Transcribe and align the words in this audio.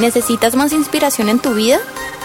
¿Necesitas 0.00 0.56
más 0.56 0.72
inspiración 0.72 1.28
en 1.28 1.40
tu 1.40 1.52
vida? 1.52 1.78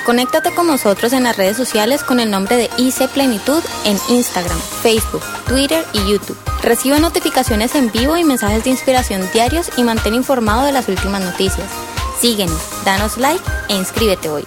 Conéctate 0.05 0.55
con 0.55 0.65
nosotros 0.65 1.11
en 1.11 1.23
las 1.23 1.35
redes 1.35 1.57
sociales 1.57 2.05
con 2.05 2.21
el 2.21 2.31
nombre 2.31 2.55
de 2.55 2.69
IC 2.77 3.09
Plenitud 3.09 3.61
en 3.83 3.97
Instagram, 4.07 4.57
Facebook, 4.81 5.21
Twitter 5.45 5.83
y 5.91 6.09
YouTube. 6.09 6.37
Recibe 6.63 7.01
notificaciones 7.01 7.75
en 7.75 7.91
vivo 7.91 8.15
y 8.15 8.23
mensajes 8.23 8.63
de 8.63 8.69
inspiración 8.69 9.29
diarios 9.33 9.69
y 9.75 9.83
mantén 9.83 10.13
informado 10.13 10.63
de 10.65 10.71
las 10.71 10.87
últimas 10.87 11.21
noticias. 11.21 11.69
Síguenos, 12.17 12.57
danos 12.85 13.17
like 13.17 13.43
e 13.67 13.75
inscríbete 13.75 14.29
hoy. 14.29 14.45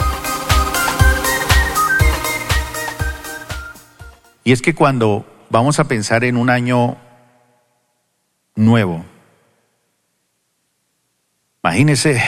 Y 4.42 4.52
es 4.52 4.62
que 4.62 4.74
cuando 4.74 5.26
vamos 5.50 5.78
a 5.78 5.84
pensar 5.84 6.24
en 6.24 6.38
un 6.38 6.48
año 6.48 6.96
nuevo, 8.54 9.04
imagínese 11.62 12.22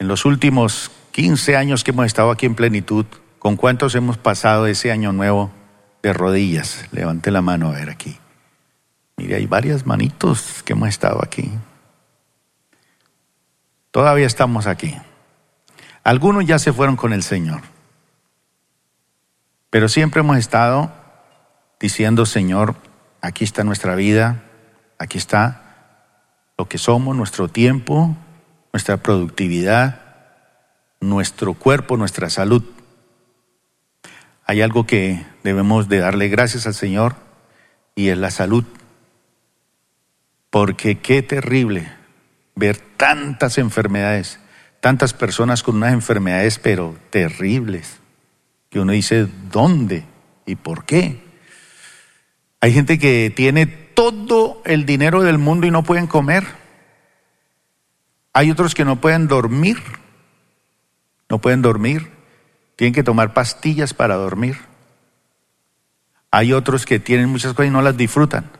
en 0.00 0.08
los 0.08 0.24
últimos 0.24 0.90
15 1.12 1.56
años 1.56 1.84
que 1.84 1.90
hemos 1.92 2.06
estado 2.06 2.30
aquí 2.30 2.46
en 2.46 2.54
plenitud, 2.54 3.04
¿con 3.38 3.56
cuántos 3.56 3.94
hemos 3.94 4.16
pasado 4.16 4.66
ese 4.66 4.90
año 4.90 5.12
nuevo 5.12 5.50
de 6.02 6.14
rodillas? 6.14 6.86
Levante 6.90 7.30
la 7.30 7.42
mano 7.42 7.68
a 7.68 7.72
ver 7.72 7.90
aquí. 7.90 8.18
Mire, 9.18 9.36
hay 9.36 9.46
varias 9.46 9.86
manitos 9.86 10.62
que 10.64 10.72
hemos 10.72 10.88
estado 10.88 11.20
aquí. 11.22 11.52
Todavía 13.90 14.26
estamos 14.26 14.66
aquí. 14.66 14.96
Algunos 16.02 16.46
ya 16.46 16.58
se 16.58 16.72
fueron 16.72 16.96
con 16.96 17.12
el 17.12 17.22
Señor. 17.22 17.60
Pero 19.68 19.88
siempre 19.88 20.20
hemos 20.20 20.38
estado 20.38 20.90
diciendo, 21.78 22.24
Señor, 22.24 22.74
aquí 23.20 23.44
está 23.44 23.64
nuestra 23.64 23.94
vida, 23.96 24.44
aquí 24.98 25.18
está 25.18 26.54
lo 26.56 26.68
que 26.68 26.78
somos, 26.78 27.14
nuestro 27.14 27.48
tiempo, 27.48 28.16
nuestra 28.72 28.98
productividad, 28.98 30.00
nuestro 31.00 31.54
cuerpo, 31.54 31.96
nuestra 31.96 32.30
salud. 32.30 32.62
Hay 34.44 34.62
algo 34.62 34.86
que 34.86 35.24
debemos 35.42 35.88
de 35.88 35.98
darle 35.98 36.28
gracias 36.28 36.66
al 36.66 36.74
Señor 36.74 37.16
y 37.94 38.08
es 38.08 38.18
la 38.18 38.30
salud. 38.30 38.64
Porque 40.50 40.98
qué 40.98 41.22
terrible 41.22 41.92
ver 42.56 42.76
tantas 42.96 43.58
enfermedades, 43.58 44.40
tantas 44.80 45.14
personas 45.14 45.62
con 45.62 45.76
unas 45.76 45.92
enfermedades 45.92 46.58
pero 46.58 46.96
terribles, 47.10 48.00
que 48.68 48.80
uno 48.80 48.92
dice, 48.92 49.28
¿dónde 49.50 50.04
y 50.46 50.56
por 50.56 50.84
qué? 50.84 51.22
Hay 52.60 52.72
gente 52.72 52.98
que 52.98 53.32
tiene 53.34 53.66
todo 53.66 54.60
el 54.64 54.84
dinero 54.84 55.22
del 55.22 55.38
mundo 55.38 55.66
y 55.66 55.70
no 55.70 55.82
pueden 55.82 56.06
comer. 56.06 56.59
Hay 58.32 58.50
otros 58.50 58.74
que 58.74 58.84
no 58.84 59.00
pueden 59.00 59.28
dormir 59.28 59.82
no 61.30 61.38
pueden 61.38 61.62
dormir, 61.62 62.10
tienen 62.74 62.92
que 62.92 63.04
tomar 63.04 63.32
pastillas 63.32 63.94
para 63.94 64.16
dormir. 64.16 64.58
Hay 66.32 66.52
otros 66.52 66.84
que 66.84 66.98
tienen 66.98 67.28
muchas 67.28 67.52
cosas 67.52 67.68
y 67.68 67.70
no 67.70 67.82
las 67.82 67.96
disfrutan. 67.96 68.50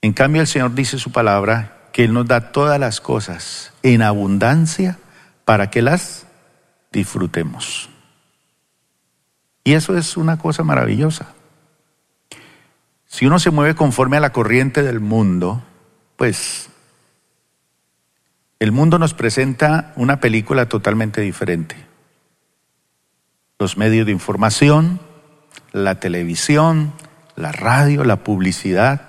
En 0.00 0.14
cambio, 0.14 0.40
el 0.40 0.48
Señor 0.48 0.74
dice 0.74 0.98
su 0.98 1.12
palabra 1.12 1.90
que 1.92 2.04
Él 2.04 2.14
nos 2.14 2.26
da 2.26 2.50
todas 2.50 2.80
las 2.80 3.00
cosas 3.00 3.72
en 3.82 4.02
abundancia 4.02 4.98
para 5.44 5.70
que 5.70 5.82
las 5.82 6.26
disfrutemos. 6.92 7.90
Y 9.64 9.74
eso 9.74 9.96
es 9.96 10.16
una 10.16 10.38
cosa 10.38 10.62
maravillosa. 10.62 11.28
Si 13.06 13.26
uno 13.26 13.38
se 13.38 13.50
mueve 13.50 13.74
conforme 13.74 14.16
a 14.16 14.20
la 14.20 14.32
corriente 14.32 14.82
del 14.82 15.00
mundo, 15.00 15.62
pues 16.16 16.70
el 18.58 18.72
mundo 18.72 18.98
nos 18.98 19.14
presenta 19.14 19.92
una 19.96 20.20
película 20.20 20.68
totalmente 20.68 21.20
diferente. 21.20 21.76
Los 23.58 23.76
medios 23.76 24.06
de 24.06 24.12
información, 24.12 25.00
la 25.72 26.00
televisión, 26.00 26.92
la 27.36 27.52
radio, 27.52 28.04
la 28.04 28.16
publicidad, 28.16 29.08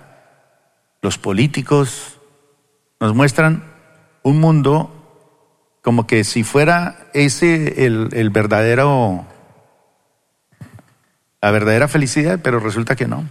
los 1.01 1.17
políticos, 1.17 2.19
nos 2.99 3.13
muestran 3.13 3.63
un 4.23 4.39
mundo 4.39 4.91
como 5.81 6.07
que 6.07 6.23
si 6.23 6.43
fuera 6.43 7.07
ese 7.13 7.85
el, 7.85 8.09
el 8.13 8.31
verdadero, 8.31 9.25
la 11.41 11.51
verdadera 11.51 11.87
felicidad, 11.87 12.39
pero 12.41 12.59
resulta 12.59 12.95
que 12.95 13.07
no. 13.07 13.23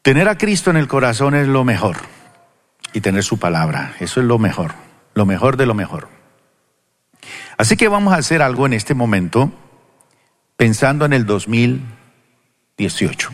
Tener 0.00 0.28
a 0.28 0.38
Cristo 0.38 0.70
en 0.70 0.76
el 0.76 0.88
corazón 0.88 1.34
es 1.34 1.46
lo 1.46 1.64
mejor 1.64 1.96
y 2.94 3.02
tener 3.02 3.24
su 3.24 3.38
palabra. 3.38 3.94
Eso 4.00 4.20
es 4.20 4.26
lo 4.26 4.38
mejor, 4.38 4.72
lo 5.12 5.26
mejor 5.26 5.58
de 5.58 5.66
lo 5.66 5.74
mejor. 5.74 6.08
Así 7.58 7.76
que 7.76 7.88
vamos 7.88 8.14
a 8.14 8.16
hacer 8.16 8.40
algo 8.40 8.64
en 8.64 8.72
este 8.72 8.94
momento 8.94 9.52
pensando 10.56 11.04
en 11.04 11.12
el 11.12 11.26
2018. 11.26 13.30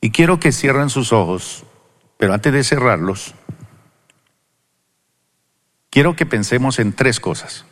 Y 0.00 0.10
quiero 0.10 0.38
que 0.38 0.52
cierren 0.52 0.90
sus 0.90 1.12
ojos, 1.12 1.64
pero 2.18 2.34
antes 2.34 2.52
de 2.52 2.62
cerrarlos, 2.62 3.34
quiero 5.90 6.14
que 6.14 6.26
pensemos 6.26 6.78
en 6.78 6.92
tres 6.92 7.20
cosas. 7.20 7.64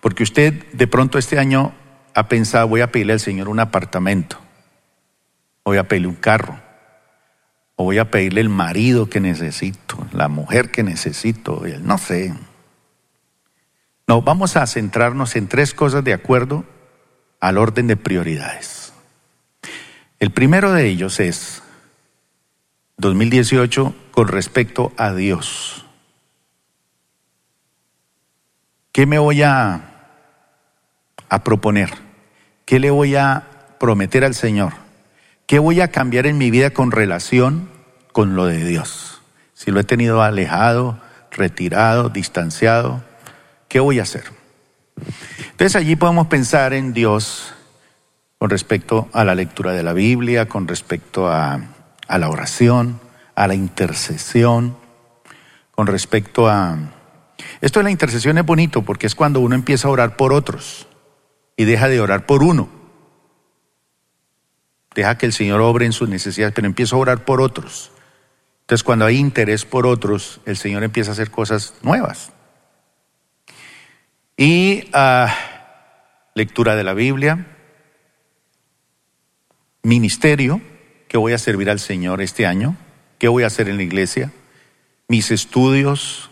Porque 0.00 0.24
usted 0.24 0.66
de 0.72 0.86
pronto 0.86 1.18
este 1.18 1.38
año 1.38 1.72
ha 2.14 2.28
pensado, 2.28 2.66
voy 2.66 2.80
a 2.80 2.90
pedirle 2.90 3.12
al 3.12 3.20
Señor 3.20 3.48
un 3.48 3.60
apartamento, 3.60 4.38
voy 5.64 5.78
a 5.78 5.86
pedirle 5.86 6.08
un 6.08 6.16
carro, 6.16 6.58
o 7.80 7.84
voy 7.84 7.96
a 7.96 8.10
pedirle 8.10 8.42
el 8.42 8.50
marido 8.50 9.08
que 9.08 9.20
necesito, 9.20 10.06
la 10.12 10.28
mujer 10.28 10.70
que 10.70 10.82
necesito, 10.82 11.62
no 11.80 11.96
sé. 11.96 12.34
No, 14.06 14.20
vamos 14.20 14.58
a 14.58 14.66
centrarnos 14.66 15.34
en 15.34 15.48
tres 15.48 15.72
cosas 15.72 16.04
de 16.04 16.12
acuerdo 16.12 16.66
al 17.40 17.56
orden 17.56 17.86
de 17.86 17.96
prioridades. 17.96 18.92
El 20.18 20.30
primero 20.30 20.72
de 20.72 20.88
ellos 20.88 21.20
es 21.20 21.62
2018 22.98 23.94
con 24.10 24.28
respecto 24.28 24.92
a 24.98 25.14
Dios. 25.14 25.86
¿Qué 28.92 29.06
me 29.06 29.18
voy 29.18 29.42
a, 29.42 30.18
a 31.30 31.44
proponer? 31.44 31.94
¿Qué 32.66 32.78
le 32.78 32.90
voy 32.90 33.16
a 33.16 33.46
prometer 33.78 34.22
al 34.22 34.34
Señor? 34.34 34.89
¿Qué 35.50 35.58
voy 35.58 35.80
a 35.80 35.88
cambiar 35.88 36.28
en 36.28 36.38
mi 36.38 36.48
vida 36.52 36.70
con 36.70 36.92
relación 36.92 37.68
con 38.12 38.36
lo 38.36 38.46
de 38.46 38.64
Dios? 38.64 39.20
Si 39.52 39.72
lo 39.72 39.80
he 39.80 39.82
tenido 39.82 40.22
alejado, 40.22 41.00
retirado, 41.32 42.08
distanciado, 42.08 43.02
¿qué 43.66 43.80
voy 43.80 43.98
a 43.98 44.04
hacer? 44.04 44.22
Entonces 45.50 45.74
allí 45.74 45.96
podemos 45.96 46.28
pensar 46.28 46.72
en 46.72 46.92
Dios 46.92 47.52
con 48.38 48.48
respecto 48.48 49.08
a 49.12 49.24
la 49.24 49.34
lectura 49.34 49.72
de 49.72 49.82
la 49.82 49.92
Biblia, 49.92 50.46
con 50.46 50.68
respecto 50.68 51.26
a, 51.26 51.60
la 52.08 52.28
oración, 52.28 53.00
a 53.34 53.48
la 53.48 53.56
intercesión, 53.56 54.76
con 55.72 55.88
respecto 55.88 56.48
a... 56.48 56.78
Esto 57.60 57.80
de 57.80 57.84
la 57.84 57.90
intercesión 57.90 58.38
es 58.38 58.46
bonito 58.46 58.82
porque 58.82 59.08
es 59.08 59.16
cuando 59.16 59.40
uno 59.40 59.56
empieza 59.56 59.88
a 59.88 59.90
orar 59.90 60.14
por 60.14 60.32
otros 60.32 60.86
y 61.56 61.64
deja 61.64 61.88
de 61.88 62.00
orar 62.00 62.24
por 62.24 62.44
uno. 62.44 62.79
Deja 64.94 65.16
que 65.18 65.26
el 65.26 65.32
Señor 65.32 65.60
obre 65.60 65.86
en 65.86 65.92
sus 65.92 66.08
necesidades, 66.08 66.54
pero 66.54 66.66
empieza 66.66 66.96
a 66.96 66.98
orar 66.98 67.24
por 67.24 67.40
otros. 67.40 67.92
Entonces, 68.62 68.84
cuando 68.84 69.04
hay 69.04 69.16
interés 69.16 69.64
por 69.64 69.86
otros, 69.86 70.40
el 70.46 70.56
Señor 70.56 70.84
empieza 70.84 71.10
a 71.10 71.14
hacer 71.14 71.30
cosas 71.30 71.74
nuevas. 71.82 72.32
Y 74.36 74.88
ah, 74.92 75.34
lectura 76.34 76.76
de 76.76 76.84
la 76.84 76.94
Biblia, 76.94 77.46
ministerio, 79.82 80.60
que 81.08 81.18
voy 81.18 81.32
a 81.32 81.38
servir 81.38 81.68
al 81.68 81.80
Señor 81.80 82.22
este 82.22 82.46
año, 82.46 82.76
qué 83.18 83.28
voy 83.28 83.42
a 83.42 83.48
hacer 83.48 83.68
en 83.68 83.76
la 83.76 83.82
iglesia, 83.82 84.32
mis 85.08 85.30
estudios. 85.30 86.30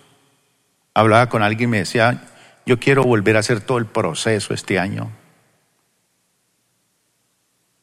Hablaba 0.95 1.29
con 1.29 1.43
alguien 1.43 1.69
y 1.69 1.73
me 1.73 1.79
decía, 1.79 2.23
yo 2.65 2.79
quiero 2.79 3.03
volver 3.03 3.37
a 3.37 3.41
hacer 3.41 3.61
todo 3.61 3.79
el 3.79 3.87
proceso 3.87 4.55
este 4.55 4.79
año, 4.79 5.11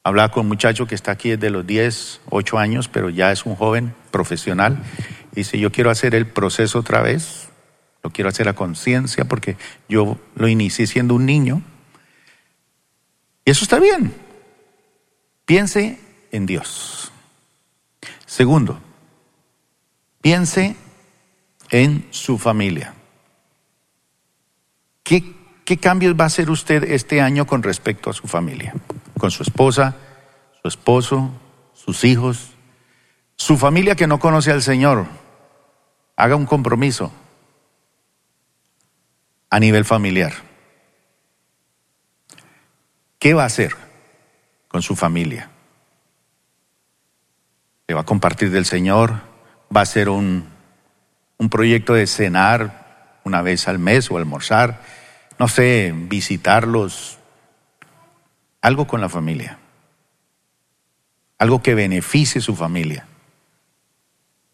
Hablaba 0.06 0.30
con 0.30 0.42
un 0.42 0.50
muchacho 0.50 0.86
que 0.86 0.94
está 0.94 1.14
aquí 1.14 1.32
desde 1.32 1.50
los 1.50 1.66
10, 1.66 2.22
8 2.30 2.60
años, 2.60 2.88
pero 2.88 3.10
ya 3.10 3.32
es 3.32 3.44
un 3.48 3.56
joven 3.56 3.96
profesional. 4.12 4.84
dice, 5.32 5.58
yo 5.58 5.72
quiero 5.72 5.90
hacer 5.90 6.14
el 6.14 6.28
proceso 6.28 6.78
otra 6.78 7.02
vez, 7.02 7.50
lo 8.04 8.12
quiero 8.12 8.30
hacer 8.30 8.48
a 8.48 8.54
conciencia 8.54 9.26
porque 9.26 9.58
yo 9.90 10.20
lo 10.36 10.48
inicié 10.48 10.86
siendo 10.86 11.16
un 11.16 11.26
niño. 11.26 11.64
Y 13.46 13.50
eso 13.50 13.64
está 13.64 13.80
bien. 13.80 14.14
Piense 15.44 16.00
en 16.32 16.46
Dios. 16.46 17.12
Segundo, 18.28 18.80
piense 20.22 20.76
en 21.72 22.06
su 22.12 22.38
familia. 22.38 22.94
¿Qué, 25.02 25.34
¿Qué 25.66 25.78
cambios 25.78 26.14
va 26.14 26.26
a 26.26 26.28
hacer 26.28 26.52
usted 26.52 26.84
este 26.84 27.22
año 27.22 27.48
con 27.48 27.64
respecto 27.64 28.12
a 28.12 28.14
su 28.14 28.28
familia? 28.28 28.76
Con 29.18 29.32
su 29.32 29.44
esposa, 29.44 29.96
su 30.62 30.68
esposo, 30.68 31.32
sus 31.74 32.04
hijos, 32.04 32.52
su 33.36 33.58
familia 33.58 33.96
que 33.96 34.08
no 34.08 34.20
conoce 34.20 34.52
al 34.52 34.62
Señor. 34.62 35.06
haga 36.18 36.36
un 36.38 36.46
compromiso 36.46 37.12
a 39.50 39.60
nivel 39.60 39.84
familiar. 39.84 40.34
¿Qué 43.20 43.34
va 43.34 43.44
a 43.44 43.48
hacer 43.48 43.76
con 44.68 44.82
su 44.82 44.96
familia? 44.96 45.50
¿Le 47.88 47.96
va 47.96 48.02
a 48.02 48.06
compartir 48.06 48.52
del 48.52 48.66
Señor? 48.66 49.22
¿Va 49.76 49.82
a 49.82 49.84
hacer 49.84 50.10
un, 50.10 50.48
un 51.38 51.50
proyecto 51.50 51.94
de 51.94 52.08
cenar 52.08 53.20
una 53.24 53.42
vez 53.42 53.68
al 53.68 53.80
mes 53.80 54.10
o 54.10 54.18
almorzar? 54.18 54.82
No 55.38 55.48
sé, 55.48 55.94
visitarlos. 55.94 57.20
Algo 58.66 58.88
con 58.88 59.00
la 59.00 59.10
familia. 59.10 59.60
Algo 61.38 61.62
que 61.62 61.76
beneficie 61.76 62.42
su 62.42 62.56
familia. 62.56 63.06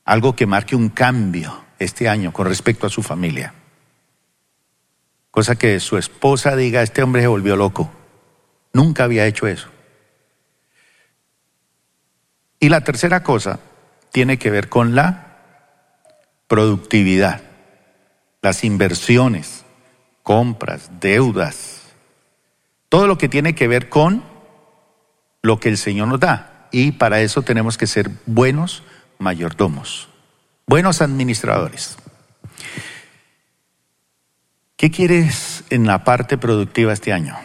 Algo 0.03 0.35
que 0.35 0.45
marque 0.45 0.75
un 0.75 0.89
cambio 0.89 1.63
este 1.79 2.09
año 2.09 2.33
con 2.33 2.45
respecto 2.45 2.85
a 2.85 2.89
su 2.89 3.03
familia. 3.03 3.53
Cosa 5.31 5.55
que 5.55 5.79
su 5.79 5.97
esposa 5.97 6.57
diga, 6.57 6.81
este 6.81 7.01
hombre 7.01 7.21
se 7.21 7.29
volvió 7.29 7.55
loco. 7.55 7.89
Nunca 8.73 9.05
había 9.05 9.25
hecho 9.27 9.47
eso. 9.47 9.69
Y 12.59 12.67
la 12.67 12.83
tercera 12.83 13.23
cosa 13.23 13.61
tiene 14.11 14.37
que 14.37 14.51
ver 14.51 14.67
con 14.67 14.93
la 14.93 15.37
productividad, 16.49 17.43
las 18.41 18.65
inversiones, 18.65 19.63
compras, 20.21 20.91
deudas, 20.99 21.80
todo 22.91 23.07
lo 23.07 23.17
que 23.17 23.29
tiene 23.29 23.55
que 23.55 23.69
ver 23.69 23.87
con 23.87 24.21
lo 25.41 25.61
que 25.61 25.69
el 25.69 25.77
Señor 25.77 26.09
nos 26.09 26.19
da. 26.19 26.67
Y 26.73 26.91
para 26.91 27.21
eso 27.21 27.41
tenemos 27.41 27.77
que 27.77 27.87
ser 27.87 28.11
buenos 28.25 28.83
mayordomos, 29.17 30.09
buenos 30.67 31.01
administradores. 31.01 31.97
¿Qué 34.75 34.91
quieres 34.91 35.63
en 35.69 35.87
la 35.87 36.03
parte 36.03 36.37
productiva 36.37 36.91
este 36.91 37.13
año? 37.13 37.37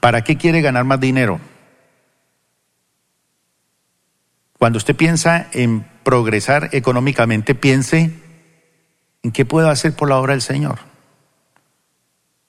¿Para 0.00 0.24
qué 0.24 0.36
quiere 0.36 0.60
ganar 0.60 0.82
más 0.82 0.98
dinero? 0.98 1.38
Cuando 4.58 4.78
usted 4.78 4.96
piensa 4.96 5.46
en 5.52 5.86
progresar 6.02 6.70
económicamente, 6.72 7.54
piense 7.54 8.10
en 9.22 9.30
qué 9.30 9.44
puedo 9.44 9.70
hacer 9.70 9.94
por 9.94 10.08
la 10.08 10.16
obra 10.16 10.32
del 10.32 10.42
Señor. 10.42 10.93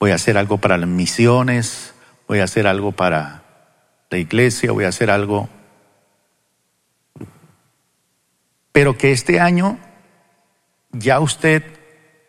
Voy 0.05 0.11
a 0.11 0.15
hacer 0.17 0.37
algo 0.37 0.59
para 0.59 0.77
las 0.77 0.87
misiones, 0.87 1.95
voy 2.27 2.37
a 2.37 2.43
hacer 2.43 2.67
algo 2.67 2.91
para 2.91 3.41
la 4.11 4.19
iglesia, 4.19 4.71
voy 4.71 4.83
a 4.83 4.89
hacer 4.89 5.09
algo. 5.09 5.49
Pero 8.71 8.99
que 8.99 9.11
este 9.11 9.39
año 9.39 9.79
ya 10.91 11.19
usted 11.19 11.63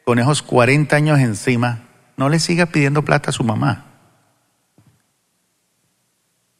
con 0.07 0.19
esos 0.19 0.41
40 0.41 0.97
años 0.97 1.19
encima, 1.19 1.87
no 2.17 2.31
le 2.31 2.39
siga 2.39 2.65
pidiendo 2.65 3.03
plata 3.03 3.29
a 3.29 3.35
su 3.35 3.45
mamá, 3.45 3.85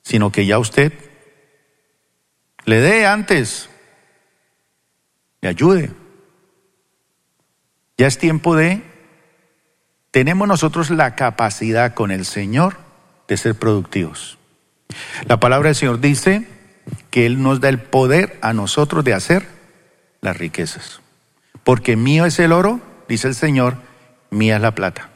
sino 0.03 0.31
que 0.31 0.45
ya 0.45 0.59
usted 0.59 0.93
le 2.67 2.79
dé 2.79 3.07
antes, 3.07 3.71
le 5.41 5.49
ayude. 5.49 5.93
Ya 7.97 8.07
es 8.07 8.19
tiempo 8.19 8.55
de, 8.55 8.96
tenemos 10.17 10.49
nosotros 10.49 10.89
la 10.89 11.15
capacidad 11.15 11.93
con 11.93 12.11
el 12.11 12.25
Señor 12.25 12.79
de 13.29 13.37
ser 13.37 13.55
productivos. 13.55 14.39
La 15.27 15.39
palabra 15.39 15.69
del 15.69 15.75
Señor 15.75 16.01
dice 16.01 16.49
que 17.11 17.27
Él 17.27 17.43
nos 17.43 17.61
da 17.61 17.69
el 17.69 17.83
poder 17.83 18.39
a 18.41 18.55
nosotros 18.55 19.05
de 19.05 19.13
hacer 19.13 19.47
las 20.23 20.39
riquezas. 20.39 21.03
Porque 21.65 21.97
mío 21.97 22.25
es 22.25 22.39
el 22.39 22.53
oro 22.53 22.81
dice 23.09 23.29
el 23.29 23.35
Señor, 23.35 23.77
mía 24.31 24.57
es 24.57 24.63
la 24.63 24.75
plata. 24.75 25.11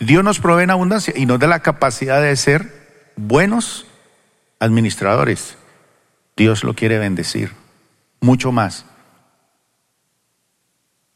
Dios 0.00 0.24
nos 0.24 0.40
provee 0.40 0.62
en 0.62 0.70
abundancia 0.70 1.12
y 1.14 1.26
nos 1.26 1.38
da 1.38 1.48
la 1.48 1.60
capacidad 1.60 2.22
de 2.22 2.34
ser 2.34 3.12
buenos 3.14 3.86
administradores. 4.58 5.58
Dios 6.34 6.64
lo 6.64 6.72
quiere 6.72 6.96
bendecir, 6.96 7.52
mucho 8.22 8.52
más. 8.52 8.86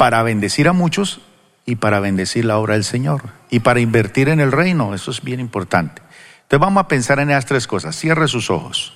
Para 0.02 0.24
bendecir 0.24 0.66
a 0.66 0.72
muchos 0.72 1.20
y 1.64 1.76
para 1.76 2.00
bendecir 2.00 2.44
la 2.44 2.58
obra 2.58 2.74
del 2.74 2.82
Señor. 2.82 3.22
Y 3.50 3.60
para 3.60 3.78
invertir 3.78 4.28
en 4.28 4.40
el 4.40 4.50
reino, 4.50 4.94
eso 4.94 5.12
es 5.12 5.22
bien 5.22 5.38
importante. 5.38 6.02
Entonces 6.38 6.58
vamos 6.58 6.82
a 6.82 6.88
pensar 6.88 7.20
en 7.20 7.30
esas 7.30 7.46
tres 7.46 7.68
cosas. 7.68 7.94
Cierre 7.94 8.26
sus 8.26 8.50
ojos. 8.50 8.94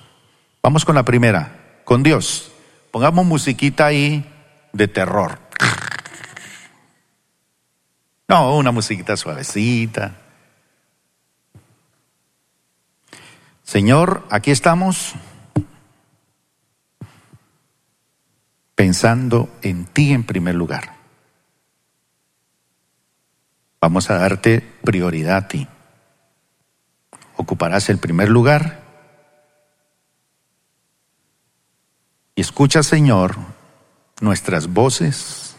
Vamos 0.65 0.85
con 0.85 0.97
la 0.97 1.05
primera, 1.05 1.81
con 1.85 2.03
Dios. 2.03 2.51
Pongamos 2.91 3.25
musiquita 3.25 3.87
ahí 3.87 4.29
de 4.73 4.89
terror. 4.89 5.39
No, 8.27 8.57
una 8.57 8.73
musiquita 8.73 9.17
suavecita. 9.17 10.17
Señor, 13.63 14.27
aquí 14.29 14.51
estamos 14.51 15.15
pensando 18.75 19.49
en 19.63 19.85
ti 19.85 20.13
en 20.13 20.25
primer 20.25 20.57
lugar. 20.57 20.96
Vamos 23.81 24.11
a 24.11 24.19
darte 24.19 24.61
prioridad 24.83 25.37
a 25.37 25.49
ti. 25.49 25.69
Ocuparás 27.37 27.89
el 27.91 27.99
primer 27.99 28.29
lugar. 28.29 28.83
Y 32.35 32.41
escucha, 32.41 32.83
Señor, 32.83 33.37
nuestras 34.21 34.69
voces, 34.69 35.57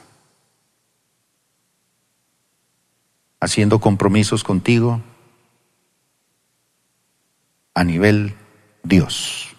haciendo 3.40 3.80
compromisos 3.80 4.44
contigo 4.44 5.02
a 7.74 7.84
nivel 7.84 8.36
Dios. 8.84 9.56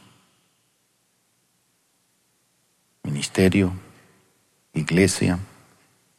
Ministerio, 3.05 3.72
iglesia, 4.75 5.38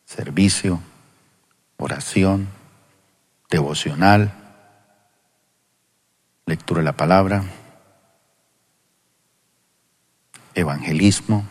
servicio, 0.06 0.82
oración, 1.80 2.50
devocional, 3.50 4.34
lectura 6.46 6.82
de 6.82 6.86
la 6.86 6.98
palabra, 6.98 7.44
evangelismo, 10.54 11.48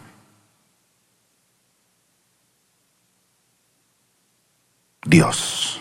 Dios. 5.04 5.80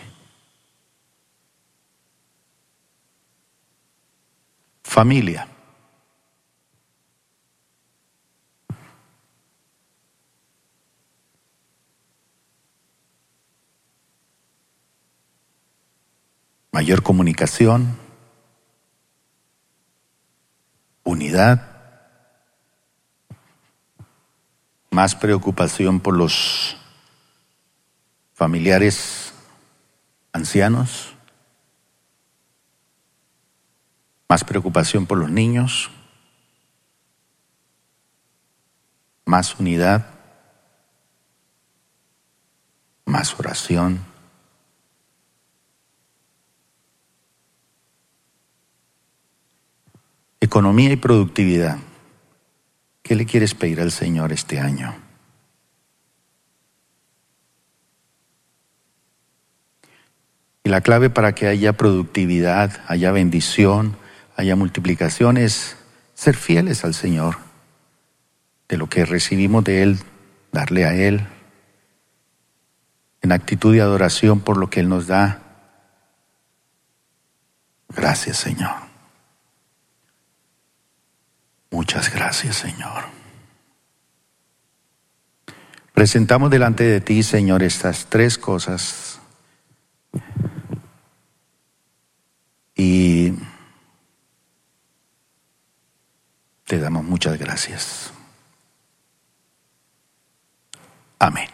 Familia. 4.84 5.57
Mayor 16.78 17.02
comunicación, 17.02 17.98
unidad, 21.04 21.60
más 24.92 25.16
preocupación 25.16 26.00
por 26.00 26.16
los 26.16 26.78
familiares 28.36 29.34
ancianos, 30.32 31.16
más 34.30 34.44
preocupación 34.44 35.08
por 35.08 35.18
los 35.18 35.32
niños, 35.32 35.90
más 39.26 39.60
unidad, 39.60 40.06
más 43.04 43.34
oración. 43.40 44.17
Economía 50.48 50.94
y 50.94 50.96
productividad. 50.96 51.77
¿Qué 53.04 53.16
le 53.16 53.25
quieres 53.25 53.54
pedir 53.54 53.82
al 53.82 53.92
Señor 53.92 54.32
este 54.32 54.62
año? 54.62 54.96
Y 60.63 60.70
la 60.70 60.80
clave 60.80 61.10
para 61.10 61.36
que 61.36 61.48
haya 61.48 61.74
productividad, 61.74 62.82
haya 62.88 63.12
bendición, 63.12 63.98
haya 64.38 64.56
multiplicación 64.56 65.36
es 65.36 65.75
ser 66.13 66.38
fieles 66.38 66.86
al 66.86 66.94
Señor. 66.94 67.39
De 68.70 68.77
lo 68.77 68.88
que 68.88 69.04
recibimos 69.04 69.66
de 69.66 69.84
Él, 69.84 70.00
darle 70.54 70.86
a 70.86 70.96
Él 70.96 71.27
en 73.22 73.34
actitud 73.34 73.74
de 73.74 73.82
adoración 73.82 74.39
por 74.39 74.56
lo 74.56 74.70
que 74.70 74.80
Él 74.80 74.88
nos 74.88 75.08
da. 75.08 75.42
Gracias 77.89 78.38
Señor. 78.38 78.87
Muchas 81.72 82.14
gracias 82.14 82.58
Señor. 82.58 83.18
Presentamos 85.98 86.52
delante 86.52 86.84
de 86.84 87.02
ti, 87.02 87.24
Señor, 87.24 87.64
estas 87.64 88.06
tres 88.06 88.38
cosas. 88.38 89.20
Y 92.76 93.34
te 96.66 96.78
damos 96.78 97.04
muchas 97.04 97.40
gracias. 97.40 98.14
Amén. 101.18 101.50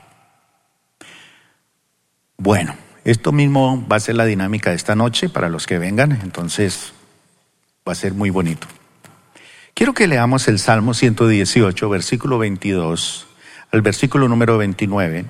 Bueno, 2.36 2.76
esto 3.06 3.32
mismo 3.32 3.88
va 3.88 3.96
a 3.96 4.02
ser 4.02 4.16
la 4.16 4.26
dinámica 4.26 4.72
de 4.72 4.76
esta 4.76 4.96
noche 4.96 5.30
para 5.30 5.48
los 5.48 5.68
que 5.68 5.80
vengan, 5.80 6.12
entonces 6.22 6.92
va 7.88 7.94
a 7.94 7.96
ser 7.96 8.14
muy 8.14 8.30
bonito. 8.30 8.68
Quiero 9.76 9.94
que 9.94 10.08
leamos 10.08 10.48
el 10.48 10.60
Salmo 10.60 10.94
118, 10.94 11.90
versículo 11.90 12.38
22 12.38 13.28
al 13.72 13.82
versículo 13.82 14.28
número 14.28 14.60
29. 14.60 15.26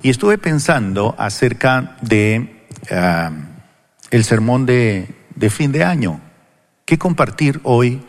Y 0.00 0.08
estuve 0.08 0.38
pensando 0.38 1.14
acerca 1.18 1.98
de 2.00 2.66
ah, 2.90 3.30
el 4.10 4.24
sermón 4.24 4.64
de, 4.64 5.14
de 5.34 5.50
fin 5.50 5.72
de 5.72 5.84
año. 5.84 6.22
¿Qué 6.86 6.96
compartir 6.96 7.60
hoy 7.64 8.00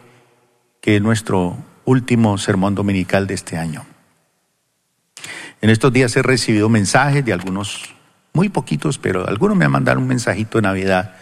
que 0.80 0.96
es 0.96 1.02
nuestro 1.02 1.58
último 1.84 2.38
sermón 2.38 2.74
dominical 2.74 3.28
de 3.28 3.34
este 3.34 3.58
año? 3.58 3.86
En 5.60 5.70
estos 5.70 5.92
días 5.92 6.16
he 6.16 6.22
recibido 6.22 6.70
mensajes 6.70 7.26
de 7.26 7.34
algunos, 7.34 7.94
muy 8.32 8.48
poquitos, 8.48 9.00
pero 9.00 9.28
algunos 9.28 9.58
me 9.58 9.66
han 9.66 9.72
mandado 9.72 10.00
un 10.00 10.08
mensajito 10.08 10.60
de 10.60 10.62
Navidad. 10.62 11.18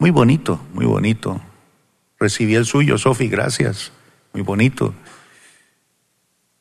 Muy 0.00 0.10
bonito, 0.10 0.60
muy 0.74 0.84
bonito. 0.84 1.40
Recibí 2.18 2.54
el 2.54 2.64
suyo, 2.64 2.98
Sofi, 2.98 3.28
gracias. 3.28 3.92
Muy 4.32 4.42
bonito 4.42 4.94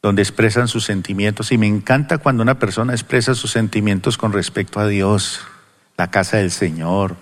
donde 0.02 0.22
expresan 0.22 0.68
sus 0.68 0.86
sentimientos. 0.86 1.52
Y 1.52 1.58
me 1.58 1.68
encanta 1.68 2.18
cuando 2.18 2.44
una 2.44 2.60
persona 2.60 2.94
expresa 2.94 3.36
sus 3.36 3.52
sentimientos 3.52 4.18
con 4.18 4.34
respecto 4.34 4.80
a 4.80 4.88
Dios, 4.88 5.42
la 5.98 6.10
casa 6.10 6.38
del 6.38 6.52
Señor, 6.52 7.18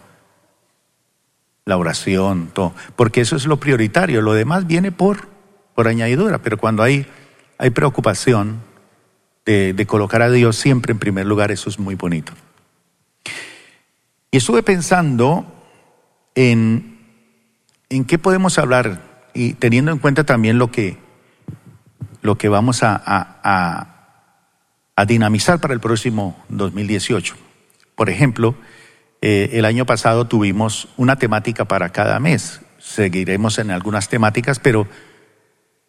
la 1.65 1.77
oración, 1.77 2.51
todo. 2.54 2.74
Porque 2.96 3.22
eso 3.22 3.36
es 3.36 3.46
lo 3.46 3.58
prioritario. 3.58 4.22
Lo 4.22 4.34
demás 4.34 4.68
viene 4.68 4.92
por, 4.92 5.27
por 5.74 5.88
añadidura. 5.88 6.39
Pero 6.44 6.58
cuando 6.58 6.84
hay, 6.84 7.08
hay 7.58 7.72
preocupación 7.72 8.62
de, 9.46 9.74
de 9.74 9.86
colocar 9.88 10.22
a 10.22 10.30
Dios 10.30 10.56
siempre 10.56 10.92
en 10.92 11.00
primer 11.00 11.25
lugar, 11.25 11.51
eso 11.51 11.70
es 11.70 11.80
muy 11.80 11.96
bonito. 11.96 12.34
Y 14.30 14.38
estuve 14.38 14.63
pensando 14.63 15.46
en, 16.36 16.95
en 17.96 18.06
qué 18.06 18.18
podemos 18.18 18.58
hablar 18.58 19.00
y 19.34 19.54
teniendo 19.54 19.92
en 19.92 20.00
cuenta 20.00 20.24
también 20.24 20.58
lo 20.58 20.72
que 20.72 20.98
lo 22.22 22.38
que 22.38 22.50
vamos 22.50 22.82
a, 22.82 23.92
dinamizar 25.08 25.60
para 25.60 25.74
el 25.74 25.80
próximo 25.80 26.44
2018. 26.50 27.36
Por 27.96 28.10
ejemplo, 28.10 28.56
eh, 29.22 29.52
el 29.54 29.66
año 29.66 29.86
pasado 29.86 30.25
tuvimos 30.25 30.88
una 30.98 31.18
temática 31.18 31.66
para 31.66 31.90
cada 31.90 32.20
mes. 32.20 32.62
Seguiremos 32.80 33.60
en 33.60 33.70
algunas 33.70 34.10
temáticas, 34.10 34.60
pero 34.60 34.88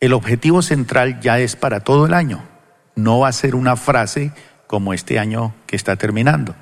el 0.00 0.12
objetivo 0.12 0.60
central 0.60 1.20
ya 1.20 1.38
es 1.38 1.56
para 1.56 1.80
todo 1.80 2.04
el 2.04 2.12
año. 2.12 2.42
No 2.96 3.20
va 3.20 3.28
a 3.28 3.32
ser 3.32 3.54
una 3.54 3.76
frase 3.76 4.32
como 4.66 4.92
este 4.92 5.18
año 5.18 5.54
que 5.66 5.76
está 5.76 5.96
terminando. 5.96 6.54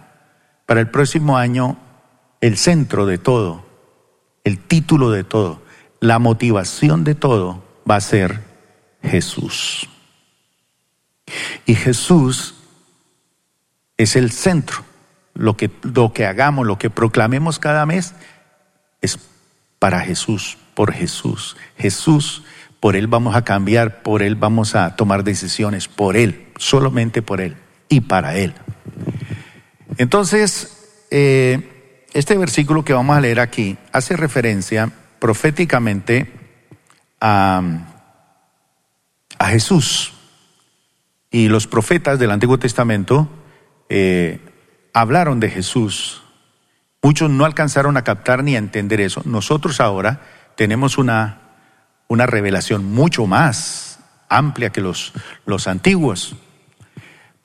Para 0.66 0.80
el 0.80 0.88
próximo 0.90 1.36
año, 1.36 1.78
el 2.40 2.56
centro 2.56 3.06
de 3.06 3.18
todo, 3.18 3.63
el 4.44 4.58
título 4.58 5.10
de 5.10 5.24
todo, 5.24 5.62
la 6.00 6.18
motivación 6.18 7.02
de 7.02 7.14
todo 7.14 7.64
va 7.90 7.96
a 7.96 8.00
ser 8.00 8.40
Jesús. 9.02 9.88
Y 11.66 11.74
Jesús 11.74 12.54
es 13.96 14.16
el 14.16 14.30
centro. 14.30 14.84
Lo 15.32 15.56
que, 15.56 15.70
lo 15.82 16.12
que 16.12 16.26
hagamos, 16.26 16.66
lo 16.66 16.78
que 16.78 16.90
proclamemos 16.90 17.58
cada 17.58 17.86
mes 17.86 18.14
es 19.00 19.18
para 19.78 20.00
Jesús, 20.00 20.58
por 20.74 20.92
Jesús. 20.92 21.56
Jesús, 21.76 22.44
por 22.78 22.96
Él 22.96 23.06
vamos 23.06 23.34
a 23.34 23.42
cambiar, 23.42 24.02
por 24.02 24.22
Él 24.22 24.36
vamos 24.36 24.76
a 24.76 24.94
tomar 24.94 25.24
decisiones, 25.24 25.88
por 25.88 26.16
Él, 26.16 26.52
solamente 26.56 27.22
por 27.22 27.40
Él 27.40 27.56
y 27.88 28.02
para 28.02 28.36
Él. 28.36 28.54
Entonces, 29.96 31.06
eh, 31.10 31.73
este 32.14 32.38
versículo 32.38 32.85
que 32.85 32.94
vamos 32.94 33.16
a 33.16 33.21
leer 33.21 33.40
aquí 33.40 33.76
hace 33.92 34.16
referencia 34.16 34.90
proféticamente 35.18 36.33
a 37.21 37.90
a 39.38 39.49
Jesús. 39.49 40.12
Y 41.30 41.49
los 41.49 41.66
profetas 41.66 42.18
del 42.18 42.30
Antiguo 42.30 42.59
Testamento 42.59 43.28
eh, 43.88 44.40
hablaron 44.92 45.40
de 45.40 45.50
Jesús. 45.50 46.23
Muchos 47.02 47.30
no 47.30 47.44
alcanzaron 47.44 47.97
a 47.97 48.04
captar 48.04 48.44
ni 48.44 48.54
a 48.54 48.59
entender 48.59 49.00
eso. 49.00 49.23
Nosotros 49.25 49.80
ahora 49.80 50.23
tenemos 50.56 50.97
una, 50.97 51.40
una 52.09 52.26
revelación 52.26 52.85
mucho 52.85 53.26
más 53.26 53.99
amplia 54.28 54.71
que 54.71 54.80
los, 54.80 55.12
los 55.44 55.66
antiguos, 55.66 56.37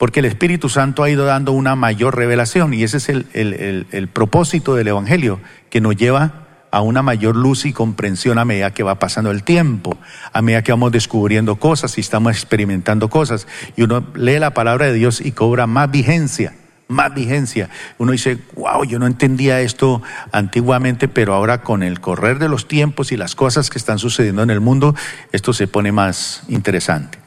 porque 0.00 0.20
el 0.20 0.24
Espíritu 0.24 0.70
Santo 0.70 1.02
ha 1.02 1.10
ido 1.10 1.26
dando 1.26 1.52
una 1.52 1.76
mayor 1.76 2.16
revelación 2.16 2.72
y 2.72 2.84
ese 2.84 2.96
es 2.96 3.10
el, 3.10 3.26
el, 3.34 3.86
el 3.90 4.08
propósito 4.08 4.74
del 4.74 4.88
Evangelio, 4.88 5.40
que 5.68 5.82
nos 5.82 5.94
lleva 5.94 6.46
a 6.70 6.80
una 6.80 7.02
mayor 7.02 7.36
luz 7.36 7.66
y 7.66 7.74
comprensión 7.74 8.38
a 8.38 8.46
medida 8.46 8.72
que 8.72 8.82
va 8.82 8.98
pasando 8.98 9.30
el 9.30 9.42
tiempo, 9.42 9.98
a 10.32 10.40
medida 10.40 10.62
que 10.62 10.72
vamos 10.72 10.90
descubriendo 10.92 11.56
cosas 11.56 11.98
y 11.98 12.00
estamos 12.00 12.32
experimentando 12.32 13.10
cosas. 13.10 13.46
Y 13.76 13.82
uno 13.82 14.06
lee 14.14 14.38
la 14.38 14.54
palabra 14.54 14.86
de 14.86 14.94
Dios 14.94 15.20
y 15.20 15.32
cobra 15.32 15.66
más 15.66 15.90
vigencia, 15.90 16.54
más 16.88 17.12
vigencia. 17.12 17.68
Uno 17.98 18.12
dice, 18.12 18.38
wow, 18.54 18.84
yo 18.84 18.98
no 18.98 19.06
entendía 19.06 19.60
esto 19.60 20.00
antiguamente, 20.32 21.08
pero 21.08 21.34
ahora 21.34 21.60
con 21.60 21.82
el 21.82 22.00
correr 22.00 22.38
de 22.38 22.48
los 22.48 22.68
tiempos 22.68 23.12
y 23.12 23.18
las 23.18 23.34
cosas 23.34 23.68
que 23.68 23.76
están 23.76 23.98
sucediendo 23.98 24.42
en 24.42 24.48
el 24.48 24.60
mundo, 24.60 24.94
esto 25.30 25.52
se 25.52 25.68
pone 25.68 25.92
más 25.92 26.44
interesante. 26.48 27.19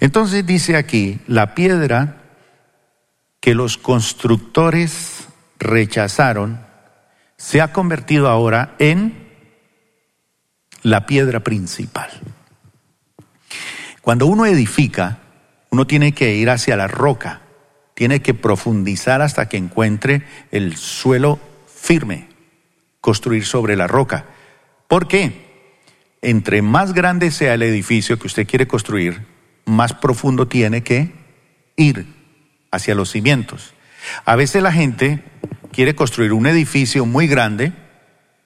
Entonces 0.00 0.46
dice 0.46 0.76
aquí, 0.76 1.20
la 1.26 1.54
piedra 1.54 2.22
que 3.40 3.54
los 3.54 3.78
constructores 3.78 5.28
rechazaron, 5.58 6.60
se 7.36 7.60
ha 7.60 7.72
convertido 7.72 8.28
ahora 8.28 8.74
en 8.78 9.26
la 10.82 11.06
piedra 11.06 11.40
principal. 11.40 12.10
Cuando 14.00 14.26
uno 14.26 14.46
edifica, 14.46 15.18
uno 15.70 15.86
tiene 15.86 16.12
que 16.12 16.34
ir 16.34 16.50
hacia 16.50 16.76
la 16.76 16.86
roca, 16.86 17.42
tiene 17.94 18.20
que 18.20 18.34
profundizar 18.34 19.22
hasta 19.22 19.48
que 19.48 19.56
encuentre 19.56 20.22
el 20.50 20.76
suelo 20.76 21.38
firme, 21.66 22.28
construir 23.00 23.44
sobre 23.44 23.76
la 23.76 23.86
roca. 23.86 24.26
¿Por 24.88 25.08
qué? 25.08 25.46
Entre 26.22 26.62
más 26.62 26.94
grande 26.94 27.30
sea 27.30 27.54
el 27.54 27.62
edificio 27.62 28.18
que 28.18 28.26
usted 28.26 28.46
quiere 28.46 28.66
construir, 28.66 29.26
más 29.66 29.92
profundo 29.92 30.48
tiene 30.48 30.82
que 30.82 31.12
ir 31.76 32.06
hacia 32.70 32.94
los 32.94 33.10
cimientos. 33.10 33.74
A 34.24 34.36
veces 34.36 34.62
la 34.62 34.72
gente 34.72 35.22
quiere 35.72 35.94
construir 35.94 36.32
un 36.32 36.46
edificio 36.46 37.04
muy 37.04 37.26
grande, 37.26 37.72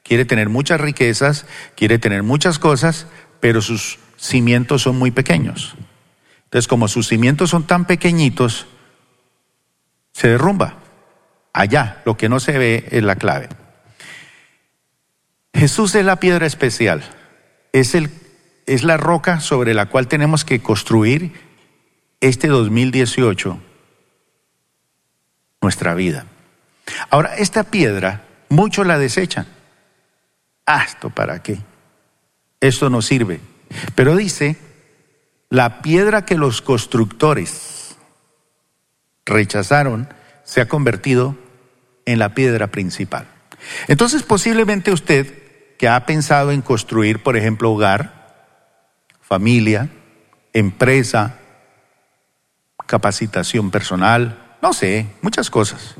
quiere 0.02 0.24
tener 0.24 0.48
muchas 0.48 0.80
riquezas, 0.80 1.46
quiere 1.76 1.98
tener 1.98 2.24
muchas 2.24 2.58
cosas, 2.58 3.06
pero 3.38 3.62
sus 3.62 4.00
cimientos 4.16 4.82
son 4.82 4.98
muy 4.98 5.12
pequeños. 5.12 5.76
Entonces, 6.44 6.66
como 6.66 6.88
sus 6.88 7.06
cimientos 7.06 7.50
son 7.50 7.66
tan 7.66 7.84
pequeñitos, 7.84 8.66
se 10.12 10.28
derrumba. 10.28 10.74
Allá, 11.52 12.02
lo 12.04 12.16
que 12.16 12.28
no 12.28 12.40
se 12.40 12.58
ve 12.58 12.88
es 12.90 13.02
la 13.02 13.16
clave. 13.16 13.48
Jesús 15.54 15.94
es 15.94 16.04
la 16.04 16.16
piedra 16.16 16.46
especial, 16.46 17.02
es, 17.72 17.94
el, 17.94 18.10
es 18.70 18.84
la 18.84 18.96
roca 18.96 19.40
sobre 19.40 19.74
la 19.74 19.86
cual 19.86 20.06
tenemos 20.06 20.44
que 20.44 20.62
construir 20.62 21.32
este 22.20 22.46
2018 22.46 23.58
nuestra 25.60 25.94
vida. 25.94 26.26
Ahora, 27.10 27.34
esta 27.34 27.64
piedra, 27.64 28.22
muchos 28.48 28.86
la 28.86 28.96
desechan. 28.96 29.48
Ah, 30.66 30.84
¿esto 30.86 31.10
para 31.10 31.42
qué? 31.42 31.58
Esto 32.60 32.90
no 32.90 33.02
sirve. 33.02 33.40
Pero 33.96 34.14
dice, 34.14 34.56
la 35.48 35.82
piedra 35.82 36.24
que 36.24 36.36
los 36.36 36.62
constructores 36.62 37.96
rechazaron 39.26 40.08
se 40.44 40.60
ha 40.60 40.68
convertido 40.68 41.36
en 42.06 42.20
la 42.20 42.36
piedra 42.36 42.68
principal. 42.68 43.26
Entonces, 43.88 44.22
posiblemente 44.22 44.92
usted 44.92 45.76
que 45.76 45.88
ha 45.88 46.06
pensado 46.06 46.52
en 46.52 46.62
construir, 46.62 47.20
por 47.20 47.36
ejemplo, 47.36 47.72
hogar, 47.72 48.19
familia, 49.30 49.88
empresa, 50.52 51.38
capacitación 52.86 53.70
personal, 53.70 54.56
no 54.60 54.72
sé, 54.72 55.06
muchas 55.22 55.50
cosas. 55.50 55.94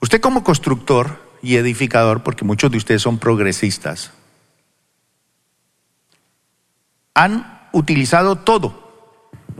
Usted 0.00 0.20
como 0.20 0.42
constructor 0.42 1.22
y 1.40 1.54
edificador, 1.54 2.24
porque 2.24 2.44
muchos 2.44 2.72
de 2.72 2.78
ustedes 2.78 3.00
son 3.00 3.18
progresistas, 3.18 4.10
han 7.14 7.68
utilizado 7.72 8.36
todo. 8.36 8.82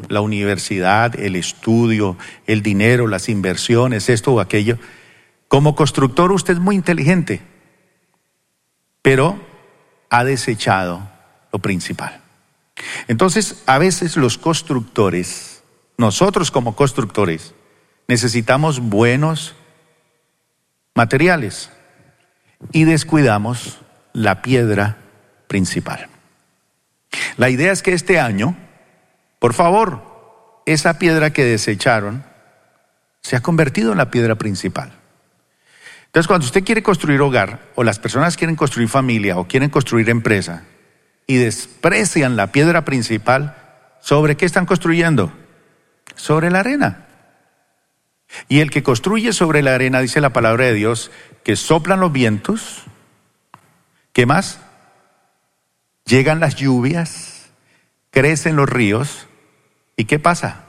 la 0.09 0.21
universidad, 0.21 1.19
el 1.19 1.37
estudio, 1.37 2.19
el 2.49 2.63
dinero, 2.63 3.07
las 3.07 3.29
inversiones, 3.29 4.09
esto 4.09 4.35
o 4.35 4.41
aquello. 4.41 4.77
Como 5.47 5.77
constructor 5.77 6.33
usted 6.33 6.55
es 6.55 6.61
muy 6.61 6.75
inteligente, 6.75 7.41
pero 9.03 9.41
ha 10.11 10.25
desechado 10.25 11.09
lo 11.53 11.61
principal. 11.61 12.24
Entonces, 13.09 13.63
a 13.67 13.79
veces 13.79 14.17
los 14.17 14.39
constructores, 14.39 15.63
nosotros 15.97 16.51
como 16.51 16.77
constructores, 16.77 17.55
necesitamos 18.09 18.81
buenos 18.81 19.55
materiales 20.95 21.71
y 22.73 22.85
descuidamos 22.85 23.81
la 24.13 24.43
piedra 24.43 24.99
principal. 25.49 26.09
La 27.37 27.51
idea 27.51 27.73
es 27.73 27.83
que 27.83 27.93
este 27.93 28.19
año, 28.19 28.57
por 29.39 29.55
favor, 29.55 30.63
esa 30.67 30.99
piedra 30.99 31.33
que 31.33 31.45
desecharon 31.45 32.25
se 33.21 33.37
ha 33.37 33.41
convertido 33.41 33.93
en 33.93 33.99
la 33.99 34.11
piedra 34.11 34.35
principal. 34.37 34.93
Entonces, 36.07 36.29
cuando 36.29 36.47
usted 36.47 36.65
quiere 36.65 36.83
construir 36.83 37.21
hogar, 37.21 37.73
o 37.75 37.83
las 37.83 37.99
personas 37.99 38.37
quieren 38.37 38.55
construir 38.55 38.89
familia, 38.89 39.37
o 39.37 39.49
quieren 39.49 39.71
construir 39.71 40.09
empresa, 40.11 40.63
y 41.27 41.37
desprecian 41.37 42.37
la 42.37 42.53
piedra 42.53 42.85
principal, 42.85 43.57
¿sobre 44.01 44.37
qué 44.37 44.45
están 44.45 44.67
construyendo? 44.67 45.33
Sobre 46.15 46.51
la 46.51 46.61
arena. 46.61 47.07
Y 48.49 48.61
el 48.61 48.71
que 48.71 48.83
construye 48.83 49.33
sobre 49.33 49.63
la 49.63 49.75
arena, 49.75 50.01
dice 50.01 50.21
la 50.21 50.33
palabra 50.33 50.67
de 50.67 50.75
Dios, 50.75 51.11
que 51.43 51.57
soplan 51.57 52.01
los 52.01 52.13
vientos, 52.13 52.83
¿qué 54.13 54.27
más? 54.27 54.61
Llegan 56.05 56.41
las 56.41 56.57
lluvias, 56.57 57.51
crecen 58.11 58.57
los 58.57 58.69
ríos, 58.69 59.27
¿y 59.97 60.05
qué 60.05 60.19
pasa? 60.19 60.65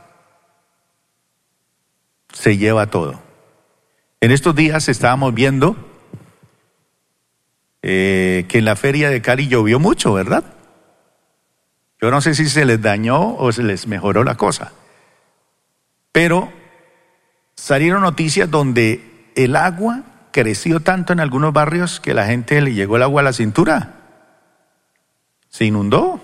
Se 2.33 2.57
lleva 2.57 2.87
todo. 2.87 3.21
En 4.21 4.31
estos 4.31 4.55
días 4.55 4.87
estábamos 4.89 5.33
viendo 5.33 5.94
eh, 7.87 8.45
que 8.47 8.57
en 8.57 8.65
la 8.65 8.75
feria 8.75 9.11
de 9.11 9.21
Cali 9.21 9.47
llovió 9.47 9.79
mucho, 9.79 10.11
¿verdad? 10.11 10.43
Yo 12.01 12.09
no 12.09 12.19
sé 12.19 12.33
si 12.33 12.49
se 12.49 12.65
les 12.65 12.81
dañó 12.81 13.35
o 13.35 13.51
se 13.51 13.61
les 13.61 13.85
mejoró 13.85 14.23
la 14.23 14.33
cosa. 14.33 14.71
Pero 16.11 16.51
salieron 17.53 18.01
noticias 18.01 18.49
donde 18.49 19.31
el 19.35 19.55
agua 19.55 20.01
creció 20.31 20.79
tanto 20.79 21.13
en 21.13 21.19
algunos 21.19 21.53
barrios 21.53 21.99
que 21.99 22.15
la 22.15 22.25
gente 22.25 22.59
le 22.59 22.73
llegó 22.73 22.95
el 22.95 23.03
agua 23.03 23.21
a 23.21 23.25
la 23.25 23.33
cintura. 23.33 23.93
Se 25.49 25.65
inundó. 25.65 26.19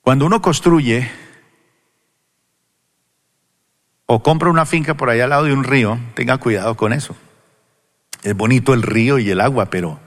Cuando 0.00 0.26
uno 0.26 0.42
construye 0.42 1.08
o 4.06 4.24
compra 4.24 4.50
una 4.50 4.66
finca 4.66 4.94
por 4.94 5.08
allá 5.08 5.22
al 5.22 5.30
lado 5.30 5.44
de 5.44 5.52
un 5.52 5.62
río, 5.62 6.00
tenga 6.14 6.36
cuidado 6.38 6.76
con 6.76 6.92
eso. 6.92 7.14
Es 8.26 8.36
bonito 8.36 8.74
el 8.74 8.82
río 8.82 9.20
y 9.20 9.30
el 9.30 9.40
agua, 9.40 9.70
pero 9.70 10.00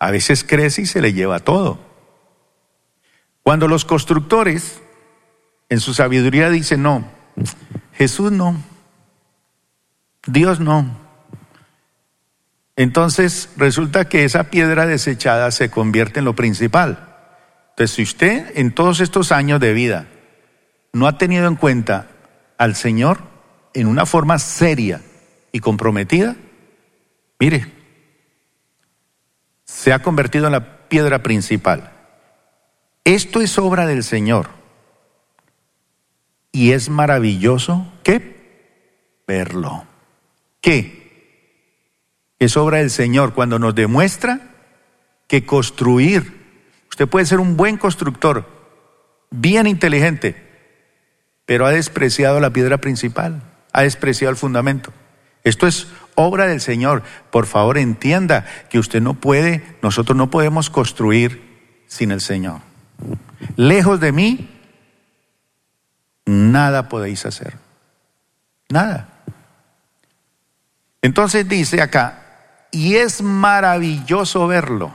a 0.00 0.10
veces 0.10 0.42
crece 0.42 0.82
y 0.82 0.86
se 0.86 1.00
le 1.00 1.12
lleva 1.12 1.38
todo. 1.38 1.78
Cuando 3.44 3.68
los 3.68 3.84
constructores 3.84 4.82
en 5.68 5.78
su 5.78 5.94
sabiduría 5.94 6.50
dicen, 6.50 6.82
no, 6.82 7.04
Jesús 7.92 8.32
no, 8.32 8.60
Dios 10.26 10.58
no. 10.58 10.98
Entonces 12.74 13.48
resulta 13.56 14.08
que 14.08 14.24
esa 14.24 14.50
piedra 14.50 14.84
desechada 14.86 15.52
se 15.52 15.70
convierte 15.70 16.18
en 16.18 16.24
lo 16.24 16.34
principal. 16.34 17.06
Entonces, 17.70 17.94
si 17.94 18.02
usted 18.02 18.50
en 18.56 18.74
todos 18.74 18.98
estos 18.98 19.30
años 19.30 19.60
de 19.60 19.74
vida 19.74 20.08
no 20.92 21.06
ha 21.06 21.18
tenido 21.18 21.46
en 21.46 21.54
cuenta 21.54 22.08
al 22.58 22.74
Señor 22.74 23.20
en 23.74 23.86
una 23.86 24.06
forma 24.06 24.40
seria 24.40 25.02
y 25.52 25.60
comprometida, 25.60 26.34
mire, 27.38 27.66
se 29.64 29.92
ha 29.92 30.00
convertido 30.00 30.46
en 30.46 30.52
la 30.52 30.88
piedra 30.88 31.22
principal. 31.22 31.92
Esto 33.04 33.40
es 33.40 33.58
obra 33.58 33.86
del 33.86 34.02
Señor. 34.02 34.48
Y 36.52 36.72
es 36.72 36.88
maravilloso 36.88 37.92
que 38.02 39.22
verlo. 39.26 39.84
¿Qué? 40.60 41.04
Es 42.38 42.56
obra 42.56 42.78
del 42.78 42.90
Señor 42.90 43.34
cuando 43.34 43.58
nos 43.58 43.74
demuestra 43.74 44.40
que 45.26 45.44
construir, 45.44 46.44
usted 46.88 47.08
puede 47.08 47.26
ser 47.26 47.40
un 47.40 47.56
buen 47.56 47.76
constructor, 47.76 48.46
bien 49.30 49.66
inteligente, 49.66 50.36
pero 51.46 51.66
ha 51.66 51.70
despreciado 51.70 52.40
la 52.40 52.52
piedra 52.52 52.78
principal, 52.78 53.42
ha 53.72 53.82
despreciado 53.82 54.30
el 54.30 54.36
fundamento. 54.36 54.92
Esto 55.42 55.66
es 55.66 55.88
obra 56.14 56.46
del 56.46 56.60
Señor. 56.60 57.02
Por 57.30 57.46
favor, 57.46 57.78
entienda 57.78 58.46
que 58.70 58.78
usted 58.78 59.00
no 59.00 59.14
puede, 59.14 59.76
nosotros 59.82 60.16
no 60.16 60.30
podemos 60.30 60.70
construir 60.70 61.82
sin 61.86 62.10
el 62.10 62.20
Señor. 62.20 62.60
Lejos 63.56 64.00
de 64.00 64.12
mí, 64.12 64.50
nada 66.24 66.88
podéis 66.88 67.26
hacer. 67.26 67.58
Nada. 68.68 69.08
Entonces 71.02 71.48
dice 71.48 71.82
acá, 71.82 72.24
y 72.70 72.96
es 72.96 73.22
maravilloso 73.22 74.46
verlo. 74.46 74.94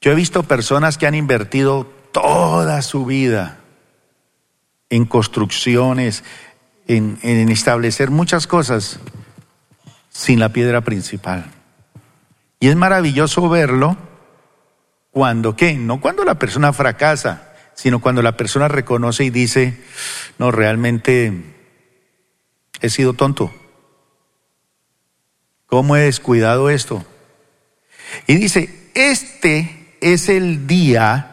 Yo 0.00 0.12
he 0.12 0.14
visto 0.14 0.42
personas 0.42 0.98
que 0.98 1.06
han 1.06 1.14
invertido 1.14 1.86
toda 2.12 2.82
su 2.82 3.06
vida 3.06 3.58
en 4.90 5.04
construcciones, 5.04 6.24
en, 6.86 7.48
establecer 7.50 8.10
muchas 8.10 8.46
cosas 8.46 9.00
sin 10.10 10.40
la 10.40 10.50
piedra 10.50 10.82
principal. 10.82 11.50
Y 12.60 12.68
es 12.68 12.76
maravilloso 12.76 13.48
verlo 13.48 13.96
cuando, 15.10 15.56
¿qué? 15.56 15.74
No 15.74 16.00
cuando 16.00 16.24
la 16.24 16.38
persona 16.38 16.72
fracasa, 16.72 17.52
sino 17.74 18.00
cuando 18.00 18.22
la 18.22 18.36
persona 18.36 18.68
reconoce 18.68 19.24
y 19.24 19.30
dice, 19.30 19.82
no, 20.38 20.50
realmente 20.50 21.54
he 22.80 22.88
sido 22.88 23.14
tonto. 23.14 23.52
¿Cómo 25.66 25.96
he 25.96 26.00
descuidado 26.00 26.70
esto? 26.70 27.04
Y 28.26 28.36
dice, 28.36 28.90
este 28.94 29.96
es 30.00 30.28
el 30.28 30.66
día 30.66 31.32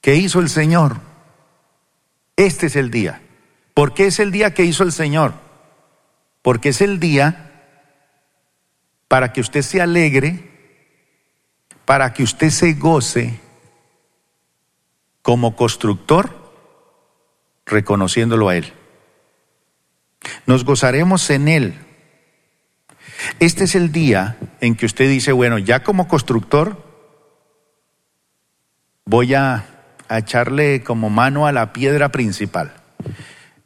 que 0.00 0.16
hizo 0.16 0.40
el 0.40 0.48
Señor. 0.48 1.05
Este 2.36 2.66
es 2.66 2.76
el 2.76 2.90
día. 2.90 3.22
¿Por 3.74 3.94
qué 3.94 4.06
es 4.06 4.20
el 4.20 4.30
día 4.30 4.54
que 4.54 4.64
hizo 4.64 4.82
el 4.82 4.92
Señor? 4.92 5.34
Porque 6.42 6.70
es 6.70 6.80
el 6.80 7.00
día 7.00 7.46
para 9.08 9.32
que 9.32 9.40
usted 9.40 9.62
se 9.62 9.80
alegre, 9.80 10.50
para 11.84 12.12
que 12.12 12.22
usted 12.22 12.50
se 12.50 12.74
goce 12.74 13.40
como 15.22 15.56
constructor, 15.56 16.30
reconociéndolo 17.64 18.48
a 18.48 18.56
Él. 18.56 18.72
Nos 20.46 20.64
gozaremos 20.64 21.28
en 21.30 21.48
Él. 21.48 21.86
Este 23.40 23.64
es 23.64 23.74
el 23.74 23.92
día 23.92 24.36
en 24.60 24.76
que 24.76 24.86
usted 24.86 25.08
dice, 25.08 25.32
bueno, 25.32 25.58
ya 25.58 25.82
como 25.82 26.08
constructor 26.08 26.84
voy 29.04 29.34
a, 29.34 29.75
a 30.08 30.18
echarle 30.18 30.82
como 30.82 31.10
mano 31.10 31.46
a 31.46 31.52
la 31.52 31.72
piedra 31.72 32.10
principal. 32.10 32.72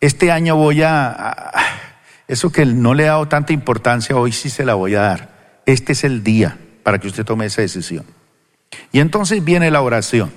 Este 0.01 0.33
año 0.33 0.57
voy 0.57 0.83
a, 0.83 1.53
eso 2.29 2.53
que 2.53 2.65
no 2.65 2.95
le 2.95 3.05
he 3.05 3.07
dado 3.07 3.29
tanta 3.29 3.53
importancia, 3.53 4.17
hoy 4.17 4.33
sí 4.33 4.51
se 4.51 4.65
la 4.65 4.75
voy 4.75 4.95
a 4.95 5.03
dar. 5.03 5.61
Este 5.67 5.93
es 5.93 6.05
el 6.05 6.23
día 6.23 6.59
para 6.83 6.99
que 6.99 7.09
usted 7.09 7.25
tome 7.25 7.47
esa 7.47 7.63
decisión. 7.63 8.07
Y 8.93 9.01
entonces 9.01 9.45
viene 9.45 9.71
la 9.71 9.83
oración. 9.83 10.33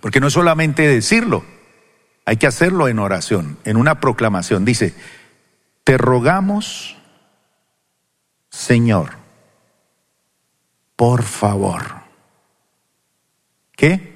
Porque 0.00 0.20
no 0.20 0.26
es 0.26 0.32
solamente 0.34 0.86
decirlo, 0.86 1.44
hay 2.26 2.36
que 2.36 2.46
hacerlo 2.46 2.88
en 2.88 2.98
oración, 2.98 3.58
en 3.64 3.76
una 3.76 4.00
proclamación. 4.00 4.64
Dice, 4.64 4.94
te 5.82 5.96
rogamos, 5.96 6.96
Señor, 8.50 9.12
por 10.96 11.22
favor, 11.22 12.02
¿qué? 13.76 14.13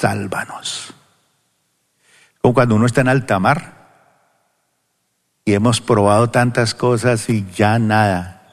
Sálvanos. 0.00 0.94
Como 2.40 2.54
cuando 2.54 2.74
uno 2.74 2.86
está 2.86 3.02
en 3.02 3.08
alta 3.08 3.38
mar 3.38 3.74
y 5.44 5.52
hemos 5.52 5.82
probado 5.82 6.30
tantas 6.30 6.74
cosas 6.74 7.28
y 7.28 7.46
ya 7.54 7.78
nada, 7.78 8.48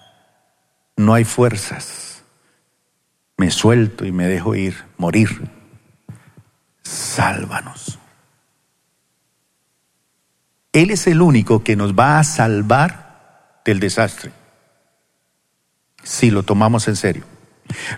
no 0.98 1.14
hay 1.14 1.24
fuerzas. 1.24 2.24
Me 3.38 3.50
suelto 3.50 4.06
y 4.06 4.12
me 4.12 4.28
dejo 4.28 4.56
ir, 4.56 4.76
morir 4.98 5.50
sálvanos. 6.84 7.98
Él 10.74 10.92
es 10.92 11.08
el 11.08 11.22
único 11.22 11.64
que 11.64 11.78
nos 11.78 11.94
va 11.94 12.20
a 12.20 12.26
salvar 12.26 13.62
del 13.64 13.80
desastre, 13.80 14.34
si 16.04 16.30
lo 16.30 16.44
tomamos 16.44 16.90
en 16.90 16.98
serio. 16.98 17.24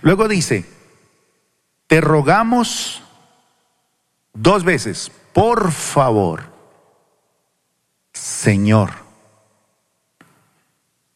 Luego 0.02 0.28
dice, 0.28 0.66
te 1.88 2.00
rogamos 2.00 3.02
dos 4.32 4.64
veces, 4.64 5.10
por 5.32 5.72
favor, 5.72 6.44
Señor. 8.12 8.90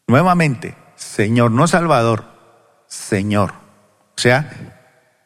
Nuevamente, 0.07 0.75
Señor, 0.95 1.51
no 1.51 1.67
Salvador, 1.67 2.25
Señor. 2.87 3.53
O 4.17 4.21
sea, 4.21 4.51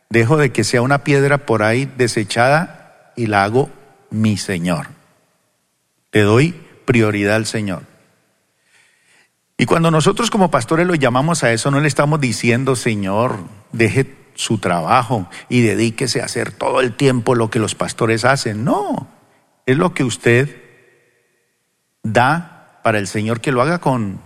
dejo 0.09 0.37
de 0.37 0.51
que 0.51 0.63
sea 0.63 0.81
una 0.81 1.03
piedra 1.03 1.39
por 1.39 1.63
ahí 1.63 1.85
desechada 1.97 3.13
y 3.15 3.27
la 3.27 3.43
hago 3.43 3.69
mi 4.09 4.37
Señor. 4.37 4.87
Le 6.11 6.21
doy 6.21 6.51
prioridad 6.85 7.35
al 7.35 7.45
Señor. 7.45 7.83
Y 9.57 9.65
cuando 9.65 9.91
nosotros 9.91 10.31
como 10.31 10.49
pastores 10.49 10.87
lo 10.87 10.95
llamamos 10.95 11.43
a 11.43 11.51
eso, 11.51 11.69
no 11.69 11.81
le 11.81 11.87
estamos 11.89 12.21
diciendo, 12.21 12.77
Señor, 12.77 13.39
deje 13.73 14.05
su 14.35 14.57
trabajo 14.57 15.29
y 15.49 15.61
dedíquese 15.61 16.21
a 16.21 16.25
hacer 16.25 16.51
todo 16.51 16.81
el 16.81 16.95
tiempo 16.95 17.35
lo 17.35 17.49
que 17.49 17.59
los 17.59 17.75
pastores 17.75 18.25
hacen. 18.25 18.63
No, 18.63 19.07
es 19.65 19.77
lo 19.77 19.93
que 19.93 20.03
usted 20.03 20.63
da 22.03 22.79
para 22.83 22.99
el 22.99 23.07
Señor 23.07 23.41
que 23.41 23.51
lo 23.51 23.61
haga 23.61 23.79
con, 23.79 24.21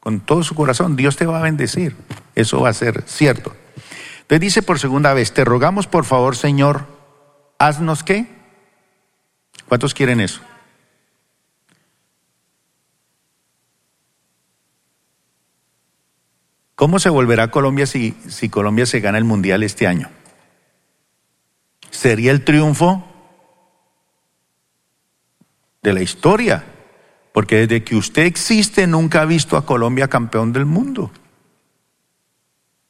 con 0.00 0.20
todo 0.20 0.42
su 0.42 0.54
corazón. 0.54 0.96
Dios 0.96 1.16
te 1.16 1.26
va 1.26 1.38
a 1.38 1.42
bendecir. 1.42 1.96
Eso 2.34 2.60
va 2.60 2.70
a 2.70 2.74
ser 2.74 3.02
cierto. 3.06 3.54
Entonces 4.22 4.40
dice 4.40 4.62
por 4.62 4.78
segunda 4.78 5.14
vez, 5.14 5.32
te 5.32 5.44
rogamos 5.44 5.86
por 5.86 6.04
favor, 6.04 6.36
Señor, 6.36 6.86
haznos 7.58 8.02
qué. 8.02 8.26
¿Cuántos 9.68 9.94
quieren 9.94 10.20
eso? 10.20 10.40
¿Cómo 16.76 16.98
se 16.98 17.08
volverá 17.08 17.50
Colombia 17.50 17.86
si, 17.86 18.14
si 18.28 18.50
Colombia 18.50 18.84
se 18.84 19.00
gana 19.00 19.16
el 19.16 19.24
Mundial 19.24 19.62
este 19.62 19.86
año? 19.86 20.10
Sería 21.90 22.30
el 22.32 22.44
triunfo 22.44 23.02
de 25.82 25.94
la 25.94 26.02
historia, 26.02 26.64
porque 27.32 27.66
desde 27.66 27.82
que 27.82 27.96
usted 27.96 28.24
existe 28.24 28.86
nunca 28.86 29.22
ha 29.22 29.24
visto 29.24 29.56
a 29.56 29.64
Colombia 29.64 30.08
campeón 30.08 30.52
del 30.52 30.66
mundo. 30.66 31.10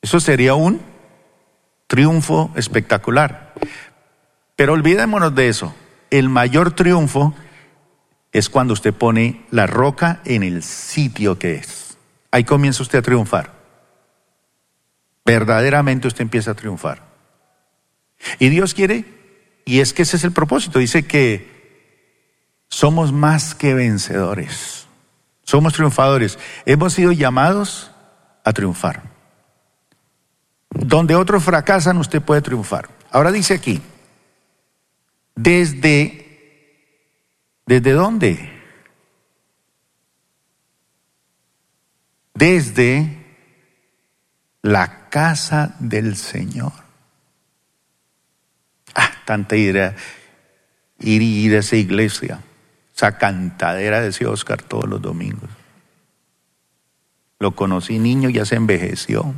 Eso 0.02 0.18
sería 0.18 0.54
un 0.54 0.80
triunfo 1.86 2.50
espectacular. 2.56 3.54
Pero 4.56 4.72
olvidémonos 4.72 5.32
de 5.36 5.48
eso. 5.48 5.72
El 6.10 6.28
mayor 6.28 6.72
triunfo 6.72 7.34
es 8.32 8.50
cuando 8.50 8.72
usted 8.72 8.92
pone 8.92 9.46
la 9.52 9.68
roca 9.68 10.22
en 10.24 10.42
el 10.42 10.64
sitio 10.64 11.38
que 11.38 11.54
es. 11.54 11.96
Ahí 12.32 12.42
comienza 12.42 12.82
usted 12.82 12.98
a 12.98 13.02
triunfar 13.02 13.55
verdaderamente 15.26 16.06
usted 16.06 16.22
empieza 16.22 16.52
a 16.52 16.54
triunfar. 16.54 17.02
Y 18.38 18.48
Dios 18.48 18.72
quiere, 18.72 19.04
y 19.64 19.80
es 19.80 19.92
que 19.92 20.02
ese 20.02 20.16
es 20.16 20.24
el 20.24 20.32
propósito, 20.32 20.78
dice 20.78 21.04
que 21.04 21.54
somos 22.68 23.12
más 23.12 23.54
que 23.54 23.74
vencedores, 23.74 24.86
somos 25.42 25.74
triunfadores, 25.74 26.38
hemos 26.64 26.94
sido 26.94 27.12
llamados 27.12 27.90
a 28.44 28.52
triunfar. 28.52 29.02
Donde 30.70 31.16
otros 31.16 31.42
fracasan, 31.42 31.98
usted 31.98 32.22
puede 32.22 32.42
triunfar. 32.42 32.88
Ahora 33.10 33.32
dice 33.32 33.54
aquí, 33.54 33.82
desde, 35.34 37.02
¿desde 37.66 37.92
dónde? 37.92 38.52
Desde 42.34 43.24
la 44.62 45.05
casa 45.16 45.74
del 45.78 46.14
Señor. 46.14 46.74
Ah, 48.94 49.10
tanta 49.24 49.56
idea, 49.56 49.96
ir, 50.98 51.22
ir 51.22 51.54
a 51.54 51.60
esa 51.60 51.76
iglesia, 51.76 52.40
esa 52.94 53.16
cantadera, 53.16 54.02
decía 54.02 54.28
Oscar 54.28 54.60
todos 54.60 54.86
los 54.86 55.00
domingos. 55.00 55.48
Lo 57.38 57.56
conocí 57.56 57.98
niño, 57.98 58.28
ya 58.28 58.44
se 58.44 58.56
envejeció. 58.56 59.34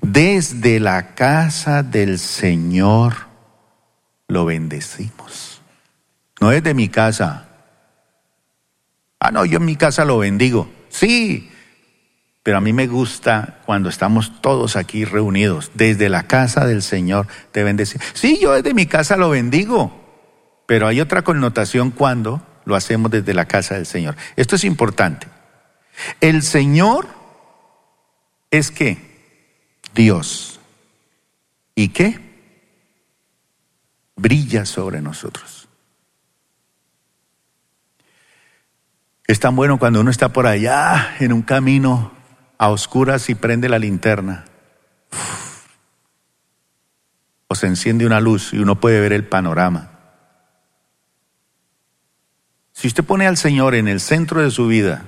Desde 0.00 0.80
la 0.80 1.14
casa 1.14 1.84
del 1.84 2.18
Señor 2.18 3.14
lo 4.26 4.46
bendecimos. 4.46 5.62
No 6.40 6.50
es 6.50 6.64
de 6.64 6.74
mi 6.74 6.88
casa. 6.88 7.46
Ah, 9.20 9.30
no, 9.30 9.44
yo 9.44 9.58
en 9.58 9.64
mi 9.64 9.76
casa 9.76 10.04
lo 10.04 10.18
bendigo. 10.18 10.68
Sí, 10.88 11.51
pero 12.42 12.58
a 12.58 12.60
mí 12.60 12.72
me 12.72 12.88
gusta 12.88 13.60
cuando 13.64 13.88
estamos 13.88 14.40
todos 14.40 14.76
aquí 14.76 15.04
reunidos, 15.04 15.70
desde 15.74 16.08
la 16.08 16.24
casa 16.24 16.66
del 16.66 16.82
Señor, 16.82 17.28
te 17.52 17.62
bendecimos. 17.62 18.06
Sí, 18.14 18.38
yo 18.40 18.52
desde 18.52 18.74
mi 18.74 18.86
casa 18.86 19.16
lo 19.16 19.30
bendigo, 19.30 20.00
pero 20.66 20.88
hay 20.88 21.00
otra 21.00 21.22
connotación 21.22 21.90
cuando 21.90 22.44
lo 22.64 22.74
hacemos 22.74 23.10
desde 23.10 23.34
la 23.34 23.46
casa 23.46 23.76
del 23.76 23.86
Señor. 23.86 24.16
Esto 24.36 24.56
es 24.56 24.64
importante. 24.64 25.28
El 26.20 26.42
Señor 26.42 27.06
es 28.50 28.70
que 28.70 28.98
Dios. 29.94 30.60
¿Y 31.74 31.88
qué? 31.88 32.18
Brilla 34.16 34.66
sobre 34.66 35.00
nosotros. 35.00 35.68
Es 39.26 39.38
tan 39.38 39.54
bueno 39.54 39.78
cuando 39.78 40.00
uno 40.00 40.10
está 40.10 40.30
por 40.32 40.46
allá 40.46 41.16
en 41.20 41.32
un 41.32 41.42
camino 41.42 42.21
a 42.62 42.68
oscuras 42.68 43.28
y 43.28 43.34
prende 43.34 43.68
la 43.68 43.80
linterna. 43.80 44.44
O 47.48 47.56
se 47.56 47.66
enciende 47.66 48.06
una 48.06 48.20
luz 48.20 48.54
y 48.54 48.60
uno 48.60 48.78
puede 48.78 49.00
ver 49.00 49.12
el 49.12 49.26
panorama. 49.26 49.90
Si 52.70 52.86
usted 52.86 53.02
pone 53.02 53.26
al 53.26 53.36
Señor 53.36 53.74
en 53.74 53.88
el 53.88 53.98
centro 53.98 54.40
de 54.40 54.52
su 54.52 54.68
vida, 54.68 55.02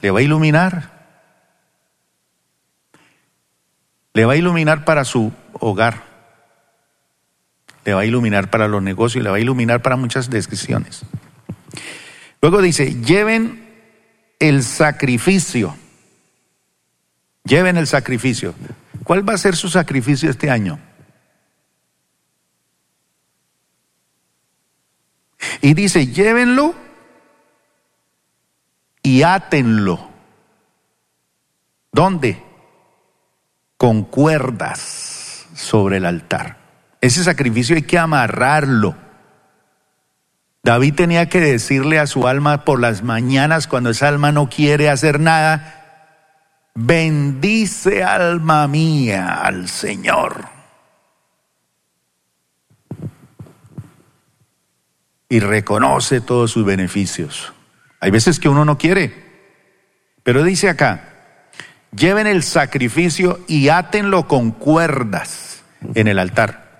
le 0.00 0.10
va 0.10 0.20
a 0.20 0.22
iluminar. 0.22 0.90
Le 4.14 4.24
va 4.24 4.32
a 4.32 4.36
iluminar 4.36 4.86
para 4.86 5.04
su 5.04 5.34
hogar. 5.52 6.02
Le 7.84 7.92
va 7.92 8.00
a 8.00 8.06
iluminar 8.06 8.48
para 8.48 8.68
los 8.68 8.82
negocios, 8.82 9.22
le 9.22 9.28
va 9.28 9.36
a 9.36 9.40
iluminar 9.40 9.82
para 9.82 9.96
muchas 9.96 10.30
decisiones. 10.30 11.02
Luego 12.40 12.62
dice, 12.62 13.02
lleven 13.02 13.68
el 14.38 14.62
sacrificio. 14.62 15.76
Lleven 17.44 17.76
el 17.76 17.86
sacrificio. 17.86 18.54
¿Cuál 19.04 19.28
va 19.28 19.34
a 19.34 19.38
ser 19.38 19.56
su 19.56 19.68
sacrificio 19.68 20.30
este 20.30 20.50
año? 20.50 20.78
Y 25.62 25.74
dice, 25.74 26.06
llévenlo 26.06 26.74
y 29.02 29.22
átenlo. 29.22 30.08
¿Dónde? 31.92 32.42
Con 33.76 34.04
cuerdas 34.04 35.46
sobre 35.54 35.98
el 35.98 36.06
altar. 36.06 36.58
Ese 37.00 37.24
sacrificio 37.24 37.76
hay 37.76 37.82
que 37.82 37.98
amarrarlo. 37.98 38.94
David 40.62 40.94
tenía 40.94 41.28
que 41.28 41.40
decirle 41.40 41.98
a 41.98 42.06
su 42.06 42.28
alma 42.28 42.64
por 42.64 42.80
las 42.80 43.02
mañanas 43.02 43.66
cuando 43.66 43.90
esa 43.90 44.08
alma 44.08 44.30
no 44.30 44.50
quiere 44.50 44.90
hacer 44.90 45.18
nada, 45.18 45.79
Bendice 46.74 48.04
alma 48.04 48.66
mía 48.68 49.40
al 49.42 49.68
Señor. 49.68 50.44
Y 55.28 55.40
reconoce 55.40 56.20
todos 56.20 56.50
sus 56.50 56.64
beneficios. 56.64 57.52
Hay 58.00 58.10
veces 58.10 58.40
que 58.40 58.48
uno 58.48 58.64
no 58.64 58.78
quiere, 58.78 59.12
pero 60.22 60.42
dice 60.42 60.68
acá, 60.68 61.10
lleven 61.94 62.26
el 62.26 62.42
sacrificio 62.42 63.40
y 63.46 63.68
átenlo 63.68 64.26
con 64.26 64.50
cuerdas 64.52 65.62
en 65.94 66.08
el 66.08 66.18
altar. 66.18 66.70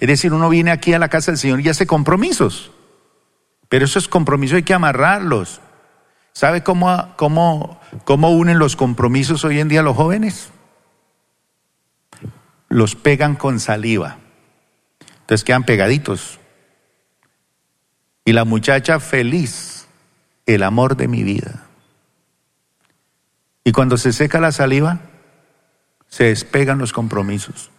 Es 0.00 0.08
decir, 0.08 0.32
uno 0.32 0.48
viene 0.48 0.70
aquí 0.70 0.94
a 0.94 0.98
la 0.98 1.08
casa 1.08 1.30
del 1.30 1.38
Señor 1.38 1.60
y 1.60 1.68
hace 1.68 1.86
compromisos, 1.86 2.70
pero 3.68 3.84
esos 3.84 4.08
compromisos 4.08 4.56
hay 4.56 4.62
que 4.62 4.74
amarrarlos. 4.74 5.60
¿Sabe 6.32 6.62
cómo, 6.62 7.14
cómo, 7.16 7.77
cómo 8.04 8.30
unen 8.30 8.58
los 8.58 8.76
compromisos 8.76 9.44
hoy 9.44 9.60
en 9.60 9.68
día 9.68 9.82
los 9.82 9.96
jóvenes? 9.96 10.50
Los 12.68 12.94
pegan 12.94 13.34
con 13.34 13.60
saliva. 13.60 14.18
Entonces 15.20 15.44
quedan 15.44 15.64
pegaditos. 15.64 16.38
Y 18.24 18.32
la 18.32 18.44
muchacha 18.44 19.00
feliz, 19.00 19.86
el 20.46 20.62
amor 20.62 20.96
de 20.96 21.08
mi 21.08 21.22
vida. 21.22 21.64
Y 23.64 23.72
cuando 23.72 23.96
se 23.96 24.12
seca 24.12 24.40
la 24.40 24.52
saliva, 24.52 25.00
se 26.08 26.24
despegan 26.24 26.78
los 26.78 26.92
compromisos. 26.92 27.70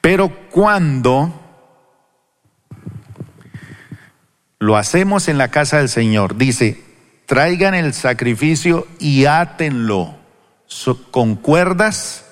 Pero 0.00 0.30
cuando 0.50 1.42
lo 4.58 4.76
hacemos 4.76 5.28
en 5.28 5.38
la 5.38 5.50
casa 5.50 5.78
del 5.78 5.88
Señor, 5.88 6.36
dice, 6.36 6.85
traigan 7.26 7.74
el 7.74 7.92
sacrificio 7.92 8.86
y 8.98 9.26
átenlo 9.26 10.16
con 11.10 11.36
cuerdas 11.36 12.24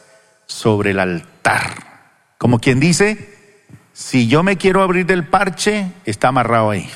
sobre 0.46 0.92
el 0.92 1.00
altar. 1.00 2.36
Como 2.38 2.58
quien 2.58 2.80
dice, 2.80 3.66
si 3.92 4.28
yo 4.28 4.42
me 4.42 4.56
quiero 4.56 4.82
abrir 4.82 5.06
del 5.06 5.26
parche, 5.26 5.90
está 6.04 6.28
amarrado 6.28 6.70
ahí. 6.70 6.90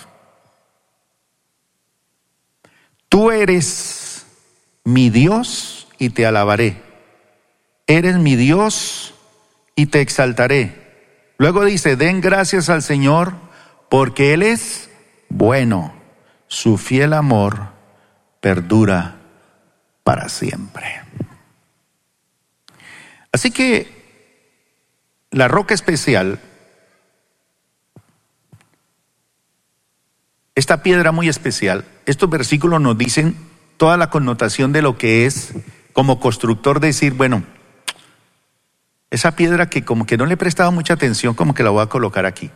Tú 3.08 3.30
eres 3.30 4.26
mi 4.84 5.10
Dios 5.10 5.88
y 5.98 6.10
te 6.10 6.26
alabaré. 6.26 6.82
Eres 7.86 8.16
mi 8.16 8.36
Dios 8.36 9.14
y 9.74 9.86
te 9.86 10.00
exaltaré. 10.00 11.34
Luego 11.38 11.64
dice, 11.64 11.96
den 11.96 12.20
gracias 12.20 12.68
al 12.68 12.82
Señor 12.82 13.34
porque 13.88 14.34
Él 14.34 14.42
es 14.42 14.90
bueno. 15.28 15.94
Su 16.48 16.78
fiel 16.78 17.12
amor 17.12 17.77
perdura 18.40 19.16
para 20.04 20.28
siempre. 20.28 21.02
Así 23.32 23.50
que 23.50 23.98
la 25.30 25.48
roca 25.48 25.74
especial, 25.74 26.40
esta 30.54 30.82
piedra 30.82 31.12
muy 31.12 31.28
especial, 31.28 31.84
estos 32.06 32.30
versículos 32.30 32.80
nos 32.80 32.96
dicen 32.96 33.36
toda 33.76 33.96
la 33.96 34.10
connotación 34.10 34.72
de 34.72 34.82
lo 34.82 34.96
que 34.96 35.26
es 35.26 35.52
como 35.92 36.20
constructor 36.20 36.80
decir, 36.80 37.12
bueno, 37.14 37.44
esa 39.10 39.36
piedra 39.36 39.68
que 39.70 39.84
como 39.84 40.06
que 40.06 40.16
no 40.16 40.26
le 40.26 40.34
he 40.34 40.38
prestado 40.38 40.72
mucha 40.72 40.94
atención, 40.94 41.34
como 41.34 41.54
que 41.54 41.62
la 41.62 41.70
voy 41.70 41.82
a 41.82 41.86
colocar 41.86 42.26
aquí. 42.26 42.50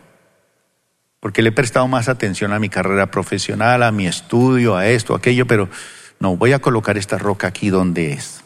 Porque 1.23 1.41
le 1.41 1.49
he 1.49 1.53
prestado 1.53 1.87
más 1.87 2.09
atención 2.09 2.51
a 2.51 2.59
mi 2.59 2.67
carrera 2.67 3.09
profesional, 3.09 3.81
a 3.83 3.93
mi 3.93 4.07
estudio, 4.07 4.75
a 4.75 4.87
esto, 4.87 5.13
a 5.13 5.19
aquello, 5.19 5.47
pero 5.47 5.69
no, 6.19 6.35
voy 6.35 6.51
a 6.51 6.59
colocar 6.59 6.97
esta 6.97 7.17
roca 7.17 7.47
aquí 7.47 7.69
donde 7.69 8.11
es. 8.11 8.43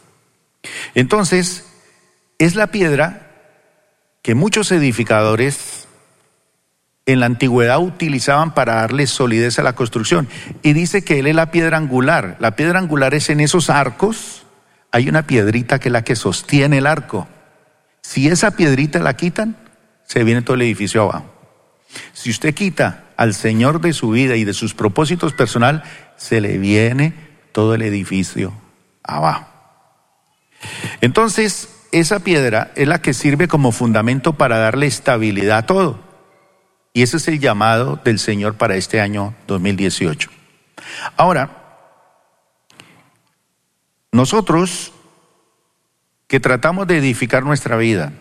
Entonces, 0.94 1.66
es 2.38 2.54
la 2.54 2.68
piedra 2.68 3.32
que 4.22 4.36
muchos 4.36 4.72
edificadores 4.72 5.88
en 7.08 7.20
la 7.20 7.26
antigüedad 7.26 7.82
utilizaban 7.82 8.54
para 8.54 8.76
darle 8.76 9.08
solidez 9.08 9.58
a 9.58 9.64
la 9.64 9.74
construcción. 9.74 10.28
Y 10.62 10.74
dice 10.74 11.04
que 11.04 11.18
él 11.18 11.26
es 11.26 11.36
la 11.36 11.50
piedra 11.50 11.78
angular. 11.78 12.38
La 12.40 12.56
piedra 12.56 12.78
angular 12.78 13.16
es 13.16 13.32
en 13.32 13.40
esos 13.40 13.72
arcos, 13.72 14.46
hay 14.92 15.10
una 15.10 15.26
piedrita 15.26 15.80
que 15.80 15.90
es 15.90 15.94
la 15.94 16.04
que 16.04 16.16
sostiene 16.16 16.78
el 16.78 16.86
arco. 16.86 17.28
Si 18.04 18.28
esa 18.28 18.52
piedrita 18.52 19.00
la 19.00 19.16
quitan, 19.16 19.58
se 20.06 20.24
viene 20.24 20.44
todo 20.44 20.54
el 20.54 20.62
edificio 20.62 21.02
abajo. 21.02 21.37
Si 22.14 22.30
usted 22.30 22.54
quita 22.54 23.06
al 23.18 23.34
Señor 23.34 23.82
de 23.82 23.94
su 23.94 24.12
vida 24.12 24.36
y 24.36 24.44
de 24.44 24.54
sus 24.54 24.74
propósitos 24.74 25.34
personal, 25.34 25.84
se 26.18 26.42
le 26.42 26.58
viene 26.58 27.14
todo 27.52 27.76
el 27.76 27.82
edificio 27.82 28.54
abajo. 29.04 29.48
Entonces, 31.02 31.70
esa 31.92 32.20
piedra 32.20 32.72
es 32.76 32.88
la 32.88 33.02
que 33.02 33.14
sirve 33.14 33.48
como 33.48 33.72
fundamento 33.72 34.34
para 34.34 34.58
darle 34.58 34.88
estabilidad 34.88 35.60
a 35.60 35.66
todo. 35.66 36.00
Y 36.94 37.04
ese 37.04 37.18
es 37.18 37.28
el 37.28 37.40
llamado 37.40 38.00
del 38.04 38.20
Señor 38.20 38.56
para 38.56 38.76
este 38.76 39.00
año 39.00 39.36
2018. 39.48 40.30
Ahora, 41.16 41.64
nosotros 44.12 44.94
que 46.28 46.40
tratamos 46.40 46.88
de 46.88 46.98
edificar 46.98 47.44
nuestra 47.44 47.78
vida, 47.78 48.14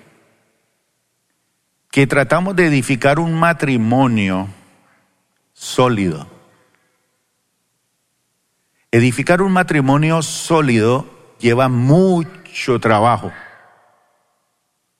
que 1.97 2.07
tratamos 2.07 2.55
de 2.55 2.67
edificar 2.67 3.19
un 3.19 3.33
matrimonio 3.33 4.49
sólido, 5.55 6.29
edificar 8.91 9.41
un 9.41 9.51
matrimonio 9.53 10.21
sólido 10.21 11.07
lleva 11.39 11.71
mucho 11.71 12.81
trabajo. 12.81 13.33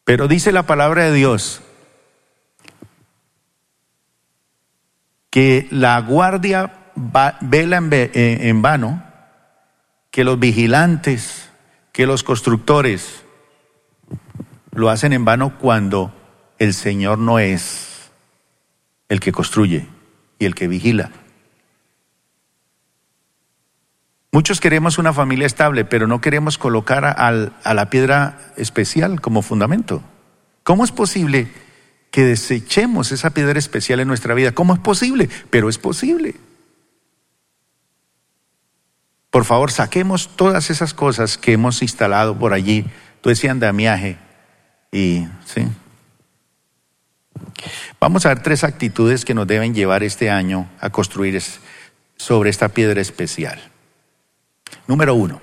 Pero 0.05 0.27
dice 0.27 0.53
la 0.53 0.63
palabra 0.63 1.05
de 1.05 1.13
Dios 1.13 1.61
que 5.29 5.69
la 5.71 6.01
guardia 6.01 6.93
vela 7.43 7.77
en, 7.77 8.63
vano, 8.63 9.05
que 10.11 10.25
los 10.25 10.39
vigilantes, 10.41 11.51
que 11.93 12.07
los 12.07 12.23
constructores 12.23 13.23
lo 14.71 14.89
hacen 14.89 15.13
en 15.13 15.27
vano 15.27 15.59
cuando 15.59 16.15
el 16.59 16.75
Señor 16.75 17.19
no 17.19 17.38
es 17.38 18.11
el 19.09 19.21
que 19.21 19.33
construye 19.33 19.87
y 20.38 20.45
el 20.45 20.55
que 20.55 20.69
vigila. 20.69 21.11
Muchos 24.33 24.61
queremos 24.61 24.99
una 24.99 25.14
familia 25.14 25.47
estable, 25.47 25.85
pero 25.85 26.07
no 26.07 26.21
queremos 26.21 26.59
colocar 26.59 27.05
a 27.07 27.75
la 27.75 27.90
piedra 27.90 28.53
especial 28.57 29.21
como 29.21 29.40
fundamento. 29.40 30.03
¿Cómo 30.62 30.85
es 30.85 30.92
posible 30.92 31.49
que 32.11 32.25
desechemos 32.25 33.12
esa 33.12 33.31
piedra 33.31 33.59
especial 33.59 34.01
en 34.01 34.09
nuestra 34.09 34.35
vida? 34.35 34.53
¿Cómo 34.53 34.75
es 34.75 34.81
posible? 34.81 35.31
Pero 35.49 35.69
es 35.69 35.79
posible. 35.79 36.35
Por 39.31 39.45
favor, 39.45 39.71
saquemos 39.71 40.37
todas 40.37 40.71
esas 40.71 40.92
cosas 40.92 41.38
que 41.38 41.53
hemos 41.53 41.83
instalado 41.83 42.38
por 42.38 42.53
allí, 42.53 42.87
todo 43.21 43.33
ese 43.33 43.49
andamiaje. 43.49 44.19
Y, 44.92 45.27
¿sí? 45.45 45.66
Vamos 48.01 48.27
a 48.27 48.31
ver 48.31 48.42
tres 48.42 48.64
actitudes 48.64 49.25
que 49.25 49.35
nos 49.35 49.46
deben 49.46 49.75
llevar 49.75 50.03
este 50.03 50.31
año 50.31 50.68
a 50.81 50.90
construir 50.90 51.42
sobre 52.16 52.51
esta 52.51 52.68
piedra 52.68 53.01
especial. 53.01 53.61
Número 54.87 55.14
uno. 55.14 55.40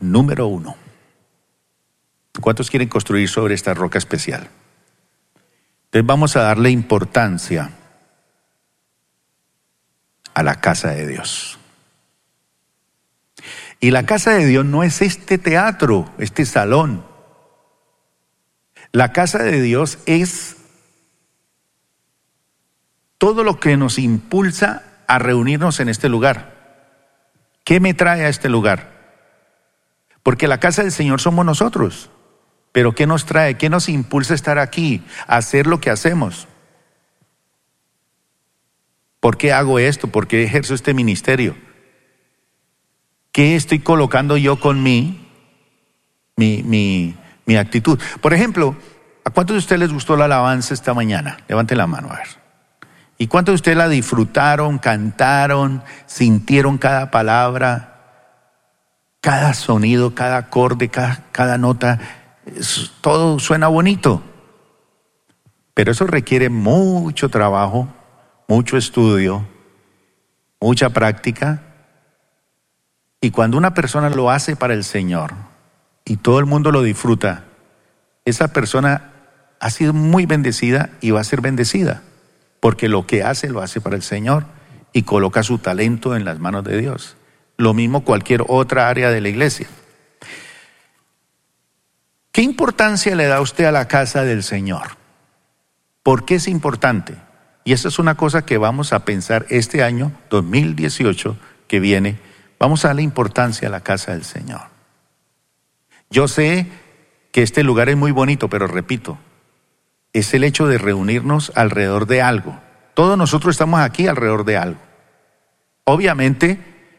Número 0.00 0.46
uno. 0.46 0.76
¿Cuántos 2.40 2.70
quieren 2.70 2.88
construir 2.88 3.28
sobre 3.28 3.54
esta 3.54 3.74
roca 3.74 3.98
especial? 3.98 4.48
Entonces 5.86 6.06
vamos 6.06 6.36
a 6.36 6.42
darle 6.42 6.70
importancia 6.70 7.70
a 10.34 10.42
la 10.42 10.60
casa 10.60 10.90
de 10.90 11.06
Dios. 11.06 11.58
Y 13.80 13.90
la 13.90 14.06
casa 14.06 14.32
de 14.32 14.46
Dios 14.46 14.64
no 14.64 14.82
es 14.82 15.02
este 15.02 15.38
teatro, 15.38 16.12
este 16.18 16.44
salón. 16.44 17.07
La 18.92 19.12
casa 19.12 19.42
de 19.42 19.60
Dios 19.60 19.98
es 20.06 20.56
todo 23.18 23.44
lo 23.44 23.60
que 23.60 23.76
nos 23.76 23.98
impulsa 23.98 24.82
a 25.06 25.18
reunirnos 25.18 25.80
en 25.80 25.88
este 25.88 26.08
lugar. 26.08 26.56
¿Qué 27.64 27.80
me 27.80 27.94
trae 27.94 28.24
a 28.24 28.28
este 28.28 28.48
lugar? 28.48 28.98
Porque 30.22 30.48
la 30.48 30.60
casa 30.60 30.82
del 30.82 30.92
Señor 30.92 31.20
somos 31.20 31.44
nosotros. 31.44 32.10
Pero 32.72 32.94
¿qué 32.94 33.06
nos 33.06 33.26
trae? 33.26 33.56
¿Qué 33.56 33.68
nos 33.68 33.88
impulsa 33.88 34.34
a 34.34 34.36
estar 34.36 34.58
aquí, 34.58 35.02
a 35.26 35.36
hacer 35.36 35.66
lo 35.66 35.80
que 35.80 35.90
hacemos? 35.90 36.46
¿Por 39.20 39.36
qué 39.36 39.52
hago 39.52 39.78
esto? 39.78 40.08
¿Por 40.08 40.28
qué 40.28 40.44
ejerzo 40.44 40.74
este 40.74 40.94
ministerio? 40.94 41.56
¿Qué 43.32 43.56
estoy 43.56 43.80
colocando 43.80 44.36
yo 44.36 44.60
con 44.60 44.82
mi, 44.82 45.28
mi, 46.36 46.62
mi, 46.62 47.16
mi 47.48 47.56
actitud? 47.56 47.98
Por 48.20 48.34
ejemplo, 48.34 48.76
¿a 49.24 49.30
cuántos 49.30 49.54
de 49.54 49.58
ustedes 49.58 49.80
les 49.80 49.92
gustó 49.92 50.16
la 50.16 50.26
alabanza 50.26 50.74
esta 50.74 50.92
mañana? 50.92 51.38
Levante 51.48 51.74
la 51.74 51.86
mano, 51.86 52.10
a 52.10 52.16
ver. 52.16 52.28
¿Y 53.16 53.26
cuántos 53.26 53.52
de 53.52 53.56
ustedes 53.56 53.78
la 53.78 53.88
disfrutaron, 53.88 54.78
cantaron, 54.78 55.82
sintieron 56.04 56.76
cada 56.76 57.10
palabra, 57.10 58.34
cada 59.22 59.54
sonido, 59.54 60.14
cada 60.14 60.36
acorde, 60.36 60.90
cada, 60.90 61.58
nota? 61.58 61.98
todo 63.00 63.38
suena 63.38 63.68
bonito. 63.68 64.22
Pero 65.72 65.92
eso 65.92 66.06
requiere 66.06 66.50
mucho 66.50 67.30
trabajo, 67.30 67.88
mucho 68.46 68.76
estudio, 68.76 69.46
mucha 70.60 70.90
práctica. 70.90 71.62
Y 73.22 73.30
cuando 73.30 73.56
una 73.56 73.72
persona 73.72 74.10
lo 74.10 74.30
hace 74.30 74.54
para 74.54 74.74
el 74.74 74.84
Señor 74.84 75.48
y 76.08 76.16
todo 76.16 76.40
el 76.40 76.46
mundo 76.46 76.72
lo 76.72 76.82
disfruta, 76.82 77.44
esa 78.24 78.48
persona 78.48 79.12
ha 79.60 79.70
sido 79.70 79.92
muy 79.92 80.26
bendecida 80.26 80.90
y 81.00 81.10
va 81.10 81.20
a 81.20 81.24
ser 81.24 81.40
bendecida 81.40 82.02
porque 82.60 82.88
lo 82.88 83.06
que 83.06 83.22
hace 83.22 83.48
lo 83.50 83.62
hace 83.62 83.80
para 83.80 83.96
el 83.96 84.02
Señor 84.02 84.44
y 84.92 85.02
coloca 85.02 85.42
su 85.42 85.58
talento 85.58 86.16
en 86.16 86.24
las 86.24 86.38
manos 86.38 86.64
de 86.64 86.78
Dios. 86.78 87.16
Lo 87.56 87.74
mismo 87.74 88.04
cualquier 88.04 88.42
otra 88.48 88.88
área 88.88 89.10
de 89.10 89.20
la 89.20 89.28
iglesia. 89.28 89.68
¿Qué 92.32 92.42
importancia 92.42 93.14
le 93.14 93.26
da 93.26 93.40
usted 93.40 93.64
a 93.64 93.72
la 93.72 93.86
casa 93.88 94.24
del 94.24 94.42
Señor? 94.42 94.96
¿Por 96.02 96.24
qué 96.24 96.36
es 96.36 96.48
importante? 96.48 97.14
Y 97.64 97.72
esa 97.72 97.88
es 97.88 97.98
una 97.98 98.16
cosa 98.16 98.46
que 98.46 98.56
vamos 98.56 98.92
a 98.92 99.04
pensar 99.04 99.44
este 99.50 99.82
año 99.82 100.12
2018 100.30 101.36
que 101.66 101.80
viene. 101.80 102.18
Vamos 102.58 102.84
a 102.84 102.88
darle 102.88 103.02
importancia 103.02 103.68
a 103.68 103.70
la 103.70 103.82
casa 103.82 104.12
del 104.12 104.24
Señor. 104.24 104.77
Yo 106.10 106.28
sé 106.28 106.66
que 107.32 107.42
este 107.42 107.62
lugar 107.62 107.88
es 107.88 107.96
muy 107.96 108.12
bonito, 108.12 108.48
pero 108.48 108.66
repito, 108.66 109.18
es 110.12 110.32
el 110.34 110.44
hecho 110.44 110.66
de 110.66 110.78
reunirnos 110.78 111.52
alrededor 111.54 112.06
de 112.06 112.22
algo. 112.22 112.58
Todos 112.94 113.18
nosotros 113.18 113.54
estamos 113.54 113.80
aquí 113.80 114.06
alrededor 114.06 114.44
de 114.44 114.56
algo. 114.56 114.80
Obviamente, 115.84 116.58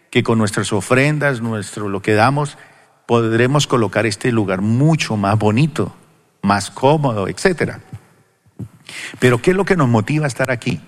que 0.09 0.23
con 0.23 0.37
nuestras 0.37 0.71
ofrendas, 0.73 1.41
nuestro 1.41 1.89
lo 1.89 2.01
que 2.01 2.13
damos, 2.13 2.57
podremos 3.05 3.67
colocar 3.67 4.05
este 4.05 4.31
lugar 4.31 4.61
mucho 4.61 5.17
más 5.17 5.37
bonito, 5.37 5.95
más 6.41 6.71
cómodo, 6.71 7.27
etcétera. 7.27 7.81
Pero 9.19 9.41
¿qué 9.41 9.51
es 9.51 9.57
lo 9.57 9.65
que 9.65 9.75
nos 9.75 9.89
motiva 9.89 10.25
a 10.25 10.27
estar 10.27 10.51
aquí? 10.51 10.79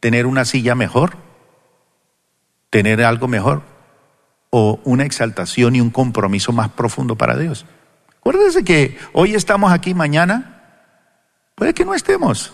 ¿Tener 0.00 0.26
una 0.26 0.44
silla 0.44 0.74
mejor? 0.74 1.16
¿Tener 2.70 3.02
algo 3.02 3.28
mejor? 3.28 3.62
¿O 4.50 4.80
una 4.84 5.04
exaltación 5.04 5.76
y 5.76 5.80
un 5.80 5.90
compromiso 5.90 6.52
más 6.52 6.70
profundo 6.70 7.16
para 7.16 7.36
Dios? 7.36 7.66
Acuérdense 8.20 8.64
que 8.64 8.98
hoy 9.12 9.34
estamos 9.34 9.72
aquí, 9.72 9.94
mañana 9.94 10.54
puede 11.54 11.74
que 11.74 11.84
no 11.84 11.94
estemos. 11.94 12.52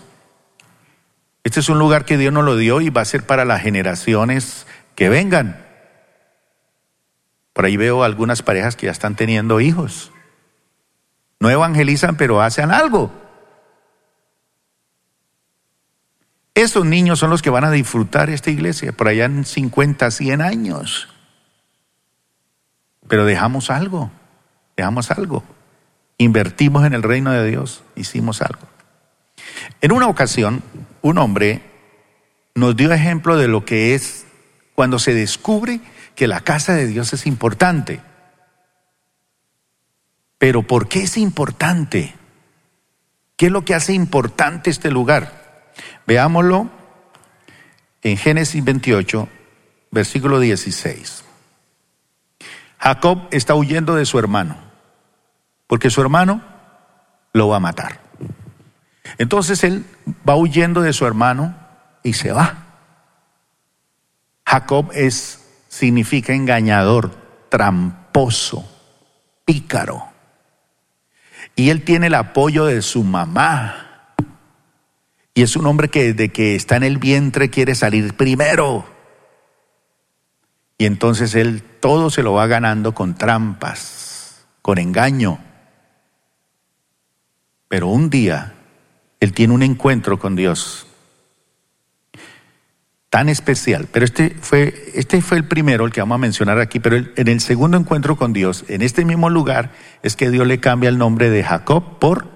Este 1.44 1.60
es 1.60 1.68
un 1.68 1.78
lugar 1.78 2.04
que 2.04 2.16
Dios 2.16 2.32
nos 2.32 2.44
lo 2.44 2.56
dio 2.56 2.80
y 2.80 2.90
va 2.90 3.02
a 3.02 3.04
ser 3.04 3.24
para 3.24 3.44
las 3.44 3.60
generaciones 3.60 4.66
que 4.94 5.08
vengan. 5.08 5.62
Por 7.52 7.66
ahí 7.66 7.76
veo 7.76 8.02
algunas 8.02 8.42
parejas 8.42 8.76
que 8.76 8.86
ya 8.86 8.92
están 8.92 9.14
teniendo 9.14 9.60
hijos. 9.60 10.10
No 11.38 11.50
evangelizan, 11.50 12.16
pero 12.16 12.40
hacen 12.40 12.70
algo. 12.70 13.12
Esos 16.54 16.86
niños 16.86 17.18
son 17.18 17.30
los 17.30 17.42
que 17.42 17.50
van 17.50 17.64
a 17.64 17.70
disfrutar 17.70 18.30
esta 18.30 18.50
iglesia 18.50 18.92
por 18.92 19.08
allá 19.08 19.26
en 19.26 19.44
50, 19.44 20.10
100 20.10 20.40
años. 20.40 21.13
Pero 23.14 23.26
dejamos 23.26 23.70
algo, 23.70 24.10
dejamos 24.76 25.12
algo. 25.12 25.44
Invertimos 26.18 26.84
en 26.84 26.94
el 26.94 27.04
reino 27.04 27.30
de 27.30 27.48
Dios, 27.48 27.84
hicimos 27.94 28.42
algo. 28.42 28.66
En 29.80 29.92
una 29.92 30.08
ocasión, 30.08 30.64
un 31.00 31.18
hombre 31.18 31.62
nos 32.56 32.74
dio 32.74 32.92
ejemplo 32.92 33.36
de 33.36 33.46
lo 33.46 33.64
que 33.64 33.94
es 33.94 34.26
cuando 34.74 34.98
se 34.98 35.14
descubre 35.14 35.80
que 36.16 36.26
la 36.26 36.40
casa 36.40 36.74
de 36.74 36.88
Dios 36.88 37.12
es 37.12 37.24
importante. 37.26 38.00
Pero 40.38 40.64
¿por 40.64 40.88
qué 40.88 41.04
es 41.04 41.16
importante? 41.16 42.16
¿Qué 43.36 43.46
es 43.46 43.52
lo 43.52 43.64
que 43.64 43.76
hace 43.76 43.92
importante 43.92 44.70
este 44.70 44.90
lugar? 44.90 45.70
Veámoslo 46.04 46.68
en 48.02 48.16
Génesis 48.16 48.64
28, 48.64 49.28
versículo 49.92 50.40
16. 50.40 51.24
Jacob 52.78 53.28
está 53.30 53.54
huyendo 53.54 53.94
de 53.94 54.06
su 54.06 54.18
hermano, 54.18 54.56
porque 55.66 55.90
su 55.90 56.00
hermano 56.00 56.42
lo 57.32 57.48
va 57.48 57.56
a 57.56 57.60
matar. 57.60 58.00
Entonces 59.18 59.64
él 59.64 59.84
va 60.28 60.36
huyendo 60.36 60.82
de 60.82 60.92
su 60.92 61.06
hermano 61.06 61.56
y 62.02 62.14
se 62.14 62.32
va. 62.32 62.58
Jacob 64.46 64.90
es 64.92 65.40
significa 65.68 66.32
engañador, 66.32 67.10
tramposo, 67.48 68.68
pícaro. 69.44 70.04
Y 71.56 71.70
él 71.70 71.82
tiene 71.82 72.08
el 72.08 72.14
apoyo 72.14 72.66
de 72.66 72.82
su 72.82 73.04
mamá, 73.04 73.84
y 75.34 75.42
es 75.42 75.56
un 75.56 75.66
hombre 75.66 75.88
que 75.88 76.12
desde 76.12 76.30
que 76.30 76.54
está 76.54 76.76
en 76.76 76.84
el 76.84 76.98
vientre 76.98 77.50
quiere 77.50 77.74
salir 77.74 78.14
primero. 78.14 78.86
Y 80.78 80.86
entonces 80.86 81.34
él 81.34 81.62
todo 81.80 82.10
se 82.10 82.22
lo 82.22 82.32
va 82.32 82.46
ganando 82.46 82.94
con 82.94 83.14
trampas, 83.14 84.46
con 84.62 84.78
engaño. 84.78 85.38
Pero 87.68 87.88
un 87.88 88.10
día 88.10 88.54
él 89.20 89.32
tiene 89.32 89.54
un 89.54 89.62
encuentro 89.62 90.18
con 90.18 90.36
Dios 90.36 90.86
tan 93.14 93.28
especial. 93.28 93.86
Pero 93.92 94.04
este 94.04 94.30
fue, 94.30 94.90
este 94.94 95.22
fue 95.22 95.38
el 95.38 95.44
primero, 95.44 95.86
el 95.86 95.92
que 95.92 96.00
vamos 96.00 96.16
a 96.16 96.18
mencionar 96.18 96.58
aquí. 96.58 96.80
Pero 96.80 96.96
en 96.96 97.28
el 97.28 97.40
segundo 97.40 97.76
encuentro 97.76 98.16
con 98.16 98.32
Dios, 98.32 98.64
en 98.68 98.82
este 98.82 99.04
mismo 99.04 99.30
lugar, 99.30 99.70
es 100.02 100.16
que 100.16 100.30
Dios 100.30 100.46
le 100.46 100.58
cambia 100.58 100.88
el 100.88 100.98
nombre 100.98 101.30
de 101.30 101.44
Jacob 101.44 102.00
por 102.00 102.26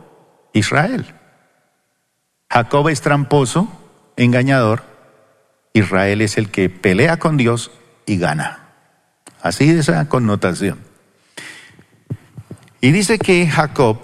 Israel. 0.53 1.15
Jacob 2.49 2.89
es 2.89 3.01
tramposo, 3.01 3.69
engañador, 4.17 4.85
Israel 5.75 6.23
es 6.23 6.39
el 6.39 6.51
que 6.51 6.71
pelea 6.71 7.19
con 7.19 7.37
Dios 7.37 7.73
y 8.09 8.19
gana. 8.19 8.61
Así 9.43 9.71
esa 9.71 10.09
connotación. 10.09 10.79
Y 12.81 12.91
dice 12.91 13.19
que 13.19 13.47
Jacob 13.47 13.99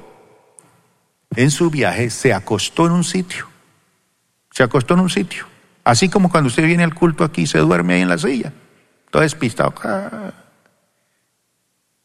en 1.37 1.51
su 1.51 1.71
viaje 1.71 2.11
se 2.11 2.33
acostó 2.33 2.87
en 2.87 2.93
un 2.93 3.05
sitio. 3.05 3.49
Se 4.51 4.63
acostó 4.63 4.95
en 4.95 5.01
un 5.01 5.11
sitio. 5.11 5.47
Así 5.83 6.09
como 6.09 6.31
cuando 6.31 6.49
usted 6.49 6.65
viene 6.65 6.85
al 6.85 6.95
culto 6.95 7.25
aquí 7.25 7.47
se 7.47 7.59
duerme 7.59 7.95
ahí 7.95 8.03
en 8.03 8.09
la 8.09 8.19
silla. 8.19 8.53
Todo 9.11 9.23
despistado. 9.23 9.75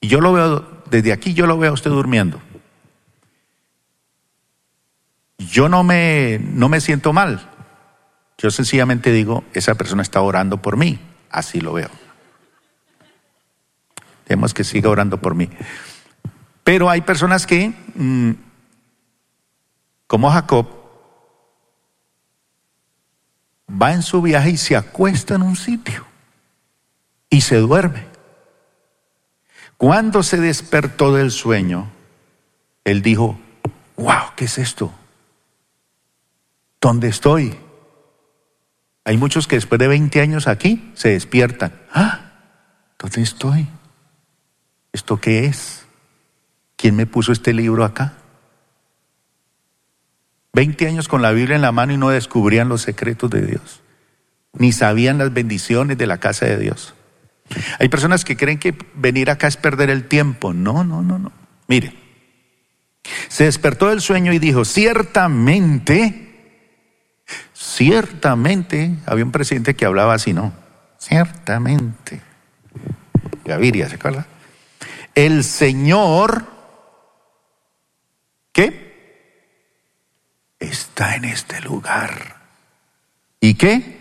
Y 0.01 0.07
yo 0.07 0.21
lo 0.21 0.33
veo, 0.33 0.83
desde 0.89 1.11
aquí 1.11 1.33
yo 1.33 1.47
lo 1.47 1.57
veo 1.57 1.71
a 1.71 1.73
usted 1.73 1.91
durmiendo 1.91 2.41
yo 5.39 5.69
no 5.69 5.83
me, 5.83 6.39
no 6.39 6.69
me 6.69 6.81
siento 6.81 7.13
mal. 7.13 7.49
Yo 8.37 8.51
sencillamente 8.51 9.11
digo, 9.11 9.43
esa 9.53 9.75
persona 9.75 10.01
está 10.01 10.21
orando 10.21 10.61
por 10.61 10.77
mí. 10.77 10.99
Así 11.29 11.61
lo 11.61 11.73
veo. 11.73 11.89
Tenemos 14.25 14.53
que 14.53 14.63
siga 14.63 14.89
orando 14.89 15.19
por 15.19 15.35
mí. 15.35 15.49
Pero 16.63 16.89
hay 16.89 17.01
personas 17.01 17.47
que, 17.47 17.73
mm, 17.95 18.31
como 20.07 20.29
Jacob, 20.31 20.67
va 23.69 23.93
en 23.93 24.01
su 24.01 24.21
viaje 24.21 24.51
y 24.51 24.57
se 24.57 24.75
acuesta 24.75 25.35
en 25.35 25.41
un 25.41 25.55
sitio 25.55 26.05
y 27.29 27.41
se 27.41 27.57
duerme. 27.57 28.05
Cuando 29.77 30.23
se 30.23 30.37
despertó 30.37 31.13
del 31.13 31.31
sueño, 31.31 31.89
él 32.83 33.01
dijo, 33.01 33.39
wow, 33.95 34.33
¿qué 34.35 34.45
es 34.45 34.57
esto? 34.57 34.91
¿Dónde 36.81 37.07
estoy? 37.07 37.57
Hay 39.09 39.17
muchos 39.17 39.47
que 39.47 39.55
después 39.55 39.79
de 39.79 39.87
20 39.87 40.21
años 40.21 40.47
aquí 40.47 40.91
se 40.93 41.09
despiertan. 41.09 41.73
¿Ah? 41.91 42.29
¿Dónde 42.99 43.23
estoy? 43.23 43.67
¿Esto 44.93 45.17
qué 45.19 45.47
es? 45.47 45.87
¿Quién 46.75 46.95
me 46.95 47.07
puso 47.07 47.31
este 47.31 47.51
libro 47.51 47.83
acá? 47.85 48.13
20 50.53 50.85
años 50.85 51.07
con 51.07 51.23
la 51.23 51.31
Biblia 51.31 51.55
en 51.55 51.63
la 51.63 51.71
mano 51.71 51.91
y 51.91 51.97
no 51.97 52.09
descubrían 52.09 52.69
los 52.69 52.83
secretos 52.83 53.31
de 53.31 53.41
Dios, 53.41 53.81
ni 54.53 54.71
sabían 54.71 55.17
las 55.17 55.33
bendiciones 55.33 55.97
de 55.97 56.05
la 56.05 56.19
casa 56.19 56.45
de 56.45 56.59
Dios. 56.59 56.93
Hay 57.79 57.89
personas 57.89 58.23
que 58.23 58.37
creen 58.37 58.59
que 58.59 58.77
venir 58.93 59.31
acá 59.31 59.47
es 59.47 59.57
perder 59.57 59.89
el 59.89 60.07
tiempo. 60.07 60.53
No, 60.53 60.83
no, 60.83 61.01
no, 61.01 61.17
no. 61.17 61.31
Mire, 61.67 61.95
se 63.27 63.45
despertó 63.45 63.89
del 63.89 64.01
sueño 64.01 64.33
y 64.33 64.37
dijo, 64.37 64.65
ciertamente 64.65 66.28
Ciertamente, 67.61 68.95
había 69.05 69.25
un 69.25 69.33
presidente 69.33 69.75
que 69.75 69.85
hablaba 69.85 70.13
así, 70.13 70.31
¿no? 70.31 70.53
Ciertamente. 70.97 72.21
Gaviria, 73.43 73.89
¿se 73.89 73.95
acuerda? 73.95 74.25
El 75.13 75.43
Señor, 75.43 76.45
¿qué? 78.53 79.75
Está 80.57 81.17
en 81.17 81.25
este 81.25 81.59
lugar. 81.59 82.37
¿Y 83.41 83.55
qué? 83.55 83.99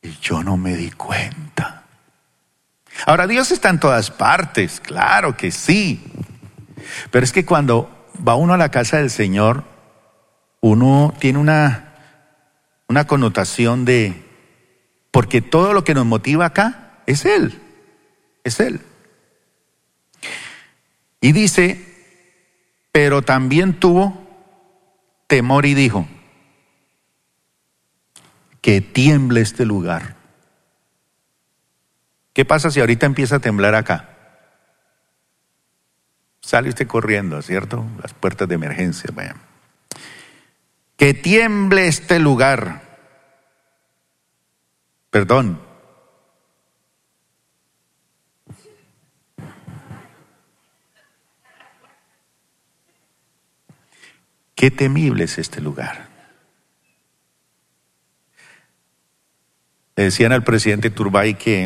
Y 0.00 0.16
yo 0.20 0.44
no 0.44 0.56
me 0.56 0.76
di 0.76 0.92
cuenta. 0.92 1.82
Ahora, 3.04 3.26
Dios 3.26 3.50
está 3.50 3.68
en 3.68 3.80
todas 3.80 4.12
partes, 4.12 4.78
claro 4.78 5.36
que 5.36 5.50
sí. 5.50 6.04
Pero 7.10 7.24
es 7.24 7.32
que 7.32 7.44
cuando 7.44 8.06
va 8.26 8.36
uno 8.36 8.54
a 8.54 8.58
la 8.58 8.70
casa 8.70 8.98
del 8.98 9.10
Señor, 9.10 9.64
uno 10.60 11.12
tiene 11.18 11.40
una 11.40 11.85
una 12.88 13.06
connotación 13.06 13.84
de, 13.84 14.24
porque 15.10 15.42
todo 15.42 15.72
lo 15.72 15.84
que 15.84 15.94
nos 15.94 16.06
motiva 16.06 16.46
acá 16.46 17.02
es 17.06 17.24
Él, 17.24 17.60
es 18.44 18.60
Él. 18.60 18.80
Y 21.20 21.32
dice, 21.32 21.84
pero 22.92 23.22
también 23.22 23.74
tuvo 23.80 24.26
temor 25.26 25.66
y 25.66 25.74
dijo, 25.74 26.06
que 28.60 28.80
tiemble 28.80 29.40
este 29.40 29.64
lugar. 29.64 30.16
¿Qué 32.32 32.44
pasa 32.44 32.70
si 32.70 32.80
ahorita 32.80 33.06
empieza 33.06 33.36
a 33.36 33.40
temblar 33.40 33.74
acá? 33.74 34.10
Sale 36.40 36.68
usted 36.68 36.86
corriendo, 36.86 37.40
¿cierto? 37.42 37.84
Las 38.02 38.12
puertas 38.12 38.48
de 38.48 38.54
emergencia, 38.54 39.10
vayan 39.12 39.55
que 40.96 41.14
tiemble 41.14 41.86
este 41.86 42.18
lugar. 42.18 42.82
Perdón. 45.10 45.62
Qué 54.54 54.70
temible 54.70 55.24
es 55.24 55.36
este 55.38 55.60
lugar. 55.60 56.08
Le 59.96 60.04
decían 60.04 60.32
al 60.32 60.44
presidente 60.44 60.88
Turbay 60.90 61.34
que 61.34 61.64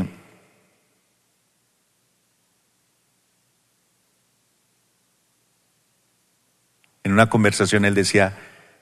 en 7.05 7.13
una 7.13 7.29
conversación 7.31 7.85
él 7.85 7.95
decía, 7.95 8.37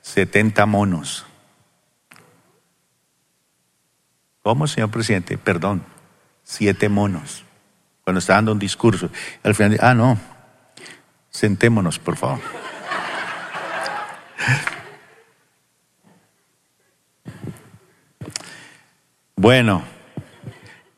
70 0.08 0.64
monos. 0.64 1.26
¿Cómo, 4.42 4.66
señor 4.66 4.90
presidente? 4.90 5.36
Perdón, 5.36 5.84
siete 6.42 6.88
monos. 6.88 7.44
Cuando 8.04 8.20
está 8.20 8.34
dando 8.34 8.52
un 8.52 8.58
discurso. 8.58 9.10
Al 9.42 9.54
final, 9.54 9.78
ah, 9.82 9.92
no, 9.92 10.18
sentémonos, 11.28 11.98
por 11.98 12.16
favor. 12.16 12.40
Bueno, 19.36 19.84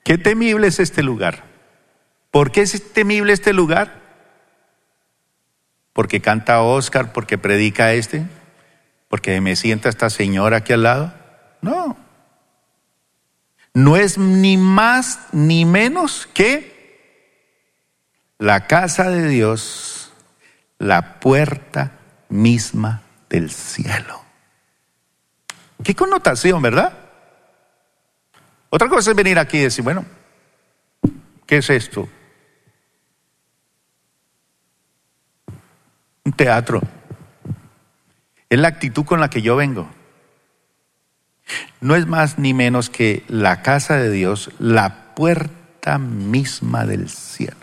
qué 0.05 0.19
temible 0.19 0.69
es 0.69 0.79
este 0.79 1.03
lugar. 1.03 1.43
¿Por 2.31 2.53
qué 2.53 2.63
es 2.63 2.93
temible 2.93 3.33
este 3.33 3.53
lugar? 3.53 4.01
Porque 5.93 6.21
canta 6.21 6.63
Oscar, 6.63 7.13
porque 7.13 7.39
predica 7.39 7.93
este, 7.93 8.25
porque 9.11 9.41
me 9.41 9.57
sienta 9.57 9.89
esta 9.89 10.09
señora 10.09 10.59
aquí 10.59 10.73
al 10.73 10.85
lado. 10.85 11.13
No. 11.63 11.97
No 13.75 13.97
es 13.97 14.17
ni 14.17 14.57
más 14.57 15.19
ni 15.33 15.65
menos 15.65 16.29
que 16.33 16.71
la 18.39 18.69
casa 18.69 19.11
de 19.11 19.27
Dios, 19.27 20.13
la 20.79 21.19
puerta 21.19 21.99
misma 22.29 23.03
del 23.29 23.51
cielo. 23.51 24.23
Qué 25.83 25.97
connotación, 25.97 26.63
¿verdad? 26.63 26.97
Otra 28.71 28.89
cosa 28.89 29.11
es 29.11 29.17
venir 29.17 29.41
aquí 29.41 29.59
y 29.59 29.63
decir, 29.63 29.83
bueno, 29.83 30.05
¿qué 31.47 31.57
es 31.57 31.69
esto? 31.69 32.09
Un 36.25 36.33
teatro. 36.33 36.81
Es 38.51 38.59
la 38.59 38.69
actitud 38.69 39.05
con 39.05 39.21
la 39.21 39.31
que 39.31 39.43
yo 39.43 39.57
vengo. 39.57 39.89
No 41.81 41.97
es 41.97 42.07
más 42.07 42.39
ni 42.39 42.53
menos 42.53 42.91
que 42.91 43.25
la 43.29 43.63
casa 43.63 43.97
de 43.97 44.11
Dios, 44.11 44.51
la 44.59 45.15
puerta 45.15 45.99
misma 45.99 46.85
del 46.85 47.09
cielo. 47.09 47.57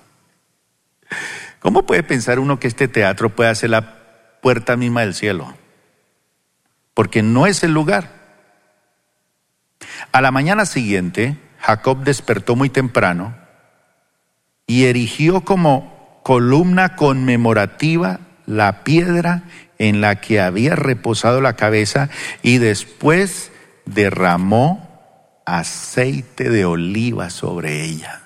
¿Cómo 1.59 1.85
puede 1.85 2.03
pensar 2.03 2.39
uno 2.39 2.59
que 2.59 2.67
este 2.67 2.87
teatro 2.87 3.35
puede 3.35 3.53
ser 3.55 3.71
la 3.71 3.95
puerta 4.41 4.77
misma 4.77 5.01
del 5.01 5.13
cielo? 5.13 5.53
Porque 6.93 7.21
no 7.21 7.47
es 7.47 7.63
el 7.63 7.73
lugar. 7.73 8.09
A 10.11 10.21
la 10.21 10.31
mañana 10.31 10.65
siguiente, 10.65 11.37
Jacob 11.59 12.03
despertó 12.03 12.55
muy 12.55 12.69
temprano 12.69 13.35
y 14.65 14.85
erigió 14.85 15.41
como 15.41 16.21
columna 16.23 16.95
conmemorativa 16.95 18.19
la 18.45 18.83
piedra 18.83 19.43
en 19.79 20.01
la 20.01 20.19
que 20.21 20.41
había 20.41 20.75
reposado 20.75 21.41
la 21.41 21.55
cabeza 21.55 22.09
y 22.41 22.57
después 22.57 23.51
derramó 23.85 24.87
aceite 25.45 26.49
de 26.49 26.65
oliva 26.65 27.29
sobre 27.29 27.83
ella. 27.83 28.23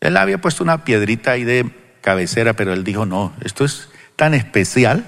Él 0.00 0.16
había 0.16 0.40
puesto 0.40 0.62
una 0.62 0.84
piedrita 0.84 1.32
ahí 1.32 1.44
de 1.44 1.70
cabecera, 2.00 2.54
pero 2.54 2.72
él 2.72 2.84
dijo, 2.84 3.06
no, 3.06 3.32
esto 3.44 3.64
es 3.64 3.88
tan 4.16 4.34
especial, 4.34 5.04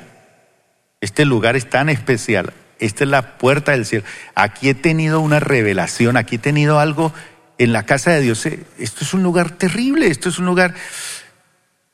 este 1.00 1.24
lugar 1.24 1.56
es 1.56 1.68
tan 1.70 1.88
especial, 1.88 2.52
esta 2.78 3.04
es 3.04 3.10
la 3.10 3.38
puerta 3.38 3.72
del 3.72 3.86
cielo. 3.86 4.04
Aquí 4.34 4.68
he 4.68 4.74
tenido 4.74 5.20
una 5.20 5.40
revelación, 5.40 6.16
aquí 6.16 6.36
he 6.36 6.38
tenido 6.38 6.78
algo 6.78 7.12
en 7.58 7.72
la 7.72 7.84
casa 7.84 8.10
de 8.10 8.20
Dios. 8.20 8.46
Esto 8.46 9.04
es 9.04 9.14
un 9.14 9.22
lugar 9.22 9.50
terrible, 9.50 10.08
esto 10.08 10.28
es 10.28 10.38
un 10.38 10.46
lugar 10.46 10.74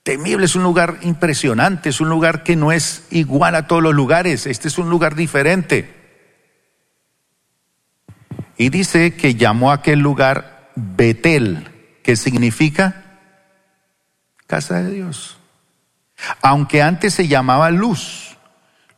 temible, 0.07 0.45
es 0.47 0.55
un 0.55 0.63
lugar 0.63 0.99
impresionante, 1.03 1.89
es 1.89 2.01
un 2.01 2.09
lugar 2.09 2.45
que 2.45 2.55
no 2.55 2.71
es 2.71 3.09
igual 3.11 3.57
a 3.57 3.67
todos 3.67 3.83
los 3.83 3.93
lugares, 3.93 4.47
este 4.47 4.69
es 4.69 4.79
un 4.79 4.89
lugar 4.89 5.17
diferente. 5.17 5.93
Y 8.57 8.69
dice 8.69 9.17
que 9.17 9.35
llamó 9.35 9.73
a 9.73 9.75
aquel 9.75 9.99
lugar 9.99 10.71
Betel, 10.77 11.99
que 12.05 12.15
significa 12.15 13.19
casa 14.47 14.81
de 14.81 14.93
Dios. 14.93 15.39
Aunque 16.41 16.83
antes 16.83 17.13
se 17.13 17.27
llamaba 17.27 17.73
luz, 17.73 18.37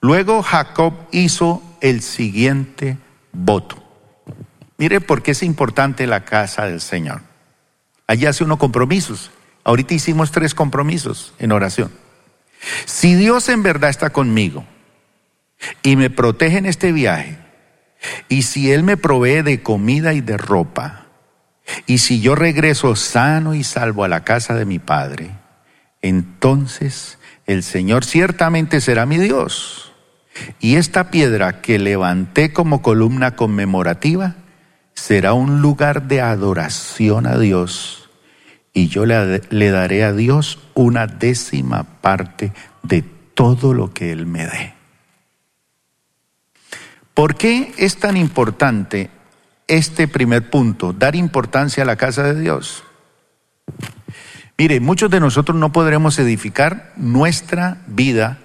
luego 0.02 0.42
Jacob 0.42 0.92
hizo 1.10 1.62
el 1.80 2.02
siguiente 2.02 2.98
voto. 3.32 3.82
Mire 4.76 5.00
por 5.00 5.22
qué 5.22 5.30
es 5.30 5.42
importante 5.42 6.06
la 6.06 6.26
casa 6.26 6.66
del 6.66 6.82
Señor. 6.82 7.22
Allí 8.06 8.26
hace 8.26 8.44
uno 8.44 8.58
compromisos. 8.58 9.30
Ahorita 9.64 9.94
hicimos 9.94 10.32
tres 10.32 10.54
compromisos 10.54 11.34
en 11.38 11.52
oración. 11.52 11.90
Si 12.84 13.14
Dios 13.14 13.48
en 13.48 13.62
verdad 13.62 13.90
está 13.90 14.10
conmigo 14.10 14.64
y 15.82 15.96
me 15.96 16.10
protege 16.10 16.58
en 16.58 16.66
este 16.66 16.92
viaje, 16.92 17.38
y 18.28 18.42
si 18.42 18.72
Él 18.72 18.82
me 18.82 18.96
provee 18.96 19.42
de 19.42 19.62
comida 19.62 20.12
y 20.14 20.20
de 20.20 20.36
ropa, 20.36 21.06
y 21.86 21.98
si 21.98 22.20
yo 22.20 22.34
regreso 22.34 22.96
sano 22.96 23.54
y 23.54 23.64
salvo 23.64 24.04
a 24.04 24.08
la 24.08 24.24
casa 24.24 24.54
de 24.54 24.64
mi 24.64 24.78
Padre, 24.78 25.30
entonces 26.00 27.18
el 27.46 27.62
Señor 27.62 28.04
ciertamente 28.04 28.80
será 28.80 29.06
mi 29.06 29.18
Dios. 29.18 29.92
Y 30.60 30.76
esta 30.76 31.10
piedra 31.10 31.60
que 31.60 31.78
levanté 31.78 32.52
como 32.52 32.80
columna 32.80 33.34
conmemorativa 33.34 34.36
será 34.94 35.32
un 35.32 35.60
lugar 35.60 36.04
de 36.04 36.20
adoración 36.20 37.26
a 37.26 37.38
Dios 37.38 38.07
y 38.78 38.86
yo 38.86 39.06
le, 39.06 39.70
daré 39.70 40.04
a 40.04 40.12
Dios 40.12 40.60
una 40.74 41.08
décima 41.08 41.82
parte 41.82 42.52
de 42.84 43.02
todo 43.02 43.74
lo 43.74 43.92
que 43.92 44.12
Él 44.12 44.24
me 44.24 44.46
dé. 44.46 44.74
¿Por 47.12 47.34
qué 47.34 47.74
es 47.76 47.96
tan 47.96 48.16
importante 48.16 49.10
este 49.66 50.06
primer 50.06 50.48
punto, 50.48 50.92
dar 50.92 51.16
importancia 51.16 51.82
a 51.82 51.86
la 51.86 51.96
casa 51.96 52.22
de 52.22 52.40
Dios? 52.40 52.84
Mire, 54.56 54.78
muchos 54.78 55.10
de 55.10 55.18
nosotros 55.18 55.56
no 55.56 55.72
podremos 55.72 56.16
edificar 56.20 56.92
nuestra 56.96 57.78
vida, 57.88 58.38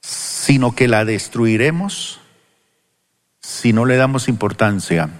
sino 0.00 0.76
que 0.76 0.86
la 0.86 1.04
destruiremos 1.04 2.20
si 3.40 3.72
no 3.72 3.86
le 3.86 3.96
damos 3.96 4.28
importancia 4.28 5.10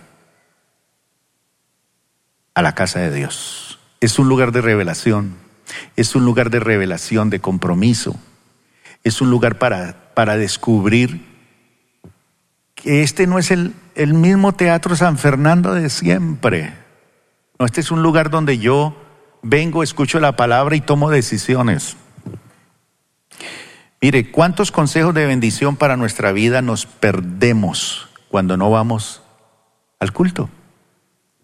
a 2.54 2.62
la 2.62 2.76
casa 2.76 3.00
de 3.00 3.12
Dios. 3.12 3.59
Es 4.00 4.18
un 4.18 4.28
lugar 4.28 4.52
de 4.52 4.60
revelación, 4.62 5.34
es 5.96 6.14
un 6.14 6.24
lugar 6.24 6.50
de 6.50 6.60
revelación, 6.60 7.30
de 7.30 7.40
compromiso, 7.40 8.16
es 9.04 9.20
un 9.20 9.30
lugar 9.30 9.58
para, 9.58 10.12
para 10.14 10.36
descubrir 10.36 11.26
que 12.74 13.02
este 13.02 13.26
no 13.26 13.38
es 13.38 13.50
el, 13.50 13.74
el 13.94 14.14
mismo 14.14 14.54
Teatro 14.54 14.96
San 14.96 15.18
Fernando 15.18 15.74
de 15.74 15.90
siempre. 15.90 16.74
No, 17.58 17.66
este 17.66 17.82
es 17.82 17.90
un 17.90 18.02
lugar 18.02 18.30
donde 18.30 18.58
yo 18.58 18.96
vengo, 19.42 19.82
escucho 19.82 20.18
la 20.18 20.36
palabra 20.36 20.76
y 20.76 20.80
tomo 20.80 21.10
decisiones. 21.10 21.96
Mire, 24.00 24.30
¿cuántos 24.30 24.72
consejos 24.72 25.12
de 25.12 25.26
bendición 25.26 25.76
para 25.76 25.98
nuestra 25.98 26.32
vida 26.32 26.62
nos 26.62 26.86
perdemos 26.86 28.08
cuando 28.30 28.56
no 28.56 28.70
vamos 28.70 29.22
al 29.98 30.12
culto? 30.12 30.48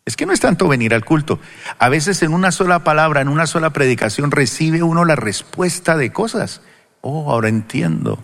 Es 0.07 0.17
que 0.17 0.25
no 0.25 0.33
es 0.33 0.39
tanto 0.39 0.69
venir 0.69 0.95
al 0.95 1.05
culto. 1.05 1.41
A 1.79 1.89
veces 1.89 2.23
en 2.23 2.33
una 2.33 2.53
sola 2.53 2.85
palabra, 2.85 3.21
en 3.21 3.29
una 3.29 3.49
sola 3.49 3.71
predicación, 3.71 4.31
recibe 4.31 4.85
uno 4.85 5.05
la 5.05 5.17
respuesta 5.17 5.97
de 5.97 6.13
cosas. 6.13 6.63
Oh, 7.01 7.33
ahora 7.33 7.49
entiendo. 7.49 8.21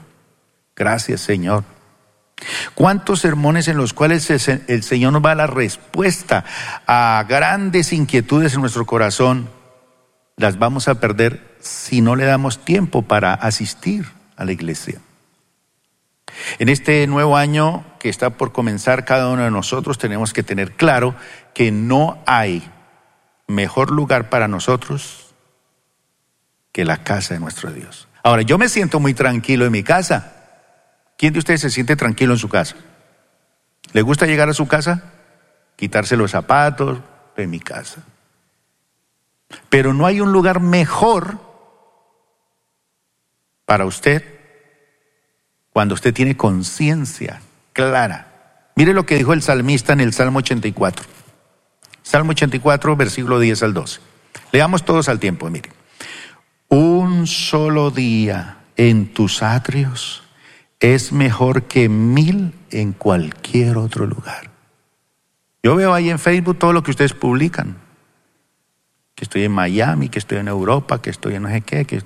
Gracias, 0.77 1.21
Señor. 1.23 1.65
¿Cuántos 2.75 3.21
sermones 3.21 3.67
en 3.67 3.77
los 3.77 3.93
cuales 3.95 4.31
el 4.31 4.83
Señor 4.85 5.13
nos 5.13 5.25
va 5.25 5.33
a 5.33 5.37
la 5.37 5.49
respuesta 5.49 6.45
a 6.87 7.25
grandes 7.29 7.93
inquietudes 7.93 8.55
en 8.55 8.61
nuestro 8.61 8.87
corazón 8.87 9.49
las 10.37 10.59
vamos 10.59 10.89
a 10.89 11.01
perder 11.01 11.57
si 11.61 12.01
no 12.01 12.17
le 12.17 12.25
damos 12.25 12.65
tiempo 12.65 13.03
para 13.03 13.35
asistir 13.35 14.07
a 14.37 14.45
la 14.45 14.53
iglesia? 14.53 15.01
En 16.59 16.69
este 16.69 17.07
nuevo 17.07 17.37
año 17.37 17.85
que 17.99 18.09
está 18.09 18.31
por 18.31 18.53
comenzar, 18.53 19.05
cada 19.05 19.29
uno 19.29 19.45
de 19.45 19.51
nosotros 19.51 19.99
tenemos 19.99 20.33
que 20.33 20.43
tener 20.43 20.73
claro 20.73 21.15
que 21.55 21.71
no 21.71 22.23
hay 22.27 22.69
mejor 23.47 23.91
lugar 23.91 24.31
para 24.31 24.49
nosotros 24.49 25.35
que 26.73 26.85
la 26.85 27.05
casa 27.05 27.35
de 27.35 27.41
nuestro 27.41 27.71
Dios. 27.71 28.09
Ahora, 28.23 28.43
yo 28.43 28.59
me 28.59 28.69
siento 28.69 29.01
muy 29.01 29.15
tranquilo 29.15 29.67
en 29.67 29.73
mi 29.73 29.83
casa. 29.83 30.33
¿Quién 31.19 31.33
de 31.33 31.39
ustedes 31.39 31.61
se 31.61 31.71
siente 31.71 31.97
tranquilo 31.97 32.33
en 32.33 32.39
su 32.39 32.49
casa? 32.49 32.77
¿Le 33.93 34.03
gusta 34.03 34.27
llegar 34.27 34.49
a 34.49 34.55
su 34.55 34.67
casa? 34.67 35.13
Quitarse 35.77 36.17
los 36.17 36.31
zapatos 36.31 37.01
en 37.37 37.51
mi 37.51 37.61
casa. 37.61 38.03
Pero 39.69 39.93
no 39.93 40.07
hay 40.07 40.21
un 40.21 40.33
lugar 40.33 40.61
mejor 40.61 41.39
para 43.67 43.85
usted 43.85 44.25
cuando 45.73 45.95
usted 45.95 46.15
tiene 46.15 46.37
conciencia 46.37 47.41
clara. 47.73 48.71
Mire 48.77 48.95
lo 48.95 49.05
que 49.05 49.17
dijo 49.17 49.33
el 49.33 49.43
salmista 49.43 49.93
en 49.93 50.01
el 50.01 50.13
Salmo 50.13 50.39
84. 50.39 51.22
Salmo 52.13 52.33
84, 52.33 52.95
versículo 52.95 53.41
10 53.41 53.63
al 53.63 53.73
12. 53.73 54.01
Leamos 54.53 54.85
todos 54.85 55.09
al 55.09 55.19
tiempo, 55.19 55.49
mire. 55.49 55.71
Un 56.69 57.27
solo 57.27 57.91
día 57.91 58.59
en 58.77 59.15
tus 59.15 59.43
atrios 59.43 60.23
es 60.79 61.11
mejor 61.11 61.63
que 61.63 61.89
mil 61.89 62.53
en 62.71 62.93
cualquier 62.93 63.79
otro 63.79 64.07
lugar. 64.07 64.51
Yo 65.63 65.75
veo 65.75 65.95
ahí 65.95 66.11
en 66.11 66.19
Facebook 66.19 66.59
todo 66.59 66.75
lo 66.75 66.83
que 66.83 66.91
ustedes 66.91 67.15
publican. 67.15 67.79
Que 69.15 69.25
estoy 69.25 69.45
en 69.45 69.53
Miami, 69.53 70.11
que 70.11 70.19
estoy 70.19 70.37
en 70.37 70.49
Europa, 70.49 71.01
que 71.01 71.09
estoy 71.09 71.37
en 71.37 71.45
no 71.45 71.49
sé 71.49 71.63
qué. 71.63 71.87
Que 71.87 72.03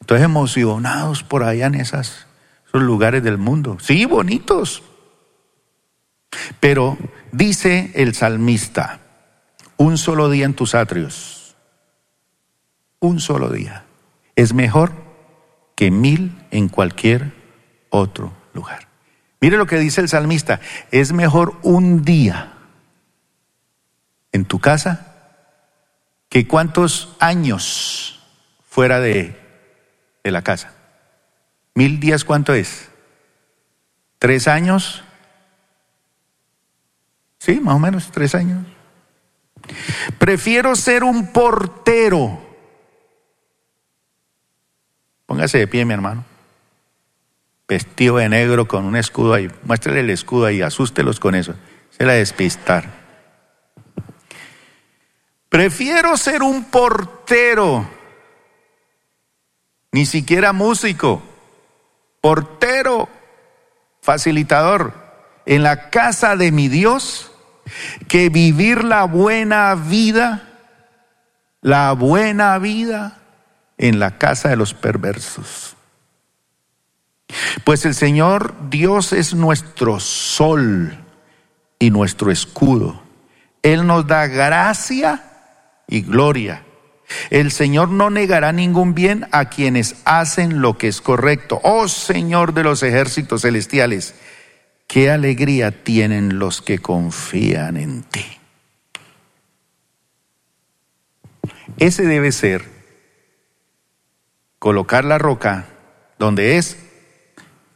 estoy 0.00 0.22
emocionados 0.22 1.22
por 1.22 1.42
allá 1.42 1.66
en 1.66 1.74
esos 1.74 2.24
lugares 2.72 3.22
del 3.22 3.36
mundo. 3.36 3.76
Sí, 3.78 4.06
bonitos. 4.06 4.82
Pero 6.60 6.96
dice 7.32 7.92
el 7.94 8.14
salmista, 8.14 9.00
un 9.76 9.98
solo 9.98 10.28
día 10.30 10.44
en 10.44 10.54
tus 10.54 10.74
atrios, 10.74 11.56
un 12.98 13.20
solo 13.20 13.50
día, 13.50 13.84
es 14.36 14.52
mejor 14.52 14.92
que 15.74 15.90
mil 15.90 16.38
en 16.50 16.68
cualquier 16.68 17.32
otro 17.90 18.32
lugar. 18.52 18.88
Mire 19.40 19.56
lo 19.56 19.66
que 19.66 19.78
dice 19.78 20.00
el 20.00 20.08
salmista, 20.08 20.60
es 20.90 21.12
mejor 21.12 21.58
un 21.62 22.04
día 22.04 22.52
en 24.32 24.44
tu 24.44 24.58
casa 24.58 25.06
que 26.28 26.46
cuántos 26.46 27.16
años 27.18 28.20
fuera 28.68 29.00
de, 29.00 29.36
de 30.22 30.30
la 30.30 30.42
casa. 30.42 30.74
Mil 31.74 31.98
días, 32.00 32.24
¿cuánto 32.24 32.52
es? 32.52 32.90
¿Tres 34.18 34.46
años? 34.46 35.02
Sí, 37.40 37.58
más 37.58 37.74
o 37.74 37.80
menos, 37.80 38.12
tres 38.12 38.36
años. 38.36 38.64
Prefiero 40.18 40.76
ser 40.76 41.02
un 41.02 41.32
portero. 41.32 42.38
Póngase 45.26 45.58
de 45.58 45.66
pie, 45.66 45.84
mi 45.84 45.94
hermano 45.94 46.24
vestido 47.70 48.16
de 48.16 48.28
negro 48.28 48.66
con 48.66 48.84
un 48.84 48.96
escudo 48.96 49.32
ahí. 49.32 49.48
Muéstrele 49.62 50.00
el 50.00 50.10
escudo 50.10 50.46
ahí, 50.46 50.60
asústelos 50.60 51.20
con 51.20 51.36
eso. 51.36 51.54
Se 51.90 52.04
la 52.04 52.14
despistar. 52.14 52.90
Prefiero 55.48 56.16
ser 56.16 56.42
un 56.42 56.64
portero, 56.64 57.88
ni 59.92 60.04
siquiera 60.04 60.52
músico, 60.52 61.22
portero, 62.20 63.08
facilitador, 64.00 64.92
en 65.46 65.62
la 65.62 65.90
casa 65.90 66.36
de 66.36 66.52
mi 66.52 66.68
Dios, 66.68 67.29
que 68.08 68.28
vivir 68.28 68.84
la 68.84 69.04
buena 69.04 69.74
vida, 69.74 70.42
la 71.60 71.92
buena 71.92 72.58
vida 72.58 73.18
en 73.78 73.98
la 73.98 74.18
casa 74.18 74.48
de 74.48 74.56
los 74.56 74.74
perversos. 74.74 75.76
Pues 77.64 77.84
el 77.84 77.94
Señor 77.94 78.54
Dios 78.70 79.12
es 79.12 79.34
nuestro 79.34 80.00
sol 80.00 80.96
y 81.78 81.90
nuestro 81.90 82.30
escudo. 82.30 83.02
Él 83.62 83.86
nos 83.86 84.06
da 84.06 84.26
gracia 84.26 85.24
y 85.86 86.02
gloria. 86.02 86.64
El 87.30 87.50
Señor 87.50 87.88
no 87.88 88.10
negará 88.10 88.52
ningún 88.52 88.94
bien 88.94 89.26
a 89.32 89.46
quienes 89.46 89.96
hacen 90.04 90.60
lo 90.60 90.78
que 90.78 90.88
es 90.88 91.00
correcto. 91.00 91.60
Oh 91.64 91.88
Señor 91.88 92.54
de 92.54 92.62
los 92.62 92.82
ejércitos 92.82 93.42
celestiales, 93.42 94.14
qué 94.90 95.08
alegría 95.08 95.84
tienen 95.84 96.40
los 96.40 96.62
que 96.62 96.80
confían 96.80 97.76
en 97.76 98.02
ti. 98.02 98.26
Ese 101.76 102.04
debe 102.04 102.32
ser 102.32 102.68
colocar 104.58 105.04
la 105.04 105.16
roca 105.16 105.66
donde 106.18 106.56
es 106.56 106.76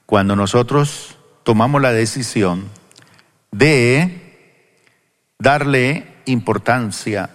cuando 0.06 0.34
nosotros 0.34 1.16
tomamos 1.44 1.80
la 1.80 1.92
decisión 1.92 2.68
de 3.52 4.58
darle 5.38 6.16
importancia 6.24 7.30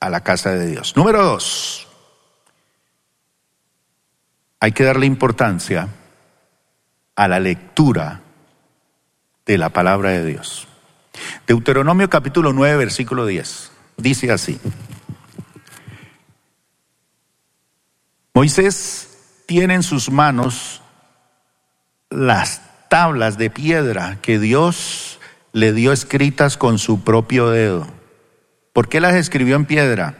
a 0.00 0.08
la 0.08 0.22
casa 0.22 0.52
de 0.52 0.68
Dios. 0.68 0.96
Número 0.96 1.22
dos, 1.22 1.86
hay 4.58 4.72
que 4.72 4.84
darle 4.84 5.04
importancia 5.04 5.88
a 7.14 7.28
la 7.28 7.40
lectura 7.40 8.22
de 9.46 9.58
la 9.58 9.70
palabra 9.70 10.10
de 10.10 10.24
Dios. 10.24 10.68
Deuteronomio 11.46 12.08
capítulo 12.08 12.52
9, 12.52 12.76
versículo 12.76 13.26
10. 13.26 13.72
Dice 13.96 14.32
así. 14.32 14.58
Moisés 18.34 19.44
tiene 19.46 19.74
en 19.74 19.82
sus 19.82 20.10
manos 20.10 20.82
las 22.08 22.62
tablas 22.88 23.38
de 23.38 23.50
piedra 23.50 24.18
que 24.22 24.38
Dios 24.38 25.20
le 25.52 25.72
dio 25.72 25.92
escritas 25.92 26.56
con 26.56 26.78
su 26.78 27.04
propio 27.04 27.50
dedo. 27.50 27.86
¿Por 28.72 28.88
qué 28.88 29.00
las 29.00 29.14
escribió 29.14 29.56
en 29.56 29.66
piedra? 29.66 30.16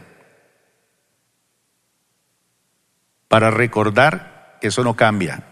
Para 3.27 3.49
recordar 3.49 4.57
que 4.61 4.67
eso 4.67 4.83
no 4.83 4.95
cambia. 4.95 5.43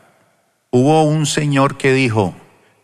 Hubo 0.69 1.03
un 1.03 1.25
señor 1.25 1.77
que 1.77 1.93
dijo, 1.93 2.35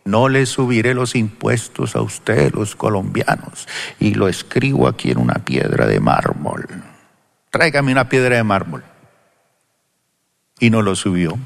no 0.08 0.30
le 0.30 0.46
subiré 0.46 0.94
los 0.94 1.14
impuestos 1.14 1.94
a 1.94 2.00
ustedes, 2.00 2.54
los 2.54 2.74
colombianos, 2.74 3.68
y 4.00 4.14
lo 4.14 4.26
escribo 4.26 4.88
aquí 4.88 5.10
en 5.10 5.18
una 5.18 5.34
piedra 5.34 5.86
de 5.86 6.00
mármol. 6.00 6.66
Tráigame 7.50 7.92
una 7.92 8.08
piedra 8.08 8.36
de 8.36 8.42
mármol. 8.42 8.82
Y 10.58 10.70
no 10.70 10.80
lo 10.80 10.96
subió. 10.96 11.38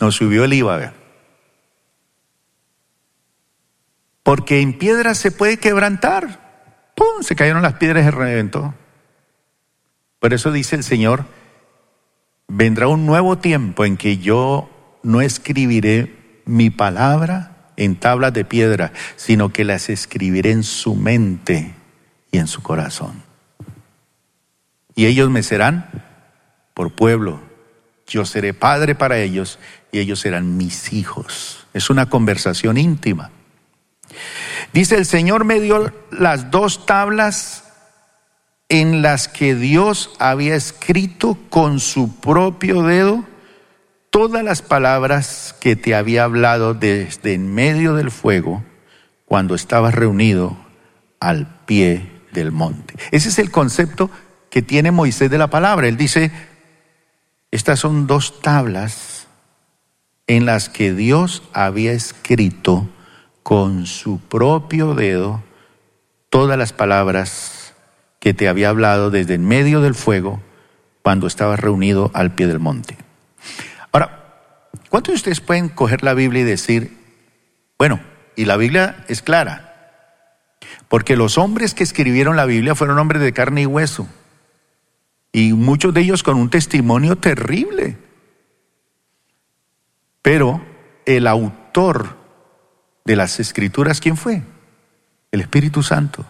No 0.00 0.10
subió 0.10 0.42
el 0.44 0.52
IVA. 0.52 0.92
Porque 4.24 4.60
en 4.60 4.76
piedra 4.76 5.14
se 5.14 5.30
puede 5.30 5.58
quebrantar. 5.58 6.90
¡Pum! 6.96 7.22
Se 7.22 7.36
cayeron 7.36 7.62
las 7.62 7.74
piedras 7.74 8.04
y 8.04 8.10
reventó. 8.10 8.74
Por 10.18 10.34
eso 10.34 10.50
dice 10.50 10.74
el 10.74 10.82
Señor, 10.82 11.24
vendrá 12.48 12.88
un 12.88 13.06
nuevo 13.06 13.38
tiempo 13.38 13.84
en 13.84 13.96
que 13.96 14.18
yo 14.18 14.68
no 15.04 15.20
escribiré 15.20 16.42
mi 16.46 16.70
palabra 16.70 17.51
en 17.76 17.96
tablas 17.96 18.32
de 18.32 18.44
piedra, 18.44 18.92
sino 19.16 19.52
que 19.52 19.64
las 19.64 19.88
escribiré 19.88 20.50
en 20.50 20.62
su 20.62 20.94
mente 20.94 21.74
y 22.30 22.38
en 22.38 22.46
su 22.46 22.62
corazón. 22.62 23.22
Y 24.94 25.06
ellos 25.06 25.30
me 25.30 25.42
serán 25.42 25.88
por 26.74 26.92
pueblo. 26.92 27.40
Yo 28.06 28.24
seré 28.24 28.52
padre 28.52 28.94
para 28.94 29.18
ellos 29.18 29.58
y 29.90 29.98
ellos 29.98 30.20
serán 30.20 30.56
mis 30.56 30.92
hijos. 30.92 31.66
Es 31.72 31.88
una 31.88 32.08
conversación 32.08 32.76
íntima. 32.76 33.30
Dice, 34.72 34.96
el 34.96 35.06
Señor 35.06 35.44
me 35.44 35.60
dio 35.60 35.92
las 36.10 36.50
dos 36.50 36.86
tablas 36.86 37.64
en 38.68 39.02
las 39.02 39.28
que 39.28 39.54
Dios 39.54 40.10
había 40.18 40.54
escrito 40.54 41.38
con 41.50 41.80
su 41.80 42.16
propio 42.20 42.82
dedo 42.82 43.24
todas 44.12 44.44
las 44.44 44.60
palabras 44.60 45.56
que 45.58 45.74
te 45.74 45.94
había 45.94 46.24
hablado 46.24 46.74
desde 46.74 47.32
en 47.32 47.52
medio 47.52 47.94
del 47.94 48.10
fuego 48.10 48.62
cuando 49.24 49.54
estabas 49.54 49.94
reunido 49.94 50.54
al 51.18 51.64
pie 51.64 52.10
del 52.30 52.52
monte. 52.52 52.94
Ese 53.10 53.30
es 53.30 53.38
el 53.38 53.50
concepto 53.50 54.10
que 54.50 54.60
tiene 54.60 54.90
Moisés 54.90 55.30
de 55.30 55.38
la 55.38 55.48
palabra. 55.48 55.88
Él 55.88 55.96
dice, 55.96 56.30
estas 57.50 57.80
son 57.80 58.06
dos 58.06 58.42
tablas 58.42 59.28
en 60.26 60.44
las 60.44 60.68
que 60.68 60.92
Dios 60.92 61.42
había 61.54 61.92
escrito 61.92 62.90
con 63.42 63.86
su 63.86 64.20
propio 64.20 64.94
dedo 64.94 65.42
todas 66.28 66.58
las 66.58 66.74
palabras 66.74 67.72
que 68.20 68.34
te 68.34 68.46
había 68.46 68.68
hablado 68.68 69.10
desde 69.10 69.34
en 69.34 69.48
medio 69.48 69.80
del 69.80 69.94
fuego 69.94 70.42
cuando 71.00 71.26
estabas 71.26 71.58
reunido 71.58 72.10
al 72.12 72.34
pie 72.34 72.46
del 72.46 72.58
monte. 72.58 72.98
Ahora, 73.92 74.48
¿cuántos 74.88 75.12
de 75.12 75.16
ustedes 75.16 75.40
pueden 75.40 75.68
coger 75.68 76.02
la 76.02 76.14
Biblia 76.14 76.42
y 76.42 76.44
decir, 76.44 76.96
bueno, 77.78 78.00
y 78.36 78.46
la 78.46 78.56
Biblia 78.56 79.04
es 79.08 79.22
clara, 79.22 79.68
porque 80.88 81.16
los 81.16 81.38
hombres 81.38 81.74
que 81.74 81.84
escribieron 81.84 82.36
la 82.36 82.46
Biblia 82.46 82.74
fueron 82.74 82.98
hombres 82.98 83.22
de 83.22 83.32
carne 83.32 83.62
y 83.62 83.66
hueso, 83.66 84.08
y 85.32 85.52
muchos 85.52 85.94
de 85.94 86.00
ellos 86.00 86.22
con 86.22 86.36
un 86.36 86.50
testimonio 86.50 87.16
terrible, 87.16 87.96
pero 90.22 90.64
el 91.04 91.26
autor 91.26 92.16
de 93.04 93.16
las 93.16 93.40
escrituras, 93.40 94.00
¿quién 94.00 94.16
fue? 94.16 94.42
El 95.32 95.40
Espíritu 95.40 95.82
Santo. 95.82 96.24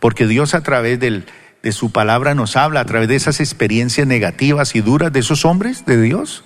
Porque 0.00 0.26
Dios 0.26 0.54
a 0.54 0.62
través 0.62 0.98
del, 0.98 1.26
de 1.62 1.72
su 1.72 1.90
palabra 1.90 2.34
nos 2.34 2.56
habla, 2.56 2.80
a 2.80 2.84
través 2.84 3.08
de 3.08 3.16
esas 3.16 3.40
experiencias 3.40 4.06
negativas 4.06 4.74
y 4.74 4.80
duras 4.80 5.12
de 5.12 5.20
esos 5.20 5.44
hombres 5.44 5.84
de 5.84 6.00
Dios, 6.00 6.44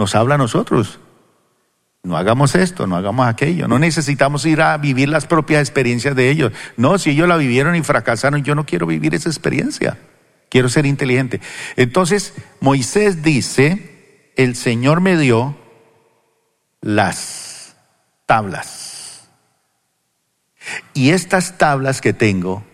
nos 0.00 0.14
habla 0.14 0.36
a 0.36 0.38
nosotros. 0.38 0.98
No 2.02 2.16
hagamos 2.16 2.54
esto, 2.54 2.86
no 2.86 2.96
hagamos 2.96 3.26
aquello. 3.26 3.68
No 3.68 3.78
necesitamos 3.78 4.46
ir 4.46 4.62
a 4.62 4.78
vivir 4.78 5.10
las 5.10 5.26
propias 5.26 5.60
experiencias 5.60 6.16
de 6.16 6.30
ellos. 6.30 6.52
No, 6.78 6.96
si 6.96 7.10
ellos 7.10 7.28
la 7.28 7.36
vivieron 7.36 7.76
y 7.76 7.82
fracasaron, 7.82 8.42
yo 8.42 8.54
no 8.54 8.64
quiero 8.64 8.86
vivir 8.86 9.14
esa 9.14 9.28
experiencia. 9.28 9.98
quiero 10.48 10.70
ser 10.70 10.86
inteligente. 10.86 11.42
Entonces, 11.76 12.32
Moisés 12.60 13.22
dice, 13.22 14.32
el 14.36 14.56
Señor 14.56 15.02
me 15.02 15.18
dio 15.18 15.54
las 16.80 17.76
tablas. 18.24 19.28
Y 20.94 21.10
estas 21.10 21.58
tablas 21.58 22.00
que 22.00 22.14
tengo, 22.14 22.64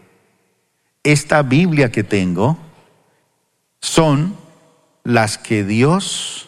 esta 1.02 1.42
Biblia 1.42 1.90
que 1.90 2.04
tengo, 2.04 2.56
son 3.80 4.36
las 5.02 5.38
que 5.38 5.64
Dios 5.64 6.45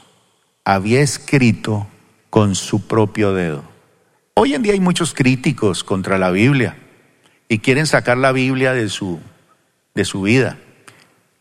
había 0.69 1.01
escrito 1.01 1.87
con 2.29 2.55
su 2.55 2.87
propio 2.87 3.33
dedo. 3.33 3.65
Hoy 4.35 4.53
en 4.53 4.63
día 4.63 4.75
hay 4.75 4.81
muchos 4.81 5.15
críticos 5.15 5.83
contra 5.83 6.19
la 6.19 6.31
Biblia 6.31 6.77
y 7.49 7.61
quieren 7.61 7.87
sacar 7.87 8.19
la 8.19 8.33
Biblia 8.33 8.75
de 8.75 8.91
su, 8.91 9.19
de 9.95 10.05
su 10.05 10.21
vida. 10.21 10.59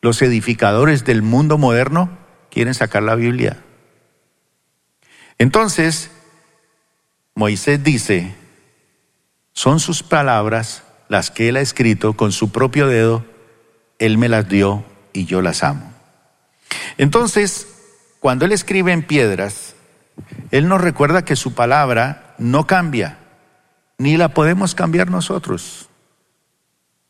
Los 0.01 0.21
edificadores 0.21 1.03
del 1.03 1.23
mundo 1.23 1.57
moderno 1.57 2.09
quieren 2.49 2.73
sacar 2.73 3.03
la 3.03 3.15
Biblia. 3.15 3.57
Entonces, 5.37 6.09
Moisés 7.35 7.83
dice, 7.83 8.33
son 9.51 9.81
sus 9.81 10.03
palabras 10.03 10.83
las 11.09 11.31
que 11.31 11.49
él 11.49 11.57
ha 11.57 11.61
escrito 11.61 12.13
con 12.13 12.31
su 12.31 12.53
propio 12.53 12.87
dedo, 12.87 13.25
él 13.99 14.17
me 14.17 14.29
las 14.29 14.47
dio 14.47 14.85
y 15.11 15.25
yo 15.25 15.41
las 15.41 15.63
amo. 15.63 15.91
Entonces, 16.97 17.66
cuando 18.19 18.45
él 18.45 18.51
escribe 18.51 18.91
en 18.91 19.03
piedras, 19.03 19.75
él 20.51 20.67
nos 20.67 20.81
recuerda 20.81 21.25
que 21.25 21.35
su 21.35 21.53
palabra 21.53 22.35
no 22.37 22.67
cambia, 22.67 23.17
ni 23.97 24.17
la 24.17 24.29
podemos 24.29 24.75
cambiar 24.75 25.09
nosotros. 25.09 25.89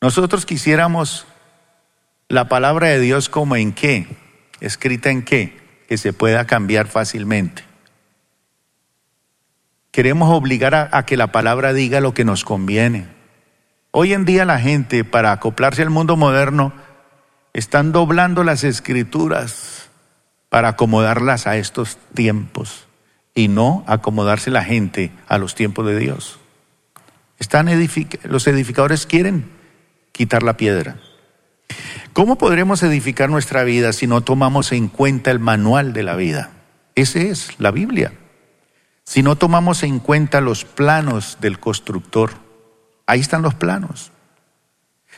Nosotros 0.02 0.46
quisiéramos 0.46 1.26
la 2.28 2.50
palabra 2.50 2.88
de 2.88 3.00
Dios 3.00 3.30
como 3.30 3.56
en 3.56 3.72
qué, 3.72 4.18
escrita 4.60 5.10
en 5.10 5.24
qué, 5.24 5.86
que 5.88 5.98
se 5.98 6.14
pueda 6.14 6.46
cambiar 6.46 6.88
fácilmente. 6.88 7.64
Queremos 9.92 10.30
obligar 10.30 10.90
a, 10.92 11.06
que 11.06 11.18
la 11.18 11.32
palabra 11.32 11.74
diga 11.74 12.02
lo 12.02 12.14
que 12.14 12.26
nos 12.26 12.44
conviene. 12.44 13.08
Hoy 13.92 14.14
en 14.14 14.26
día 14.26 14.46
la 14.46 14.60
gente, 14.60 15.04
para 15.04 15.32
acoplarse 15.32 15.82
al 15.82 15.90
mundo 15.90 16.18
moderno, 16.18 16.74
están 17.54 17.92
doblando 17.92 18.44
las 18.44 18.64
escrituras 18.64 19.77
para 20.50 20.70
acomodarlas 20.70 21.48
a 21.48 21.58
estos 21.58 21.98
tiempos 22.14 22.88
y 23.34 23.48
no 23.48 23.84
acomodarse 23.88 24.50
la 24.52 24.64
gente 24.64 25.12
a 25.28 25.38
los 25.38 25.56
tiempos 25.56 25.86
de 25.86 26.00
Dios. 26.00 26.40
Están 27.40 27.68
los 28.24 28.48
edificadores 28.48 29.06
quieren 29.06 29.52
quitar 30.12 30.44
la 30.44 30.58
piedra. 30.58 30.98
¿Cómo 32.14 32.38
podremos 32.38 32.82
edificar 32.82 33.30
nuestra 33.30 33.64
vida 33.64 33.94
si 33.94 34.08
no 34.08 34.22
tomamos 34.22 34.72
en 34.72 34.88
cuenta 34.88 35.30
el 35.30 35.40
manual 35.40 35.94
de 35.94 36.04
la 36.04 36.16
vida? 36.16 36.52
Ese 36.96 37.30
es 37.30 37.60
la 37.60 37.70
Biblia. 37.70 38.14
Si 39.04 39.22
no 39.22 39.36
tomamos 39.36 39.84
en 39.84 40.00
cuenta 40.00 40.42
los 40.42 40.66
planos 40.66 41.38
del 41.40 41.60
constructor, 41.60 42.32
ahí 43.06 43.20
están 43.20 43.44
los 43.44 43.54
planos. 43.54 44.12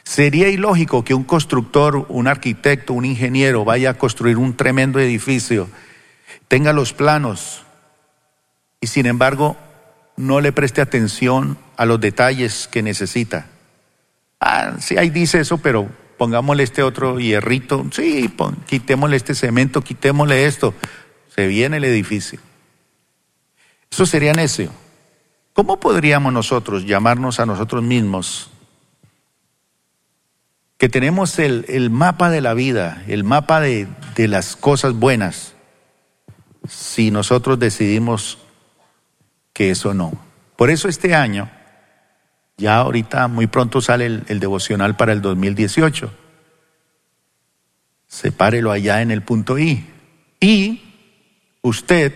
Sería 0.09 0.49
ilógico 0.49 1.03
que 1.03 1.13
un 1.13 1.23
constructor, 1.23 2.07
un 2.09 2.27
arquitecto, 2.27 2.93
un 2.93 3.05
ingeniero 3.05 3.63
vaya 3.63 3.91
a 3.91 3.93
construir 3.93 4.37
un 4.37 4.57
tremendo 4.57 4.99
edificio, 4.99 5.69
tenga 6.47 6.73
los 6.73 6.93
planos 6.93 7.61
y 8.81 8.87
sin 8.87 9.05
embargo 9.05 9.55
no 10.17 10.41
le 10.41 10.51
preste 10.51 10.81
atención 10.81 11.59
a 11.77 11.85
los 11.85 12.01
detalles 12.01 12.67
que 12.67 12.81
necesita. 12.81 13.45
Ah, 14.39 14.77
sí, 14.79 14.97
ahí 14.97 15.11
dice 15.11 15.41
eso, 15.41 15.59
pero 15.59 15.87
pongámosle 16.17 16.63
este 16.63 16.81
otro 16.81 17.19
hierrito, 17.19 17.85
sí, 17.91 18.33
quitémosle 18.65 19.15
este 19.15 19.35
cemento, 19.35 19.83
quitémosle 19.83 20.47
esto. 20.47 20.73
Se 21.35 21.45
viene 21.45 21.77
el 21.77 21.83
edificio. 21.83 22.39
Eso 23.91 24.07
sería 24.07 24.33
necio. 24.33 24.71
¿Cómo 25.53 25.79
podríamos 25.79 26.33
nosotros 26.33 26.83
llamarnos 26.87 27.39
a 27.39 27.45
nosotros 27.45 27.83
mismos 27.83 28.49
que 30.79 30.89
tenemos 30.89 31.37
el, 31.37 31.65
el 31.67 31.91
mapa 31.91 32.31
de 32.31 32.41
la 32.41 32.55
vida, 32.55 33.03
el 33.07 33.23
mapa 33.23 33.61
de, 33.61 33.87
de 34.15 34.27
las 34.27 34.55
cosas 34.55 34.93
buenas, 34.93 35.53
si 36.67 37.11
nosotros 37.11 37.59
decidimos 37.59 38.39
que 39.53 39.69
eso 39.69 39.93
no? 39.93 40.13
Por 40.55 40.71
eso 40.71 40.87
este 40.87 41.13
año 41.13 41.51
ya 42.59 42.77
ahorita 42.77 43.27
muy 43.27 43.47
pronto 43.47 43.81
sale 43.81 44.05
el, 44.05 44.39
devocional 44.39 44.95
para 44.95 45.13
el 45.13 45.21
2018. 45.21 46.11
Sepárelo 48.07 48.71
allá 48.71 49.01
en 49.01 49.11
el 49.11 49.21
punto 49.21 49.57
I. 49.57 49.85
Y 50.39 50.81
usted 51.61 52.13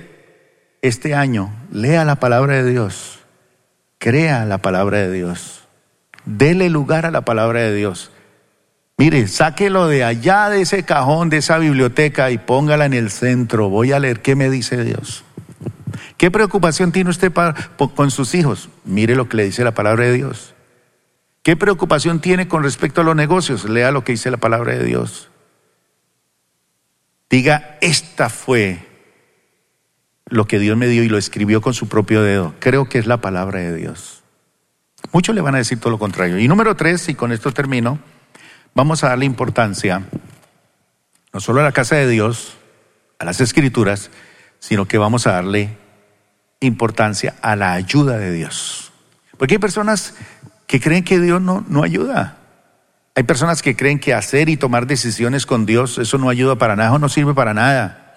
este 0.81 1.15
año 1.15 1.53
lea 1.71 2.03
la 2.03 2.15
palabra 2.15 2.55
de 2.61 2.69
Dios, 2.69 3.19
crea 3.99 4.45
la 4.45 4.57
palabra 4.57 4.99
de 4.99 5.11
Dios, 5.11 5.63
dele 6.25 6.69
lugar 6.69 7.05
a 7.05 7.11
la 7.11 7.21
palabra 7.21 7.61
de 7.61 7.73
Dios. 7.75 8.11
Mire, 8.97 9.27
sáquelo 9.27 9.87
de 9.87 10.03
allá 10.03 10.49
de 10.49 10.61
ese 10.61 10.83
cajón, 10.83 11.29
de 11.29 11.37
esa 11.37 11.57
biblioteca 11.57 12.31
y 12.31 12.37
póngala 12.37 12.85
en 12.85 12.93
el 12.93 13.09
centro. 13.09 13.69
Voy 13.69 13.91
a 13.91 13.99
leer 13.99 14.21
qué 14.21 14.35
me 14.35 14.49
dice 14.49 14.83
Dios. 14.83 15.23
¿Qué 16.17 16.31
preocupación 16.31 16.91
tiene 16.91 17.09
usted 17.09 17.33
con 17.95 18.11
sus 18.11 18.35
hijos? 18.35 18.69
Mire 18.85 19.15
lo 19.15 19.27
que 19.27 19.37
le 19.37 19.45
dice 19.45 19.63
la 19.63 19.73
palabra 19.73 20.05
de 20.05 20.13
Dios. 20.13 20.53
¿Qué 21.41 21.57
preocupación 21.57 22.21
tiene 22.21 22.47
con 22.47 22.63
respecto 22.63 23.01
a 23.01 23.03
los 23.03 23.15
negocios? 23.15 23.67
Lea 23.67 23.91
lo 23.91 24.03
que 24.03 24.13
dice 24.13 24.31
la 24.31 24.37
palabra 24.37 24.73
de 24.73 24.85
Dios. 24.85 25.29
Diga, 27.29 27.77
esta 27.81 28.29
fue 28.29 28.87
lo 30.27 30.45
que 30.45 30.59
Dios 30.59 30.77
me 30.77 30.87
dio 30.87 31.03
y 31.03 31.09
lo 31.09 31.17
escribió 31.17 31.61
con 31.61 31.73
su 31.73 31.89
propio 31.89 32.21
dedo. 32.21 32.53
Creo 32.59 32.87
que 32.87 32.99
es 32.99 33.07
la 33.07 33.17
palabra 33.17 33.59
de 33.59 33.75
Dios. 33.75 34.23
Muchos 35.11 35.35
le 35.35 35.41
van 35.41 35.55
a 35.55 35.57
decir 35.57 35.79
todo 35.79 35.89
lo 35.89 35.99
contrario. 35.99 36.39
Y 36.39 36.47
número 36.47 36.75
tres, 36.75 37.09
y 37.09 37.15
con 37.15 37.31
esto 37.33 37.51
termino, 37.51 37.99
vamos 38.75 39.03
a 39.03 39.09
darle 39.09 39.25
importancia 39.25 40.03
no 41.33 41.39
solo 41.39 41.61
a 41.61 41.63
la 41.63 41.71
casa 41.71 41.95
de 41.95 42.07
Dios, 42.07 42.57
a 43.17 43.25
las 43.25 43.41
escrituras, 43.41 44.11
sino 44.59 44.87
que 44.87 44.99
vamos 44.99 45.25
a 45.25 45.33
darle 45.33 45.77
importancia 46.59 47.35
a 47.41 47.55
la 47.55 47.73
ayuda 47.73 48.17
de 48.17 48.31
Dios. 48.31 48.91
Porque 49.37 49.55
hay 49.55 49.59
personas 49.59 50.13
que 50.67 50.79
creen 50.79 51.03
que 51.03 51.19
Dios 51.19 51.41
no, 51.41 51.65
no 51.67 51.83
ayuda. 51.83 52.37
Hay 53.15 53.23
personas 53.23 53.61
que 53.61 53.75
creen 53.75 53.99
que 53.99 54.13
hacer 54.13 54.47
y 54.49 54.57
tomar 54.57 54.87
decisiones 54.87 55.45
con 55.45 55.65
Dios, 55.65 55.97
eso 55.97 56.17
no 56.17 56.29
ayuda 56.29 56.55
para 56.55 56.75
nada, 56.75 56.89
eso 56.89 56.99
no 56.99 57.09
sirve 57.09 57.33
para 57.33 57.53
nada. 57.53 58.15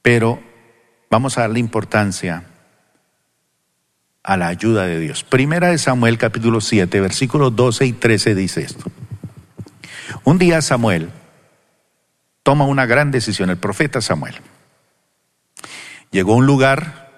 Pero 0.00 0.42
vamos 1.10 1.36
a 1.36 1.42
darle 1.42 1.60
importancia 1.60 2.44
a 4.22 4.36
la 4.36 4.48
ayuda 4.48 4.86
de 4.86 5.00
Dios. 5.00 5.24
Primera 5.24 5.68
de 5.68 5.78
Samuel 5.78 6.18
capítulo 6.18 6.60
7, 6.60 7.00
versículos 7.00 7.54
12 7.56 7.86
y 7.86 7.92
13 7.92 8.34
dice 8.34 8.62
esto. 8.62 8.84
Un 10.24 10.38
día 10.38 10.62
Samuel 10.62 11.10
toma 12.42 12.64
una 12.64 12.86
gran 12.86 13.10
decisión, 13.10 13.50
el 13.50 13.56
profeta 13.56 14.00
Samuel. 14.00 14.34
Llegó 16.10 16.34
a 16.34 16.36
un 16.36 16.46
lugar 16.46 17.10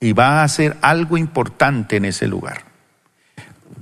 y 0.00 0.12
va 0.12 0.40
a 0.40 0.44
hacer 0.44 0.76
algo 0.80 1.16
importante 1.18 1.96
en 1.96 2.04
ese 2.04 2.26
lugar. 2.26 2.64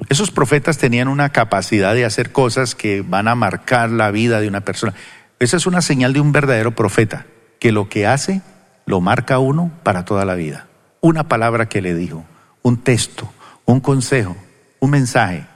Esos 0.08 0.30
profetas 0.30 0.78
tenían 0.78 1.08
una 1.08 1.28
capacidad 1.30 1.94
de 1.94 2.04
hacer 2.04 2.32
cosas 2.32 2.74
que 2.74 3.02
van 3.02 3.28
a 3.28 3.34
marcar 3.34 3.90
la 3.90 4.10
vida 4.10 4.40
de 4.40 4.48
una 4.48 4.62
persona. 4.62 4.94
Esa 5.38 5.56
es 5.56 5.66
una 5.66 5.82
señal 5.82 6.12
de 6.12 6.20
un 6.20 6.32
verdadero 6.32 6.74
profeta, 6.74 7.26
que 7.60 7.72
lo 7.72 7.88
que 7.88 8.06
hace 8.06 8.42
lo 8.86 9.00
marca 9.00 9.38
uno 9.38 9.70
para 9.82 10.04
toda 10.04 10.24
la 10.24 10.34
vida. 10.34 10.69
Una 11.00 11.28
palabra 11.28 11.68
que 11.68 11.82
le 11.82 11.94
dijo, 11.94 12.24
un 12.62 12.82
texto, 12.82 13.32
un 13.64 13.80
consejo, 13.80 14.36
un 14.80 14.90
mensaje. 14.90 15.46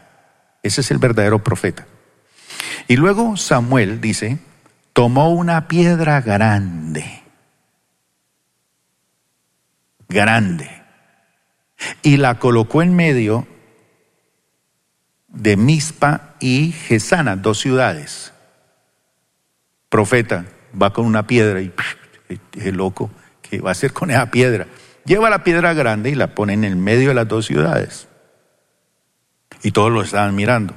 Ese 0.63 0.81
es 0.81 0.91
el 0.91 0.99
verdadero 0.99 1.43
profeta. 1.43 1.87
Y 2.89 2.97
luego 2.97 3.37
Samuel 3.37 4.01
dice, 4.01 4.39
tomó 4.93 5.31
una 5.31 5.69
piedra 5.69 6.21
grande 6.21 7.25
grande 10.15 10.71
y 12.03 12.17
la 12.17 12.39
colocó 12.39 12.83
en 12.83 12.95
medio 12.95 13.47
de 15.29 15.57
Mispa 15.57 16.35
y 16.41 16.73
Gesana, 16.73 17.37
dos 17.37 17.59
ciudades. 17.59 18.33
Profeta 19.89 20.47
va 20.81 20.93
con 20.93 21.05
una 21.05 21.27
piedra 21.27 21.61
y 21.61 21.73
es 22.53 22.73
loco, 22.73 23.11
¿qué 23.43 23.61
va 23.61 23.71
a 23.71 23.73
hacer 23.73 23.93
con 23.93 24.11
esa 24.11 24.31
piedra? 24.31 24.67
Lleva 25.05 25.31
la 25.31 25.45
piedra 25.45 25.75
grande 25.75 26.11
y 26.11 26.15
la 26.15 26.35
pone 26.35 26.55
en 26.55 26.65
el 26.65 26.77
medio 26.77 27.09
de 27.09 27.15
las 27.15 27.29
dos 27.29 27.47
ciudades. 27.47 28.09
Y 29.63 29.73
todos 29.73 29.91
lo 29.91 30.03
estaban 30.03 30.35
mirando. 30.35 30.75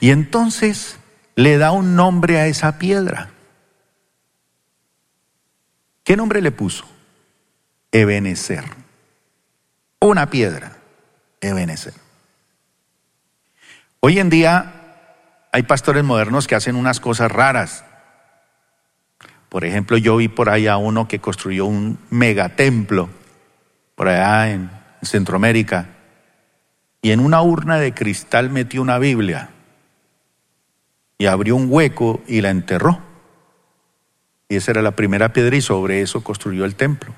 Y 0.00 0.10
entonces 0.10 0.98
le 1.34 1.58
da 1.58 1.72
un 1.72 1.96
nombre 1.96 2.38
a 2.38 2.46
esa 2.46 2.78
piedra. 2.78 3.30
¿Qué 6.04 6.16
nombre 6.16 6.40
le 6.40 6.50
puso? 6.52 6.84
Ebenecer. 7.92 8.64
Una 10.00 10.30
piedra, 10.30 10.76
Ebenecer. 11.40 11.94
Hoy 14.00 14.18
en 14.18 14.30
día 14.30 15.48
hay 15.52 15.64
pastores 15.64 16.04
modernos 16.04 16.46
que 16.46 16.54
hacen 16.54 16.76
unas 16.76 17.00
cosas 17.00 17.30
raras. 17.30 17.84
Por 19.48 19.64
ejemplo, 19.64 19.96
yo 19.96 20.16
vi 20.16 20.28
por 20.28 20.50
ahí 20.50 20.66
a 20.66 20.76
uno 20.76 21.08
que 21.08 21.20
construyó 21.20 21.66
un 21.66 21.98
megatemplo 22.10 23.08
por 23.94 24.08
allá 24.08 24.50
en 24.50 24.70
Centroamérica 25.02 25.88
y 27.00 27.12
en 27.12 27.20
una 27.20 27.42
urna 27.42 27.78
de 27.78 27.94
cristal 27.94 28.50
metió 28.50 28.82
una 28.82 28.98
Biblia 28.98 29.50
y 31.16 31.26
abrió 31.26 31.56
un 31.56 31.66
hueco 31.70 32.22
y 32.26 32.40
la 32.40 32.50
enterró. 32.50 33.00
Y 34.48 34.56
esa 34.56 34.72
era 34.72 34.82
la 34.82 34.92
primera 34.92 35.32
piedra 35.32 35.56
y 35.56 35.60
sobre 35.60 36.00
eso 36.00 36.22
construyó 36.22 36.64
el 36.64 36.74
templo. 36.74 37.14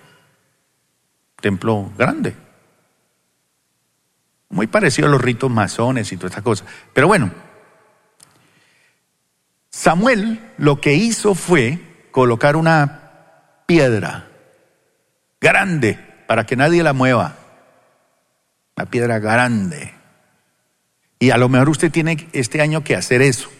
Templo 1.40 1.90
grande. 1.96 2.34
Muy 4.48 4.66
parecido 4.66 5.08
a 5.08 5.10
los 5.10 5.20
ritos 5.20 5.50
masones 5.50 6.12
y 6.12 6.16
todas 6.16 6.32
estas 6.32 6.44
cosas. 6.44 6.68
Pero 6.92 7.06
bueno, 7.06 7.30
Samuel 9.70 10.40
lo 10.58 10.80
que 10.80 10.94
hizo 10.94 11.34
fue 11.34 11.89
colocar 12.10 12.56
una 12.56 13.62
piedra 13.66 14.28
grande 15.40 15.98
para 16.26 16.44
que 16.46 16.56
nadie 16.56 16.82
la 16.82 16.92
mueva. 16.92 17.36
Una 18.76 18.86
piedra 18.86 19.18
grande. 19.18 19.94
Y 21.18 21.30
a 21.30 21.36
lo 21.36 21.48
mejor 21.48 21.68
usted 21.68 21.90
tiene 21.90 22.28
este 22.32 22.60
año 22.60 22.82
que 22.82 22.96
hacer 22.96 23.22
eso 23.22 23.50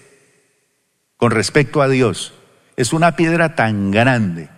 con 1.17 1.31
respecto 1.31 1.83
a 1.83 1.89
Dios. 1.89 2.35
Es 2.77 2.93
una 2.93 3.17
piedra 3.17 3.55
tan 3.55 3.91
grande. 3.91 4.49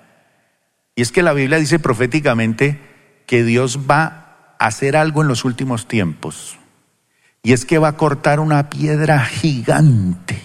Y 0.94 1.02
es 1.02 1.10
que 1.10 1.22
la 1.22 1.32
Biblia 1.32 1.58
dice 1.58 1.78
proféticamente 1.78 2.78
que 3.26 3.42
Dios 3.42 3.90
va 3.90 4.54
a 4.58 4.66
hacer 4.66 4.96
algo 4.96 5.22
en 5.22 5.28
los 5.28 5.44
últimos 5.44 5.88
tiempos. 5.88 6.58
Y 7.42 7.52
es 7.52 7.64
que 7.64 7.78
va 7.78 7.88
a 7.88 7.96
cortar 7.96 8.38
una 8.38 8.70
piedra 8.70 9.24
gigante. 9.24 10.40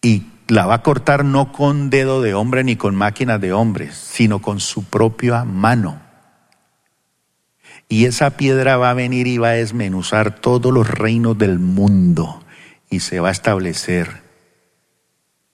Y 0.00 0.26
la 0.48 0.66
va 0.66 0.76
a 0.76 0.82
cortar 0.82 1.24
no 1.24 1.52
con 1.52 1.90
dedo 1.90 2.22
de 2.22 2.34
hombre 2.34 2.64
ni 2.64 2.76
con 2.76 2.94
máquina 2.94 3.38
de 3.38 3.52
hombres, 3.52 3.94
sino 3.94 4.40
con 4.40 4.60
su 4.60 4.84
propia 4.84 5.44
mano. 5.44 6.00
Y 7.88 8.06
esa 8.06 8.36
piedra 8.36 8.76
va 8.76 8.90
a 8.90 8.94
venir 8.94 9.26
y 9.26 9.38
va 9.38 9.48
a 9.48 9.52
desmenuzar 9.52 10.40
todos 10.40 10.72
los 10.72 10.88
reinos 10.88 11.36
del 11.36 11.58
mundo 11.58 12.42
y 12.90 13.00
se 13.00 13.20
va 13.20 13.28
a 13.28 13.32
establecer 13.32 14.22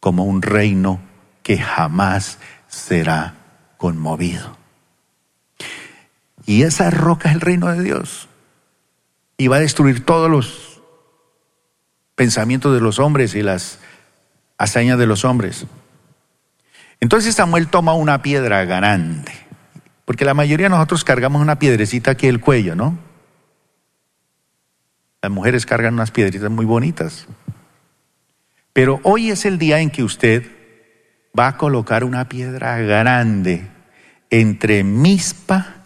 como 0.01 0.25
un 0.25 0.43
reino 0.43 1.01
que 1.43 1.59
jamás 1.59 2.39
será 2.69 3.35
conmovido. 3.77 4.57
Y 6.47 6.63
esa 6.63 6.91
roca 6.91 7.31
es 7.31 7.35
el 7.35 7.41
reino 7.41 7.69
de 7.69 7.83
Dios. 7.83 8.29
Y 9.37 9.49
va 9.49 9.57
a 9.57 9.61
destruir 9.61 10.05
todos 10.05 10.31
los 10.31 10.81
pensamientos 12.15 12.75
de 12.75 12.81
los 12.81 12.99
hombres 12.99 13.35
y 13.35 13.43
las 13.43 13.81
hazañas 14.59 14.99
de 14.99 15.07
los 15.07 15.25
hombres. 15.25 15.67
Entonces 17.01 17.35
Samuel 17.35 17.69
toma 17.69 17.95
una 17.95 18.23
piedra 18.23 18.65
grande, 18.65 19.33
porque 20.05 20.25
la 20.25 20.35
mayoría 20.35 20.67
de 20.67 20.71
nosotros 20.71 21.05
cargamos 21.05 21.43
una 21.43 21.59
piedrecita 21.59 22.13
aquí 22.13 22.27
el 22.27 22.41
cuello, 22.41 22.75
¿no? 22.75 22.99
Las 25.23 25.31
mujeres 25.31 25.67
cargan 25.67 25.95
unas 25.95 26.11
piedritas 26.11 26.51
muy 26.51 26.67
bonitas. 26.67 27.27
Pero 28.73 29.01
hoy 29.05 29.31
es 29.31 29.45
el 29.45 29.59
día 29.59 29.81
en 29.81 29.91
que 29.91 30.03
usted 30.03 30.51
va 31.39 31.49
a 31.49 31.57
colocar 31.57 32.05
una 32.05 32.29
piedra 32.29 32.79
grande 32.79 33.69
entre 34.31 34.85
Mispa 34.85 35.77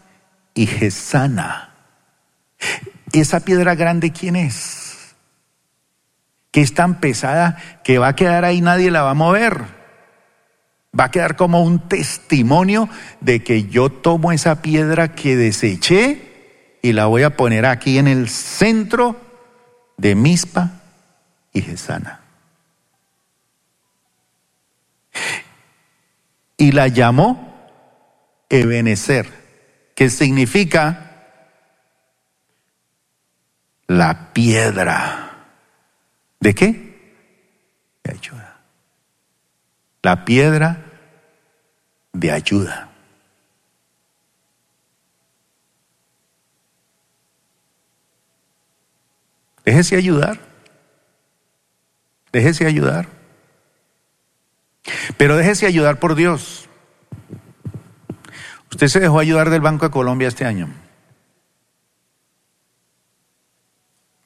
y 0.54 0.66
Gesana. 0.66 1.74
¿Esa 3.12 3.40
piedra 3.40 3.74
grande 3.74 4.12
quién 4.12 4.36
es? 4.36 4.77
Que 6.50 6.60
es 6.62 6.74
tan 6.74 7.00
pesada 7.00 7.58
que 7.84 7.98
va 7.98 8.08
a 8.08 8.16
quedar 8.16 8.44
ahí, 8.44 8.60
nadie 8.60 8.90
la 8.90 9.02
va 9.02 9.10
a 9.10 9.14
mover. 9.14 9.64
Va 10.98 11.04
a 11.04 11.10
quedar 11.10 11.36
como 11.36 11.62
un 11.62 11.88
testimonio 11.88 12.88
de 13.20 13.42
que 13.42 13.64
yo 13.64 13.90
tomo 13.90 14.32
esa 14.32 14.62
piedra 14.62 15.14
que 15.14 15.36
deseché 15.36 16.78
y 16.82 16.92
la 16.92 17.06
voy 17.06 17.22
a 17.22 17.36
poner 17.36 17.66
aquí 17.66 17.98
en 17.98 18.08
el 18.08 18.28
centro 18.28 19.16
de 19.96 20.14
Mispa 20.14 20.80
y 21.52 21.62
Gesana. 21.62 22.20
Y 26.56 26.72
la 26.72 26.88
llamó 26.88 27.54
Ebenezer, 28.48 29.28
que 29.94 30.10
significa 30.10 31.08
la 33.86 34.32
piedra. 34.32 35.27
¿De 36.40 36.54
qué? 36.54 36.70
De 38.04 38.12
ayuda. 38.12 38.60
La 40.02 40.24
piedra 40.24 40.84
de 42.12 42.32
ayuda. 42.32 42.88
Déjese 49.64 49.96
ayudar. 49.96 50.38
Déjese 52.32 52.66
ayudar. 52.66 53.08
Pero 55.16 55.36
déjese 55.36 55.66
ayudar 55.66 55.98
por 55.98 56.14
Dios. 56.14 56.68
Usted 58.70 58.86
se 58.86 59.00
dejó 59.00 59.18
ayudar 59.18 59.50
del 59.50 59.60
Banco 59.60 59.86
de 59.86 59.90
Colombia 59.90 60.28
este 60.28 60.44
año. 60.44 60.68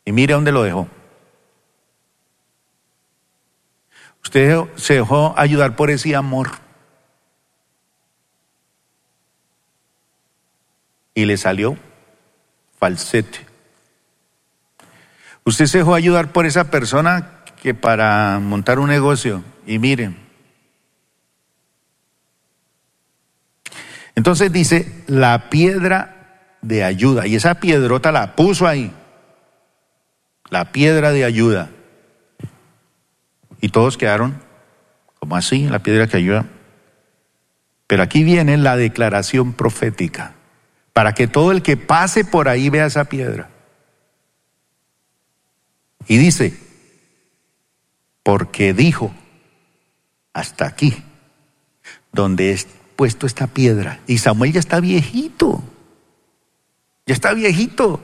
Y 0.04 0.12
mire 0.12 0.34
dónde 0.34 0.52
lo 0.52 0.62
dejó. 0.62 0.88
Usted 4.22 4.64
se 4.76 4.94
dejó 4.94 5.34
ayudar 5.36 5.76
por 5.76 5.90
ese 5.90 6.14
amor. 6.14 6.50
Y 11.14 11.24
le 11.24 11.36
salió 11.36 11.76
falsete. 12.82 13.46
Usted 15.44 15.66
se 15.66 15.78
dejó 15.78 15.94
ayudar 15.94 16.32
por 16.32 16.46
esa 16.46 16.70
persona 16.70 17.44
que 17.62 17.74
para 17.74 18.40
montar 18.40 18.80
un 18.80 18.88
negocio, 18.88 19.44
y 19.64 19.78
miren. 19.78 20.18
Entonces 24.16 24.52
dice, 24.52 25.04
la 25.06 25.48
piedra 25.48 26.56
de 26.60 26.82
ayuda, 26.82 27.28
y 27.28 27.36
esa 27.36 27.54
piedrota 27.54 28.10
la 28.10 28.34
puso 28.34 28.66
ahí, 28.66 28.92
la 30.50 30.72
piedra 30.72 31.12
de 31.12 31.24
ayuda. 31.24 31.70
Y 33.62 33.70
todos 33.70 33.96
quedaron 33.96 34.42
como 35.22 35.36
así, 35.36 35.68
la 35.68 35.78
piedra 35.78 36.08
que 36.08 36.16
ayuda. 36.16 36.46
Pero 37.86 38.02
aquí 38.02 38.24
viene 38.24 38.56
la 38.56 38.76
declaración 38.76 39.52
profética, 39.52 40.34
para 40.92 41.14
que 41.14 41.28
todo 41.28 41.52
el 41.52 41.62
que 41.62 41.76
pase 41.76 42.24
por 42.24 42.48
ahí 42.48 42.70
vea 42.70 42.86
esa 42.86 43.04
piedra. 43.04 43.48
Y 46.08 46.18
dice, 46.18 46.58
porque 48.24 48.74
dijo, 48.74 49.14
hasta 50.32 50.66
aquí, 50.66 51.04
donde 52.10 52.52
he 52.52 52.58
puesto 52.96 53.26
esta 53.26 53.46
piedra. 53.46 54.00
Y 54.08 54.18
Samuel 54.18 54.52
ya 54.52 54.60
está 54.60 54.80
viejito, 54.80 55.62
ya 57.06 57.14
está 57.14 57.32
viejito, 57.32 58.02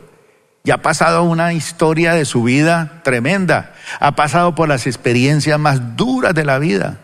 ya 0.69 0.75
ha 0.75 0.83
pasado 0.83 1.23
una 1.23 1.55
historia 1.55 2.13
de 2.13 2.27
su 2.27 2.43
vida 2.43 3.01
tremenda, 3.03 3.73
ha 4.01 4.15
pasado 4.15 4.55
por 4.55 4.69
las 4.69 4.87
experiencias 4.87 5.59
más 5.59 5.97
duras 5.97 6.35
de 6.35 6.45
la 6.45 6.59
vida, 6.59 7.01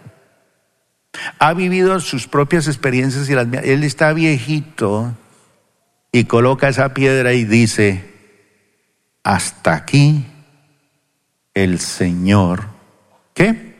ha 1.38 1.54
vivido 1.54 1.98
sus 2.00 2.28
propias 2.28 2.66
experiencias 2.66 3.26
y 3.30 3.34
las 3.34 3.46
Él 3.64 3.82
está 3.82 4.12
viejito 4.12 5.14
y 6.12 6.24
coloca 6.24 6.68
esa 6.68 6.92
piedra 6.92 7.32
y 7.32 7.44
dice, 7.44 8.04
hasta 9.22 9.72
aquí 9.72 10.26
el 11.54 11.80
Señor, 11.80 12.66
¿qué? 13.32 13.76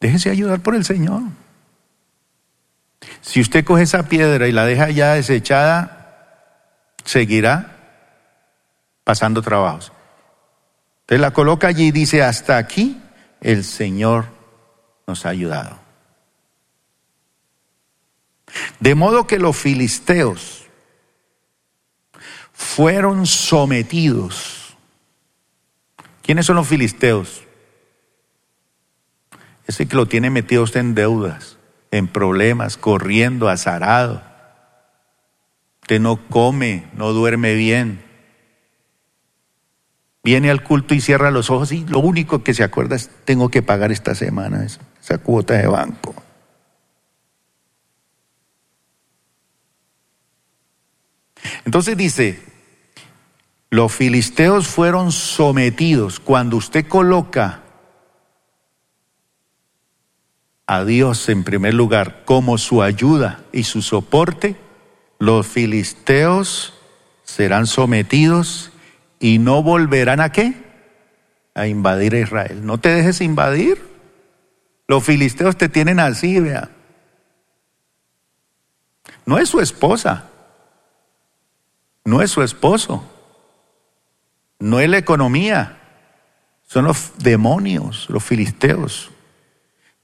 Déjese 0.00 0.28
ayudar 0.28 0.60
por 0.60 0.74
el 0.74 0.84
Señor. 0.84 1.22
Si 3.22 3.40
usted 3.40 3.64
coge 3.64 3.84
esa 3.84 4.06
piedra 4.06 4.46
y 4.48 4.52
la 4.52 4.66
deja 4.66 4.90
ya 4.90 5.14
desechada, 5.14 5.95
seguirá 7.06 7.72
pasando 9.04 9.40
trabajos. 9.40 9.92
Entonces 11.02 11.20
la 11.20 11.30
coloca 11.30 11.68
allí 11.68 11.86
y 11.86 11.92
dice, 11.92 12.22
hasta 12.22 12.58
aquí 12.58 13.00
el 13.40 13.64
Señor 13.64 14.26
nos 15.06 15.24
ha 15.24 15.30
ayudado. 15.30 15.78
De 18.80 18.94
modo 18.94 19.26
que 19.26 19.38
los 19.38 19.56
filisteos 19.56 20.66
fueron 22.52 23.26
sometidos. 23.26 24.76
¿Quiénes 26.22 26.46
son 26.46 26.56
los 26.56 26.66
filisteos? 26.66 27.44
Ese 29.66 29.86
que 29.86 29.96
lo 29.96 30.06
tiene 30.06 30.30
metido 30.30 30.62
usted 30.62 30.80
en 30.80 30.94
deudas, 30.94 31.58
en 31.90 32.08
problemas, 32.08 32.76
corriendo, 32.76 33.48
azarado. 33.48 34.22
Usted 35.86 36.00
no 36.00 36.16
come, 36.16 36.84
no 36.94 37.12
duerme 37.12 37.54
bien. 37.54 38.02
viene 40.24 40.50
al 40.50 40.64
culto 40.64 40.94
y 40.94 41.00
cierra 41.00 41.30
los 41.30 41.48
ojos 41.48 41.70
y 41.70 41.86
lo 41.86 42.00
único 42.00 42.42
que 42.42 42.54
se 42.54 42.64
acuerda 42.64 42.96
es, 42.96 43.08
tengo 43.24 43.50
que 43.50 43.62
pagar 43.62 43.92
esta 43.92 44.16
semana 44.16 44.66
esa 44.66 45.18
cuota 45.18 45.54
de 45.54 45.68
banco. 45.68 46.12
Entonces 51.64 51.96
dice, 51.96 52.42
los 53.70 53.92
filisteos 53.92 54.66
fueron 54.66 55.12
sometidos. 55.12 56.18
Cuando 56.18 56.56
usted 56.56 56.88
coloca 56.88 57.62
a 60.66 60.84
Dios 60.84 61.28
en 61.28 61.44
primer 61.44 61.74
lugar 61.74 62.24
como 62.24 62.58
su 62.58 62.82
ayuda 62.82 63.44
y 63.52 63.62
su 63.62 63.82
soporte, 63.82 64.65
los 65.18 65.46
filisteos 65.46 66.74
serán 67.24 67.66
sometidos 67.66 68.70
y 69.18 69.38
no 69.38 69.62
volverán 69.62 70.20
a 70.20 70.30
qué? 70.30 70.54
A 71.54 71.66
invadir 71.66 72.14
a 72.14 72.20
Israel. 72.20 72.64
No 72.64 72.78
te 72.78 72.90
dejes 72.90 73.20
invadir. 73.20 73.82
Los 74.86 75.04
filisteos 75.04 75.56
te 75.56 75.68
tienen 75.68 76.00
así, 76.00 76.38
vea. 76.38 76.70
No 79.24 79.38
es 79.38 79.48
su 79.48 79.60
esposa, 79.60 80.26
no 82.04 82.22
es 82.22 82.30
su 82.30 82.42
esposo, 82.42 83.04
no 84.60 84.78
es 84.78 84.88
la 84.88 84.98
economía, 84.98 85.78
son 86.68 86.84
los 86.84 87.18
demonios, 87.18 88.08
los 88.08 88.22
filisteos. 88.22 89.10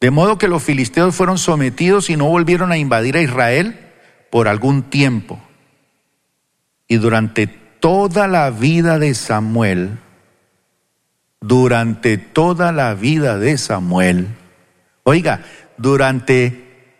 De 0.01 0.11
modo 0.11 0.39
que 0.39 0.49
los 0.49 0.65
filisteos 0.65 1.15
fueron 1.15 1.39
sometidos 1.39 2.11
y 2.11 2.17
no 2.17 2.25
volvieron 2.25 2.73
a 2.73 2.79
invadir 2.79 3.17
a 3.17 3.23
Israel 3.23 3.82
por 4.33 4.49
algún 4.49 4.85
tiempo. 4.85 5.39
Y 6.89 6.97
durante 6.97 7.47
toda 7.47 8.27
la 8.29 8.49
vida 8.49 8.99
de 8.99 9.13
Samuel, 9.13 9.99
durante 11.39 12.17
toda 12.17 12.73
la 12.73 12.95
vida 12.95 13.37
de 13.37 13.59
Samuel, 13.59 14.29
oiga, 15.03 15.43
durante 15.77 16.97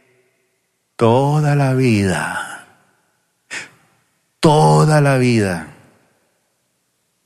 toda 0.97 1.57
la 1.57 1.73
vida, 1.73 2.67
toda 4.39 5.01
la 5.01 5.17
vida, 5.17 5.69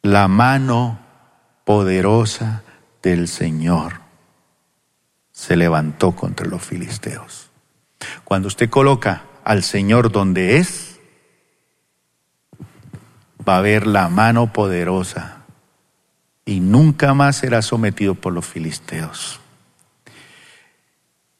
la 0.03 0.29
mano 0.29 1.01
poderosa 1.65 2.63
del 3.03 3.27
Señor 3.27 4.03
se 5.33 5.57
levantó 5.57 6.13
contra 6.13 6.47
los 6.47 6.63
filisteos. 6.63 7.51
Cuando 8.23 8.47
usted 8.47 8.71
coloca 8.71 9.26
al 9.47 9.63
Señor 9.63 10.11
donde 10.11 10.57
es, 10.57 10.99
va 13.49 13.59
a 13.59 13.61
ver 13.61 13.87
la 13.87 14.09
mano 14.09 14.53
poderosa 14.53 15.45
y 16.45 16.59
nunca 16.59 17.15
más 17.15 17.37
será 17.37 17.63
sometido 17.63 18.17
por 18.17 18.33
los 18.33 18.45
filisteos. 18.45 19.39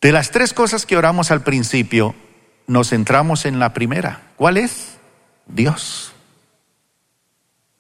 De 0.01 0.13
las 0.13 0.31
tres 0.31 0.53
cosas 0.53 0.87
que 0.87 0.97
oramos 0.97 1.33
al 1.33 1.43
principio, 1.43 2.15
nos 2.69 2.91
centramos 2.91 3.45
en 3.45 3.59
la 3.59 3.75
primera. 3.75 4.23
¿Cuál 4.37 4.59
es? 4.59 4.99
Dios. 5.47 6.13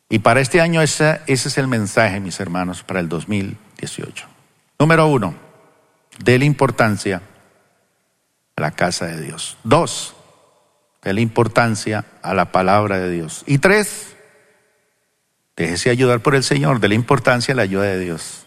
Y 0.08 0.18
para 0.18 0.40
este 0.40 0.60
año 0.60 0.82
ese, 0.82 1.20
es 1.28 1.56
el 1.56 1.68
mensaje, 1.68 2.18
mis 2.18 2.40
hermanos, 2.40 2.82
para 2.82 2.98
el 2.98 3.08
2018. 3.08 4.26
Número 4.80 5.06
uno, 5.06 5.36
la 6.24 6.44
importancia 6.44 7.22
a 8.56 8.60
la 8.60 8.72
casa 8.72 9.06
de 9.06 9.20
Dios. 9.20 9.56
Dos, 9.62 10.15
la 11.12 11.20
importancia 11.20 12.04
a 12.22 12.34
la 12.34 12.52
palabra 12.52 12.98
de 12.98 13.10
Dios. 13.10 13.44
Y 13.46 13.58
tres, 13.58 14.16
déjese 15.56 15.90
ayudar 15.90 16.20
por 16.20 16.34
el 16.34 16.42
Señor, 16.42 16.80
de 16.80 16.88
la 16.88 16.94
importancia 16.94 17.52
a 17.52 17.56
la 17.56 17.62
ayuda 17.62 17.84
de 17.84 17.98
Dios. 17.98 18.46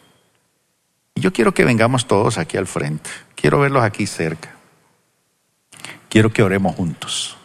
Y 1.16 1.22
yo 1.22 1.34
quiero 1.34 1.54
que 1.54 1.66
vengamos 1.66 2.08
todos 2.08 2.38
aquí 2.38 2.58
al 2.58 2.68
frente. 2.68 3.10
Quiero 3.36 3.60
verlos 3.60 3.84
aquí 3.84 4.08
cerca. 4.08 4.56
Quiero 6.10 6.32
que 6.32 6.44
oremos 6.44 6.76
juntos. 6.76 7.38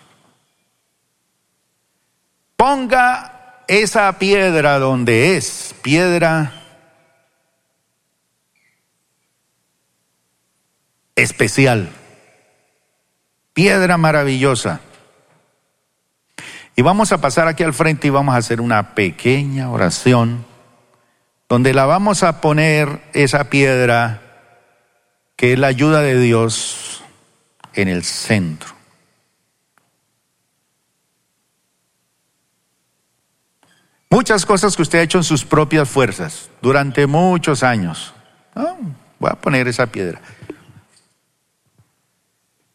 Ponga 2.57 3.63
esa 3.69 4.19
piedra 4.19 4.79
donde 4.79 5.37
es, 5.37 5.75
piedra 5.83 6.53
especial, 11.17 11.91
piedra 13.53 13.97
maravillosa. 13.99 14.81
Y 16.77 16.83
vamos 16.83 17.13
a 17.13 17.21
pasar 17.21 17.47
aquí 17.47 17.63
al 17.63 17.75
frente 17.75 18.09
y 18.09 18.11
vamos 18.11 18.35
a 18.35 18.39
hacer 18.39 18.61
una 18.61 18.95
pequeña 18.95 19.71
oración 19.71 20.45
donde 21.49 21.73
la 21.73 21.87
vamos 21.87 22.23
a 22.23 22.41
poner 22.41 23.01
esa 23.13 23.45
piedra 23.45 24.23
que 25.37 25.53
es 25.53 25.59
la 25.59 25.69
ayuda 25.69 26.01
de 26.01 26.19
Dios 26.19 27.03
en 27.75 27.89
el 27.89 28.03
centro. 28.03 28.75
Muchas 34.11 34.47
cosas 34.47 34.77
que 34.77 34.83
usted 34.83 35.01
ha 35.01 35.03
hecho 35.03 35.19
en 35.19 35.25
sus 35.25 35.45
propias 35.45 35.89
fuerzas 35.89 36.49
durante 36.63 37.07
muchos 37.07 37.63
años. 37.63 38.15
voy 39.19 39.31
a 39.31 39.35
poner 39.35 39.67
esa 39.69 39.87
piedra. 39.87 40.21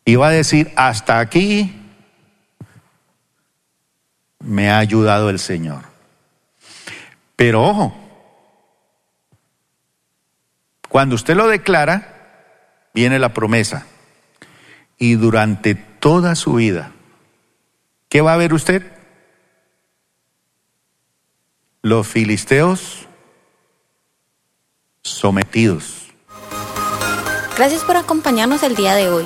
Y 0.04 0.16
va 0.16 0.28
a 0.28 0.32
decir, 0.32 0.72
hasta 0.76 1.20
aquí 1.20 1.78
me 4.40 4.70
ha 4.70 4.80
ayudado 4.80 5.30
el 5.30 5.40
Señor. 5.40 5.84
Pero 7.36 7.64
ojo, 7.64 7.96
cuando 10.90 11.16
usted 11.16 11.36
lo 11.36 11.48
declara, 11.48 12.90
viene 12.94 13.20
la 13.20 13.34
promesa. 13.34 13.86
Y 14.98 15.16
durante 15.16 15.76
toda 15.76 16.36
su 16.36 16.56
vida, 16.56 16.92
¿qué 18.10 18.22
va 18.22 18.34
a 18.34 18.38
ver 18.38 18.54
usted? 18.54 18.92
Los 21.82 22.08
filisteos 22.08 23.08
sometidos. 25.02 26.08
Gracias 27.56 27.84
por 27.84 27.96
acompañarnos 27.98 28.64
el 28.64 28.76
día 28.76 28.96
de 28.96 29.10
hoy. 29.10 29.26